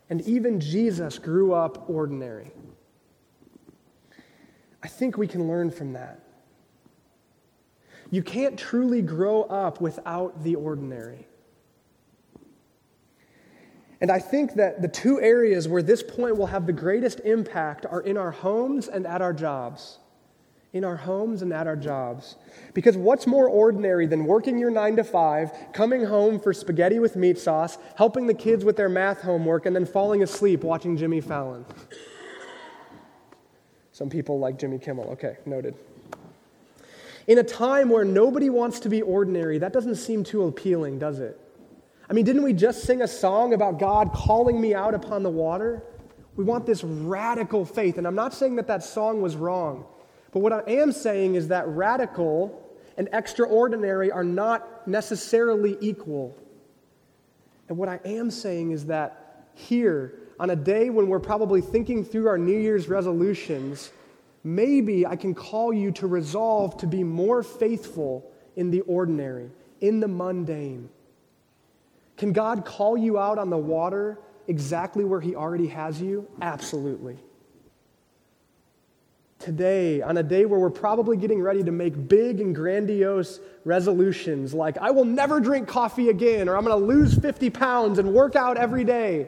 and 0.10 0.20
even 0.22 0.60
Jesus 0.60 1.18
grew 1.18 1.54
up 1.54 1.90
ordinary. 1.90 2.52
I 4.84 4.90
think 4.90 5.18
we 5.18 5.28
can 5.28 5.48
learn 5.48 5.72
from 5.72 5.94
that. 5.94 6.25
You 8.12 8.24
can't 8.24 8.58
truly 8.58 9.02
grow 9.02 9.44
up 9.44 9.82
without 9.82 10.44
the 10.44 10.56
ordinary. 10.56 11.28
And 14.02 14.12
I 14.12 14.20
think 14.20 14.56
that 14.56 14.82
the 14.82 14.88
two 14.88 15.20
areas 15.22 15.68
where 15.68 15.82
this 15.82 16.04
point 16.04 16.38
will 16.38 16.48
have 16.48 16.66
the 16.68 16.74
greatest 16.74 17.22
impact 17.22 17.86
are 17.86 18.02
in 18.02 18.18
our 18.18 18.32
homes 18.32 18.88
and 18.88 19.08
at 19.08 19.22
our 19.22 19.34
jobs. 19.34 20.00
In 20.74 20.84
our 20.84 20.98
homes 20.98 21.42
and 21.42 21.54
at 21.54 21.66
our 21.66 21.78
jobs. 21.78 22.36
Because 22.74 22.98
what's 22.98 23.26
more 23.26 23.48
ordinary 23.48 24.06
than 24.06 24.26
working 24.26 24.58
your 24.58 24.70
nine 24.70 24.98
to 24.98 25.04
five, 25.04 25.52
coming 25.72 26.04
home 26.04 26.40
for 26.40 26.54
spaghetti 26.54 27.00
with 27.00 27.16
meat 27.16 27.40
sauce, 27.40 27.78
helping 27.96 28.28
the 28.28 28.34
kids 28.34 28.66
with 28.66 28.76
their 28.76 28.90
math 28.90 29.22
homework, 29.22 29.66
and 29.66 29.76
then 29.76 29.86
falling 29.86 30.22
asleep 30.22 30.64
watching 30.64 30.98
Jimmy 30.98 31.22
Fallon? 31.22 31.66
Some 33.94 34.10
people 34.10 34.38
like 34.38 34.60
Jimmy 34.60 34.78
Kimmel. 34.78 35.06
Okay, 35.12 35.38
noted. 35.46 35.76
In 37.28 37.40
a 37.40 37.44
time 37.44 37.90
where 37.90 38.06
nobody 38.06 38.50
wants 38.50 38.80
to 38.82 38.90
be 38.90 39.02
ordinary, 39.02 39.58
that 39.58 39.74
doesn't 39.74 39.96
seem 39.96 40.24
too 40.24 40.44
appealing, 40.44 41.00
does 41.00 41.20
it? 41.20 41.40
I 42.10 42.14
mean, 42.14 42.24
didn't 42.24 42.44
we 42.44 42.54
just 42.54 42.84
sing 42.84 43.02
a 43.02 43.08
song 43.08 43.54
about 43.54 43.80
God 43.80 44.14
calling 44.14 44.62
me 44.62 44.76
out 44.76 44.94
upon 44.94 45.24
the 45.24 45.30
water? 45.30 45.82
We 46.36 46.44
want 46.44 46.66
this 46.66 46.84
radical 46.84 47.66
faith. 47.66 47.98
And 47.98 48.06
I'm 48.06 48.16
not 48.16 48.34
saying 48.34 48.58
that 48.58 48.68
that 48.68 48.84
song 48.84 49.22
was 49.22 49.36
wrong, 49.36 49.86
but 50.32 50.40
what 50.40 50.54
I 50.54 50.62
am 50.68 50.92
saying 50.92 51.36
is 51.36 51.48
that 51.48 51.68
radical 51.68 52.62
and 52.98 53.10
extraordinary 53.12 54.12
are 54.12 54.24
not 54.24 54.88
necessarily 54.88 55.78
equal. 55.82 56.38
And 57.70 57.78
what 57.78 57.90
I 57.90 58.00
am 58.06 58.30
saying 58.30 58.72
is 58.72 58.86
that 58.86 59.48
here, 59.56 60.20
on 60.40 60.52
a 60.52 60.56
day 60.56 60.90
when 60.90 61.08
we're 61.08 61.20
probably 61.20 61.62
thinking 61.62 62.04
through 62.04 62.28
our 62.28 62.38
New 62.38 62.58
Year's 62.58 62.88
resolutions, 62.88 63.92
maybe 64.46 65.08
I 65.08 65.16
can 65.16 65.34
call 65.34 65.74
you 65.74 65.92
to 65.94 66.08
resolve 66.08 66.78
to 66.78 66.88
be 66.88 67.04
more 67.04 67.42
faithful 67.42 68.32
in 68.56 68.70
the 68.70 68.82
ordinary, 68.82 69.50
in 69.82 70.00
the 70.00 70.08
mundane. 70.08 70.88
Can 72.16 72.32
God 72.32 72.64
call 72.64 72.96
you 72.96 73.18
out 73.18 73.40
on 73.40 73.50
the 73.50 73.58
water 73.58 74.20
exactly 74.48 75.04
where 75.04 75.20
He 75.20 75.36
already 75.36 75.68
has 75.68 76.00
you? 76.00 76.28
Absolutely. 76.42 77.18
Today, 79.40 80.02
on 80.02 80.18
a 80.18 80.24
day 80.24 80.46
where 80.46 80.60
we're 80.60 80.70
probably 80.70 81.18
getting 81.18 81.42
ready 81.42 81.64
to 81.64 81.72
make 81.72 82.08
big 82.08 82.40
and 82.40 82.56
grandiose 82.56 83.40
resolutions 83.66 84.54
like, 84.54 84.78
I 84.78 84.92
will 84.92 85.06
never 85.06 85.40
drink 85.40 85.68
coffee 85.68 86.10
again, 86.10 86.48
or 86.48 86.56
I'm 86.56 86.64
going 86.64 86.80
to 86.80 86.86
lose 86.86 87.18
50 87.18 87.50
pounds 87.50 88.00
and 88.00 88.14
work 88.14 88.36
out 88.36 88.58
every 88.58 88.84
day. 88.84 89.28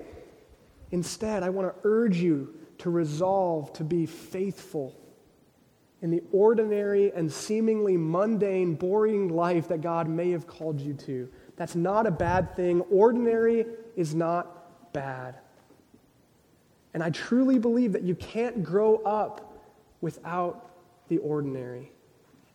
Instead, 0.92 1.42
I 1.44 1.50
want 1.50 1.74
to 1.74 1.80
urge 1.84 2.18
you 2.18 2.54
to 2.78 2.92
resolve 2.92 3.74
to 3.74 3.84
be 3.84 4.06
faithful 4.06 4.96
in 6.02 6.12
the 6.12 6.22
ordinary 6.32 7.12
and 7.14 7.32
seemingly 7.32 7.98
mundane, 7.98 8.76
boring 8.76 9.30
life 9.30 9.68
that 9.70 9.82
God 9.82 10.08
may 10.08 10.32
have 10.32 10.46
called 10.46 10.80
you 10.80 10.94
to. 10.94 11.28
That's 11.56 11.76
not 11.76 12.06
a 12.06 12.12
bad 12.12 12.56
thing. 12.56 12.82
Ordinary 12.82 13.66
is 13.96 14.14
not 14.14 14.94
bad. 14.94 15.40
And 16.94 17.04
I 17.04 17.10
truly 17.10 17.60
believe 17.60 17.94
that 17.94 18.04
you 18.04 18.16
can't 18.16 18.64
grow 18.64 18.98
up 18.98 19.60
without 20.02 20.70
the 21.08 21.18
ordinary. 21.20 21.92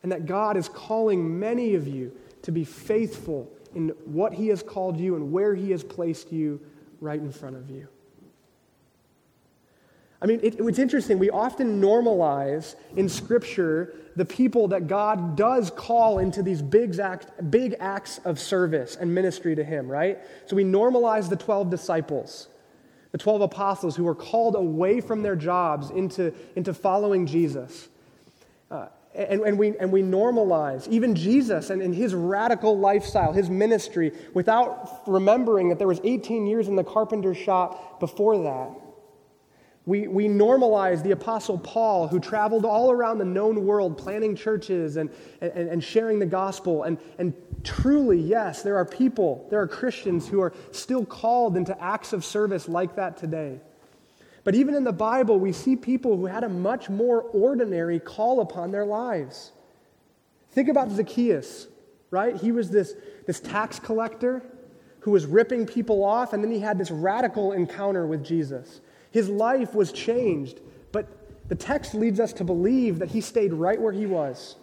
And 0.02 0.10
that 0.12 0.26
God 0.26 0.56
is 0.56 0.68
calling 0.68 1.38
many 1.38 1.74
of 1.74 1.86
you 1.86 2.12
to 2.42 2.52
be 2.52 2.64
faithful 2.64 3.50
in 3.74 3.88
what 4.04 4.32
He 4.32 4.48
has 4.48 4.62
called 4.62 4.98
you 4.98 5.16
and 5.16 5.32
where 5.32 5.54
He 5.54 5.70
has 5.70 5.84
placed 5.84 6.32
you 6.32 6.60
right 7.00 7.20
in 7.20 7.30
front 7.32 7.56
of 7.56 7.70
you. 7.70 7.88
I 10.22 10.26
mean, 10.26 10.38
it, 10.42 10.60
it's 10.60 10.78
interesting. 10.78 11.18
We 11.18 11.30
often 11.30 11.82
normalize 11.82 12.76
in 12.96 13.08
Scripture 13.08 13.94
the 14.14 14.24
people 14.24 14.68
that 14.68 14.86
God 14.86 15.36
does 15.36 15.70
call 15.70 16.20
into 16.20 16.44
these 16.44 16.62
big, 16.62 16.96
act, 17.00 17.50
big 17.50 17.74
acts 17.80 18.18
of 18.24 18.38
service 18.38 18.94
and 18.94 19.12
ministry 19.12 19.56
to 19.56 19.64
Him, 19.64 19.88
right? 19.88 20.18
So 20.46 20.54
we 20.54 20.62
normalize 20.62 21.28
the 21.28 21.36
12 21.36 21.70
disciples, 21.70 22.48
the 23.10 23.18
12 23.18 23.40
apostles 23.42 23.96
who 23.96 24.04
were 24.04 24.14
called 24.14 24.54
away 24.54 25.00
from 25.00 25.22
their 25.22 25.34
jobs 25.34 25.90
into, 25.90 26.32
into 26.54 26.72
following 26.72 27.26
Jesus. 27.26 27.88
Uh, 28.70 28.86
and, 29.14 29.40
and, 29.40 29.58
we, 29.58 29.76
and 29.76 29.90
we 29.90 30.02
normalize 30.02 30.86
even 30.88 31.16
Jesus 31.16 31.70
and, 31.70 31.82
and 31.82 31.94
his 31.94 32.14
radical 32.14 32.78
lifestyle, 32.78 33.32
his 33.32 33.50
ministry, 33.50 34.12
without 34.34 35.02
remembering 35.06 35.68
that 35.68 35.78
there 35.78 35.88
was 35.88 36.00
18 36.04 36.46
years 36.46 36.68
in 36.68 36.76
the 36.76 36.84
carpenter's 36.84 37.36
shop 37.36 37.98
before 37.98 38.38
that. 38.44 38.81
We, 39.84 40.06
we 40.06 40.28
normalize 40.28 41.02
the 41.02 41.10
Apostle 41.10 41.58
Paul, 41.58 42.06
who 42.06 42.20
traveled 42.20 42.64
all 42.64 42.92
around 42.92 43.18
the 43.18 43.24
known 43.24 43.66
world 43.66 43.98
planning 43.98 44.36
churches 44.36 44.96
and, 44.96 45.10
and, 45.40 45.68
and 45.68 45.82
sharing 45.82 46.20
the 46.20 46.26
gospel. 46.26 46.84
And, 46.84 46.98
and 47.18 47.34
truly, 47.64 48.18
yes, 48.18 48.62
there 48.62 48.76
are 48.76 48.84
people, 48.84 49.46
there 49.50 49.60
are 49.60 49.66
Christians 49.66 50.28
who 50.28 50.40
are 50.40 50.52
still 50.70 51.04
called 51.04 51.56
into 51.56 51.80
acts 51.82 52.12
of 52.12 52.24
service 52.24 52.68
like 52.68 52.94
that 52.94 53.16
today. 53.16 53.60
But 54.44 54.54
even 54.54 54.74
in 54.74 54.84
the 54.84 54.92
Bible, 54.92 55.38
we 55.38 55.52
see 55.52 55.74
people 55.74 56.16
who 56.16 56.26
had 56.26 56.44
a 56.44 56.48
much 56.48 56.88
more 56.88 57.22
ordinary 57.22 57.98
call 57.98 58.40
upon 58.40 58.70
their 58.70 58.84
lives. 58.84 59.52
Think 60.50 60.68
about 60.68 60.90
Zacchaeus, 60.90 61.66
right? 62.10 62.36
He 62.36 62.52
was 62.52 62.70
this, 62.70 62.94
this 63.26 63.40
tax 63.40 63.80
collector 63.80 64.42
who 65.00 65.10
was 65.10 65.26
ripping 65.26 65.66
people 65.66 66.04
off, 66.04 66.32
and 66.32 66.44
then 66.44 66.52
he 66.52 66.60
had 66.60 66.78
this 66.78 66.90
radical 66.90 67.52
encounter 67.52 68.06
with 68.06 68.24
Jesus. 68.24 68.80
His 69.12 69.28
life 69.28 69.74
was 69.74 69.92
changed, 69.92 70.60
but 70.90 71.06
the 71.48 71.54
text 71.54 71.94
leads 71.94 72.18
us 72.18 72.32
to 72.34 72.44
believe 72.44 72.98
that 72.98 73.10
he 73.10 73.20
stayed 73.20 73.52
right 73.52 73.80
where 73.80 73.92
he 73.92 74.06
was. 74.06 74.56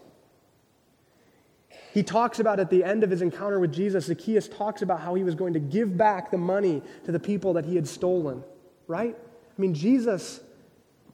He 1.94 2.04
talks 2.04 2.40
about 2.40 2.60
at 2.60 2.70
the 2.70 2.84
end 2.84 3.04
of 3.04 3.10
his 3.10 3.22
encounter 3.22 3.60
with 3.60 3.74
Jesus, 3.74 4.06
Zacchaeus 4.06 4.48
talks 4.48 4.82
about 4.82 5.00
how 5.00 5.16
he 5.16 5.24
was 5.24 5.36
going 5.36 5.54
to 5.54 5.60
give 5.60 5.98
back 5.98 6.30
the 6.32 6.38
money 6.38 6.84
to 7.06 7.12
the 7.12 7.20
people 7.20 7.54
that 7.54 7.66
he 7.66 7.76
had 7.76 7.88
stolen, 7.88 8.44
right? 8.88 9.16
I 9.18 9.62
mean, 9.62 9.74
Jesus 9.74 10.42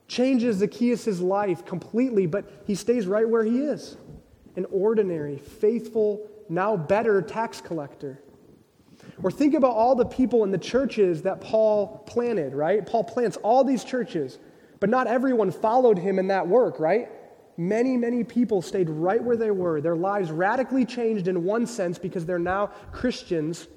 changes 0.07 0.57
Zacchaeus' 0.57 1.19
life 1.19 1.65
completely, 1.65 2.25
but 2.25 2.45
he 2.65 2.75
stays 2.75 3.07
right 3.07 3.27
where 3.27 3.43
he 3.43 3.59
is 3.59 3.97
an 4.55 4.65
ordinary, 4.71 5.37
faithful, 5.37 6.29
now 6.47 6.77
better 6.77 7.21
tax 7.21 7.59
collector. 7.59 8.21
Or 9.23 9.31
think 9.31 9.53
about 9.53 9.71
all 9.71 9.95
the 9.95 10.05
people 10.05 10.43
in 10.43 10.51
the 10.51 10.57
churches 10.57 11.21
that 11.21 11.41
Paul 11.41 12.03
planted, 12.05 12.53
right? 12.53 12.85
Paul 12.85 13.03
plants 13.03 13.37
all 13.37 13.63
these 13.63 13.83
churches, 13.83 14.39
but 14.79 14.89
not 14.89 15.07
everyone 15.07 15.51
followed 15.51 15.97
him 15.97 16.19
in 16.19 16.27
that 16.27 16.47
work, 16.47 16.79
right? 16.79 17.09
Many, 17.57 17.95
many 17.95 18.23
people 18.23 18.61
stayed 18.61 18.89
right 18.89 19.23
where 19.23 19.37
they 19.37 19.51
were. 19.51 19.79
Their 19.79 19.95
lives 19.95 20.31
radically 20.31 20.85
changed 20.85 21.27
in 21.29 21.45
one 21.45 21.65
sense 21.65 21.97
because 21.97 22.25
they're 22.25 22.37
now 22.37 22.67
Christians 22.91 23.67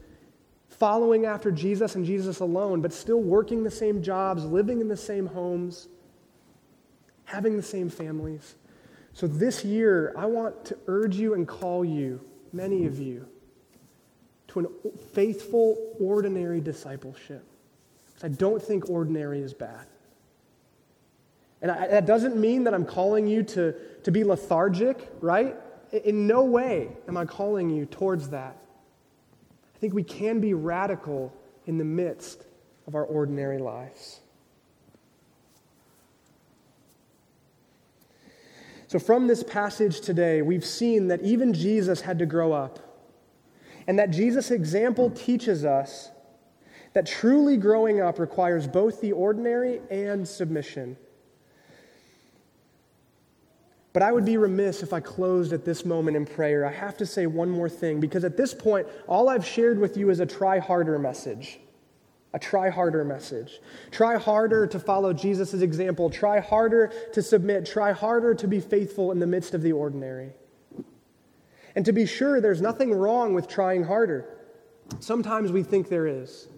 following 0.69 1.27
after 1.27 1.53
Jesus 1.53 1.95
and 1.95 2.05
Jesus 2.05 2.41
alone, 2.41 2.81
but 2.81 2.93
still 2.93 3.21
working 3.21 3.63
the 3.63 3.71
same 3.71 4.03
jobs, 4.03 4.45
living 4.45 4.81
in 4.81 4.89
the 4.89 4.97
same 4.97 5.27
homes, 5.27 5.89
having 7.25 7.57
the 7.57 7.63
same 7.63 7.89
families. 7.89 8.57
So 9.13 9.27
this 9.27 9.65
year, 9.65 10.13
I 10.17 10.27
want 10.27 10.65
to 10.67 10.79
urge 10.87 11.17
you 11.17 11.35
and 11.35 11.47
call 11.47 11.85
you, 11.85 12.21
many 12.53 12.87
of 12.87 12.99
you, 12.99 13.27
to 14.49 14.61
a 14.61 14.99
faithful, 15.15 15.77
ordinary 16.01 16.61
discipleship. 16.61 17.45
Because 18.07 18.25
I 18.25 18.29
don't 18.29 18.63
think 18.63 18.89
ordinary 18.89 19.41
is 19.41 19.55
bad. 19.55 19.87
And 21.61 21.71
I, 21.71 21.87
that 21.89 22.07
doesn't 22.07 22.37
mean 22.37 22.65
that 22.65 22.75
I'm 22.75 22.85
calling 22.85 23.27
you 23.27 23.43
to, 23.43 23.75
to 24.05 24.11
be 24.11 24.25
lethargic, 24.25 25.11
right? 25.21 25.57
In 25.93 26.27
no 26.27 26.45
way 26.45 26.89
am 27.09 27.17
I 27.17 27.25
calling 27.25 27.71
you 27.71 27.87
towards 27.87 28.31
that. 28.31 28.57
I 29.75 29.79
think 29.79 29.95
we 29.95 30.03
can 30.03 30.41
be 30.41 30.55
radical 30.55 31.33
in 31.67 31.79
the 31.79 31.85
midst 31.85 32.45
of 32.87 32.95
our 32.95 33.05
ordinary 33.05 33.59
lives. 33.59 34.21
So, 38.89 38.99
from 38.99 39.27
this 39.27 39.43
passage 39.43 40.01
today, 40.01 40.41
we've 40.41 40.65
seen 40.65 41.09
that 41.09 41.21
even 41.21 41.53
Jesus 41.53 42.01
had 42.01 42.19
to 42.21 42.27
grow 42.27 42.55
up 42.55 42.88
and 43.89 43.99
that 43.99 44.11
Jesus' 44.11 44.51
example 44.51 45.11
teaches 45.11 45.65
us 45.65 46.11
that 46.93 47.07
truly 47.07 47.57
growing 47.57 48.01
up 48.01 48.19
requires 48.19 48.69
both 48.69 49.01
the 49.01 49.13
ordinary 49.13 49.81
and 49.91 50.29
submission. 50.29 50.97
But 53.95 54.03
I 54.03 54.13
would 54.13 54.27
be 54.27 54.37
remiss 54.37 54.83
if 54.83 54.93
I 54.93 55.01
closed 55.01 55.55
at 55.55 55.65
this 55.65 55.87
moment 55.87 56.19
in 56.19 56.27
prayer. 56.27 56.67
I 56.67 56.71
have 56.71 56.99
to 56.99 57.07
say 57.07 57.27
one 57.27 57.49
more 57.49 57.71
thing 57.71 57.99
because 57.99 58.25
at 58.25 58.37
this 58.37 58.53
point, 58.53 58.87
all 59.07 59.31
I've 59.31 59.47
shared 59.47 59.79
with 59.79 59.97
you 59.97 60.11
is 60.11 60.21
a 60.21 60.27
try 60.27 60.59
harder 60.59 60.99
message. 60.99 61.59
A 62.35 62.39
try 62.39 62.69
harder 62.69 63.05
message. 63.05 63.59
Try 63.91 64.19
harder 64.19 64.67
to 64.67 64.79
follow 64.79 65.15
Jesus' 65.15 65.55
example. 65.55 66.11
Try 66.11 66.41
harder 66.41 66.93
to 67.15 67.23
submit. 67.23 67.65
Try 67.65 67.93
harder 67.93 68.35
to 68.35 68.47
be 68.47 68.61
faithful 68.61 69.13
in 69.13 69.19
the 69.19 69.27
midst 69.27 69.55
of 69.55 69.63
the 69.63 69.73
ordinary. 69.73 70.35
And 71.79 71.85
to 71.85 71.93
be 71.93 72.07
sure, 72.07 72.41
there's 72.41 72.61
nothing 72.61 72.93
wrong 72.93 73.35
with 73.35 73.47
trying 73.47 73.85
harder. 73.85 74.25
Sometimes 74.99 75.53
we 75.53 75.63
think 75.63 75.89
there 75.89 76.09
is. 76.09 76.49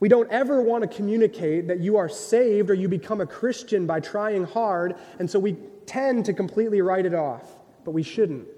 We 0.00 0.08
don't 0.08 0.30
ever 0.30 0.62
want 0.62 0.80
to 0.84 0.88
communicate 0.88 1.68
that 1.68 1.80
you 1.80 1.98
are 1.98 2.08
saved 2.08 2.70
or 2.70 2.72
you 2.72 2.88
become 2.88 3.20
a 3.20 3.26
Christian 3.26 3.86
by 3.86 4.00
trying 4.00 4.44
hard, 4.44 4.94
and 5.18 5.30
so 5.30 5.38
we 5.38 5.52
tend 5.84 6.24
to 6.24 6.32
completely 6.32 6.80
write 6.80 7.04
it 7.04 7.12
off, 7.12 7.44
but 7.84 7.90
we 7.90 8.02
shouldn't. 8.02 8.48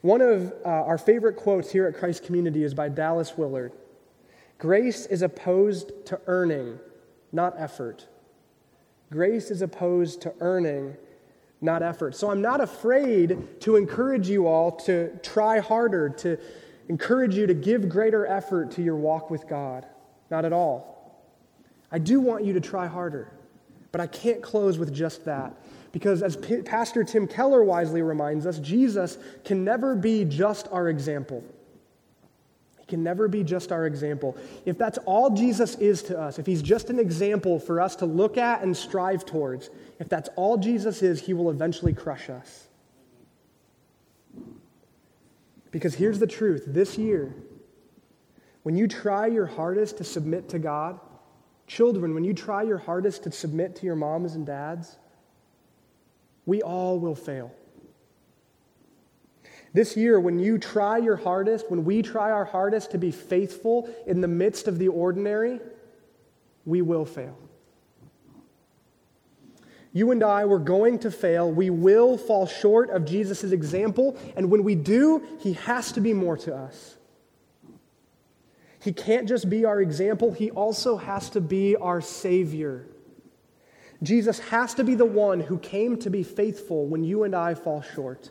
One 0.00 0.22
of 0.22 0.54
uh, 0.64 0.68
our 0.68 0.96
favorite 0.96 1.36
quotes 1.36 1.70
here 1.70 1.86
at 1.86 1.94
Christ 1.94 2.24
Community 2.24 2.64
is 2.64 2.72
by 2.72 2.88
Dallas 2.88 3.36
Willard 3.36 3.72
Grace 4.56 5.04
is 5.04 5.20
opposed 5.20 5.92
to 6.06 6.18
earning, 6.26 6.78
not 7.30 7.52
effort. 7.58 8.06
Grace 9.12 9.50
is 9.50 9.60
opposed 9.60 10.22
to 10.22 10.32
earning, 10.40 10.96
not 11.60 11.82
effort. 11.82 12.14
So 12.14 12.30
I'm 12.30 12.40
not 12.40 12.60
afraid 12.60 13.60
to 13.60 13.76
encourage 13.76 14.28
you 14.28 14.46
all 14.46 14.72
to 14.72 15.16
try 15.22 15.58
harder, 15.58 16.08
to 16.10 16.38
encourage 16.88 17.34
you 17.34 17.46
to 17.46 17.54
give 17.54 17.88
greater 17.88 18.26
effort 18.26 18.70
to 18.72 18.82
your 18.82 18.96
walk 18.96 19.30
with 19.30 19.48
God. 19.48 19.86
Not 20.30 20.44
at 20.44 20.52
all. 20.52 20.98
I 21.90 21.98
do 21.98 22.20
want 22.20 22.44
you 22.44 22.52
to 22.52 22.60
try 22.60 22.86
harder, 22.86 23.32
but 23.92 24.00
I 24.00 24.06
can't 24.06 24.42
close 24.42 24.78
with 24.78 24.94
just 24.94 25.24
that. 25.24 25.54
Because 25.90 26.22
as 26.22 26.36
P- 26.36 26.62
Pastor 26.62 27.02
Tim 27.02 27.26
Keller 27.26 27.64
wisely 27.64 28.02
reminds 28.02 28.46
us, 28.46 28.58
Jesus 28.58 29.18
can 29.44 29.64
never 29.64 29.94
be 29.94 30.24
just 30.24 30.68
our 30.70 30.88
example. 30.88 31.42
Can 32.88 33.02
never 33.02 33.28
be 33.28 33.44
just 33.44 33.70
our 33.70 33.86
example. 33.86 34.36
If 34.64 34.78
that's 34.78 34.98
all 35.04 35.30
Jesus 35.30 35.74
is 35.76 36.02
to 36.04 36.18
us, 36.18 36.38
if 36.38 36.46
he's 36.46 36.62
just 36.62 36.88
an 36.88 36.98
example 36.98 37.60
for 37.60 37.80
us 37.80 37.94
to 37.96 38.06
look 38.06 38.38
at 38.38 38.62
and 38.62 38.74
strive 38.74 39.26
towards, 39.26 39.68
if 40.00 40.08
that's 40.08 40.30
all 40.36 40.56
Jesus 40.56 41.02
is, 41.02 41.20
he 41.20 41.34
will 41.34 41.50
eventually 41.50 41.92
crush 41.92 42.30
us. 42.30 42.68
Because 45.70 45.94
here's 45.94 46.18
the 46.18 46.26
truth 46.26 46.64
this 46.66 46.96
year, 46.96 47.34
when 48.62 48.74
you 48.74 48.88
try 48.88 49.26
your 49.26 49.46
hardest 49.46 49.98
to 49.98 50.04
submit 50.04 50.48
to 50.48 50.58
God, 50.58 50.98
children, 51.66 52.14
when 52.14 52.24
you 52.24 52.32
try 52.32 52.62
your 52.62 52.78
hardest 52.78 53.22
to 53.24 53.30
submit 53.30 53.76
to 53.76 53.86
your 53.86 53.96
moms 53.96 54.34
and 54.34 54.46
dads, 54.46 54.96
we 56.46 56.62
all 56.62 56.98
will 56.98 57.14
fail. 57.14 57.52
This 59.72 59.96
year, 59.96 60.18
when 60.18 60.38
you 60.38 60.58
try 60.58 60.98
your 60.98 61.16
hardest, 61.16 61.70
when 61.70 61.84
we 61.84 62.02
try 62.02 62.30
our 62.30 62.44
hardest 62.44 62.90
to 62.92 62.98
be 62.98 63.10
faithful 63.10 63.88
in 64.06 64.20
the 64.20 64.28
midst 64.28 64.66
of 64.66 64.78
the 64.78 64.88
ordinary, 64.88 65.60
we 66.64 66.82
will 66.82 67.04
fail. 67.04 67.36
You 69.92 70.10
and 70.10 70.22
I, 70.22 70.44
we're 70.44 70.58
going 70.58 70.98
to 71.00 71.10
fail. 71.10 71.50
We 71.50 71.70
will 71.70 72.16
fall 72.18 72.46
short 72.46 72.90
of 72.90 73.04
Jesus' 73.04 73.44
example. 73.44 74.16
And 74.36 74.50
when 74.50 74.64
we 74.64 74.74
do, 74.74 75.22
he 75.40 75.54
has 75.54 75.92
to 75.92 76.00
be 76.00 76.12
more 76.12 76.36
to 76.38 76.54
us. 76.54 76.98
He 78.80 78.92
can't 78.92 79.28
just 79.28 79.50
be 79.50 79.64
our 79.64 79.80
example, 79.80 80.32
He 80.32 80.50
also 80.50 80.96
has 80.96 81.30
to 81.30 81.40
be 81.40 81.76
our 81.76 82.00
Savior. 82.00 82.86
Jesus 84.02 84.38
has 84.38 84.74
to 84.74 84.84
be 84.84 84.94
the 84.94 85.04
one 85.04 85.40
who 85.40 85.58
came 85.58 85.98
to 85.98 86.10
be 86.10 86.22
faithful 86.22 86.86
when 86.86 87.02
you 87.02 87.24
and 87.24 87.34
I 87.34 87.54
fall 87.54 87.82
short. 87.82 88.30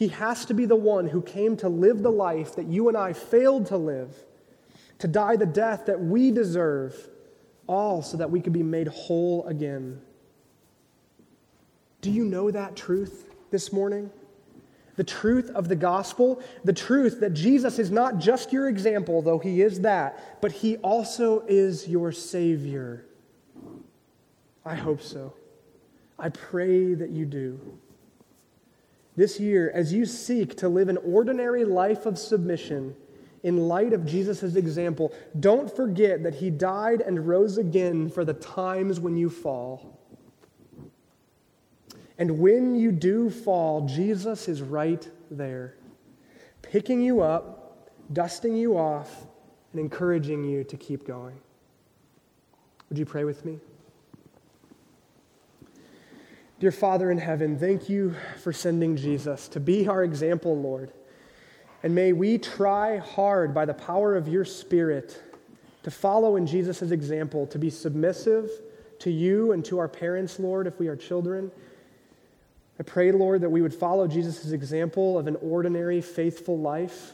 He 0.00 0.08
has 0.08 0.46
to 0.46 0.54
be 0.54 0.64
the 0.64 0.76
one 0.76 1.06
who 1.06 1.20
came 1.20 1.58
to 1.58 1.68
live 1.68 2.02
the 2.02 2.10
life 2.10 2.56
that 2.56 2.64
you 2.64 2.88
and 2.88 2.96
I 2.96 3.12
failed 3.12 3.66
to 3.66 3.76
live, 3.76 4.14
to 4.98 5.06
die 5.06 5.36
the 5.36 5.44
death 5.44 5.84
that 5.84 6.00
we 6.00 6.30
deserve, 6.30 6.96
all 7.66 8.00
so 8.00 8.16
that 8.16 8.30
we 8.30 8.40
could 8.40 8.54
be 8.54 8.62
made 8.62 8.88
whole 8.88 9.44
again. 9.44 10.00
Do 12.00 12.10
you 12.10 12.24
know 12.24 12.50
that 12.50 12.76
truth 12.76 13.26
this 13.50 13.74
morning? 13.74 14.10
the 14.96 15.04
truth 15.04 15.50
of 15.50 15.68
the 15.68 15.76
gospel, 15.76 16.42
the 16.64 16.72
truth 16.72 17.20
that 17.20 17.32
Jesus 17.32 17.78
is 17.78 17.90
not 17.90 18.18
just 18.18 18.52
your 18.52 18.68
example, 18.68 19.22
though 19.22 19.38
he 19.38 19.62
is 19.62 19.80
that, 19.80 20.40
but 20.42 20.52
he 20.52 20.76
also 20.78 21.40
is 21.46 21.88
your 21.88 22.12
Savior. 22.12 23.06
I 24.64 24.74
hope 24.74 25.00
so. 25.00 25.32
I 26.18 26.28
pray 26.28 26.92
that 26.92 27.10
you 27.10 27.24
do. 27.24 27.78
This 29.20 29.38
year, 29.38 29.70
as 29.74 29.92
you 29.92 30.06
seek 30.06 30.56
to 30.56 30.68
live 30.70 30.88
an 30.88 30.96
ordinary 31.04 31.66
life 31.66 32.06
of 32.06 32.18
submission 32.18 32.96
in 33.42 33.68
light 33.68 33.92
of 33.92 34.06
Jesus' 34.06 34.56
example, 34.56 35.12
don't 35.40 35.70
forget 35.70 36.22
that 36.22 36.36
he 36.36 36.48
died 36.48 37.02
and 37.02 37.28
rose 37.28 37.58
again 37.58 38.08
for 38.08 38.24
the 38.24 38.32
times 38.32 38.98
when 38.98 39.18
you 39.18 39.28
fall. 39.28 40.00
And 42.16 42.38
when 42.38 42.74
you 42.74 42.92
do 42.92 43.28
fall, 43.28 43.86
Jesus 43.86 44.48
is 44.48 44.62
right 44.62 45.06
there, 45.30 45.74
picking 46.62 47.02
you 47.02 47.20
up, 47.20 47.90
dusting 48.14 48.56
you 48.56 48.78
off, 48.78 49.26
and 49.72 49.82
encouraging 49.82 50.44
you 50.44 50.64
to 50.64 50.78
keep 50.78 51.06
going. 51.06 51.38
Would 52.88 52.96
you 52.96 53.04
pray 53.04 53.24
with 53.24 53.44
me? 53.44 53.58
Dear 56.60 56.70
Father 56.70 57.10
in 57.10 57.18
heaven, 57.18 57.58
thank 57.58 57.88
you 57.88 58.14
for 58.38 58.52
sending 58.52 58.96
Jesus 58.96 59.48
to 59.48 59.58
be 59.58 59.88
our 59.88 60.04
example, 60.04 60.56
Lord. 60.56 60.92
And 61.82 61.94
may 61.94 62.12
we 62.12 62.38
try 62.38 62.98
hard 62.98 63.52
by 63.52 63.64
the 63.64 63.74
power 63.74 64.14
of 64.14 64.28
your 64.28 64.44
Spirit 64.44 65.20
to 65.82 65.90
follow 65.90 66.36
in 66.36 66.46
Jesus' 66.46 66.92
example, 66.92 67.46
to 67.48 67.58
be 67.58 67.70
submissive 67.70 68.48
to 69.00 69.10
you 69.10 69.50
and 69.50 69.64
to 69.64 69.78
our 69.78 69.88
parents, 69.88 70.38
Lord, 70.38 70.68
if 70.68 70.78
we 70.78 70.86
are 70.86 70.96
children 70.96 71.50
I 72.80 72.82
pray, 72.82 73.12
Lord, 73.12 73.42
that 73.42 73.50
we 73.50 73.60
would 73.60 73.74
follow 73.74 74.08
Jesus' 74.08 74.52
example 74.52 75.18
of 75.18 75.26
an 75.26 75.36
ordinary, 75.42 76.00
faithful 76.00 76.58
life. 76.58 77.12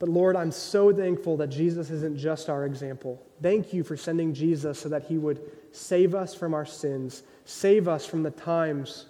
But 0.00 0.08
Lord, 0.08 0.34
I'm 0.34 0.50
so 0.50 0.92
thankful 0.92 1.36
that 1.36 1.50
Jesus 1.50 1.88
isn't 1.88 2.18
just 2.18 2.48
our 2.48 2.66
example. 2.66 3.24
Thank 3.40 3.72
you 3.72 3.84
for 3.84 3.96
sending 3.96 4.34
Jesus 4.34 4.80
so 4.80 4.88
that 4.88 5.04
he 5.04 5.18
would 5.18 5.40
save 5.74 6.14
us 6.14 6.34
from 6.34 6.54
our 6.54 6.64
sins, 6.64 7.24
save 7.44 7.88
us 7.88 8.06
from 8.06 8.22
the 8.22 8.30
times 8.30 9.06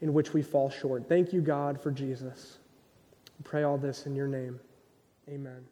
in 0.00 0.12
which 0.12 0.32
we 0.32 0.42
fall 0.42 0.68
short. 0.68 1.08
Thank 1.08 1.32
you, 1.32 1.40
God, 1.40 1.80
for 1.80 1.90
Jesus. 1.90 2.58
I 3.38 3.42
pray 3.44 3.62
all 3.62 3.78
this 3.78 4.06
in 4.06 4.14
your 4.14 4.28
name. 4.28 4.58
Amen. 5.28 5.71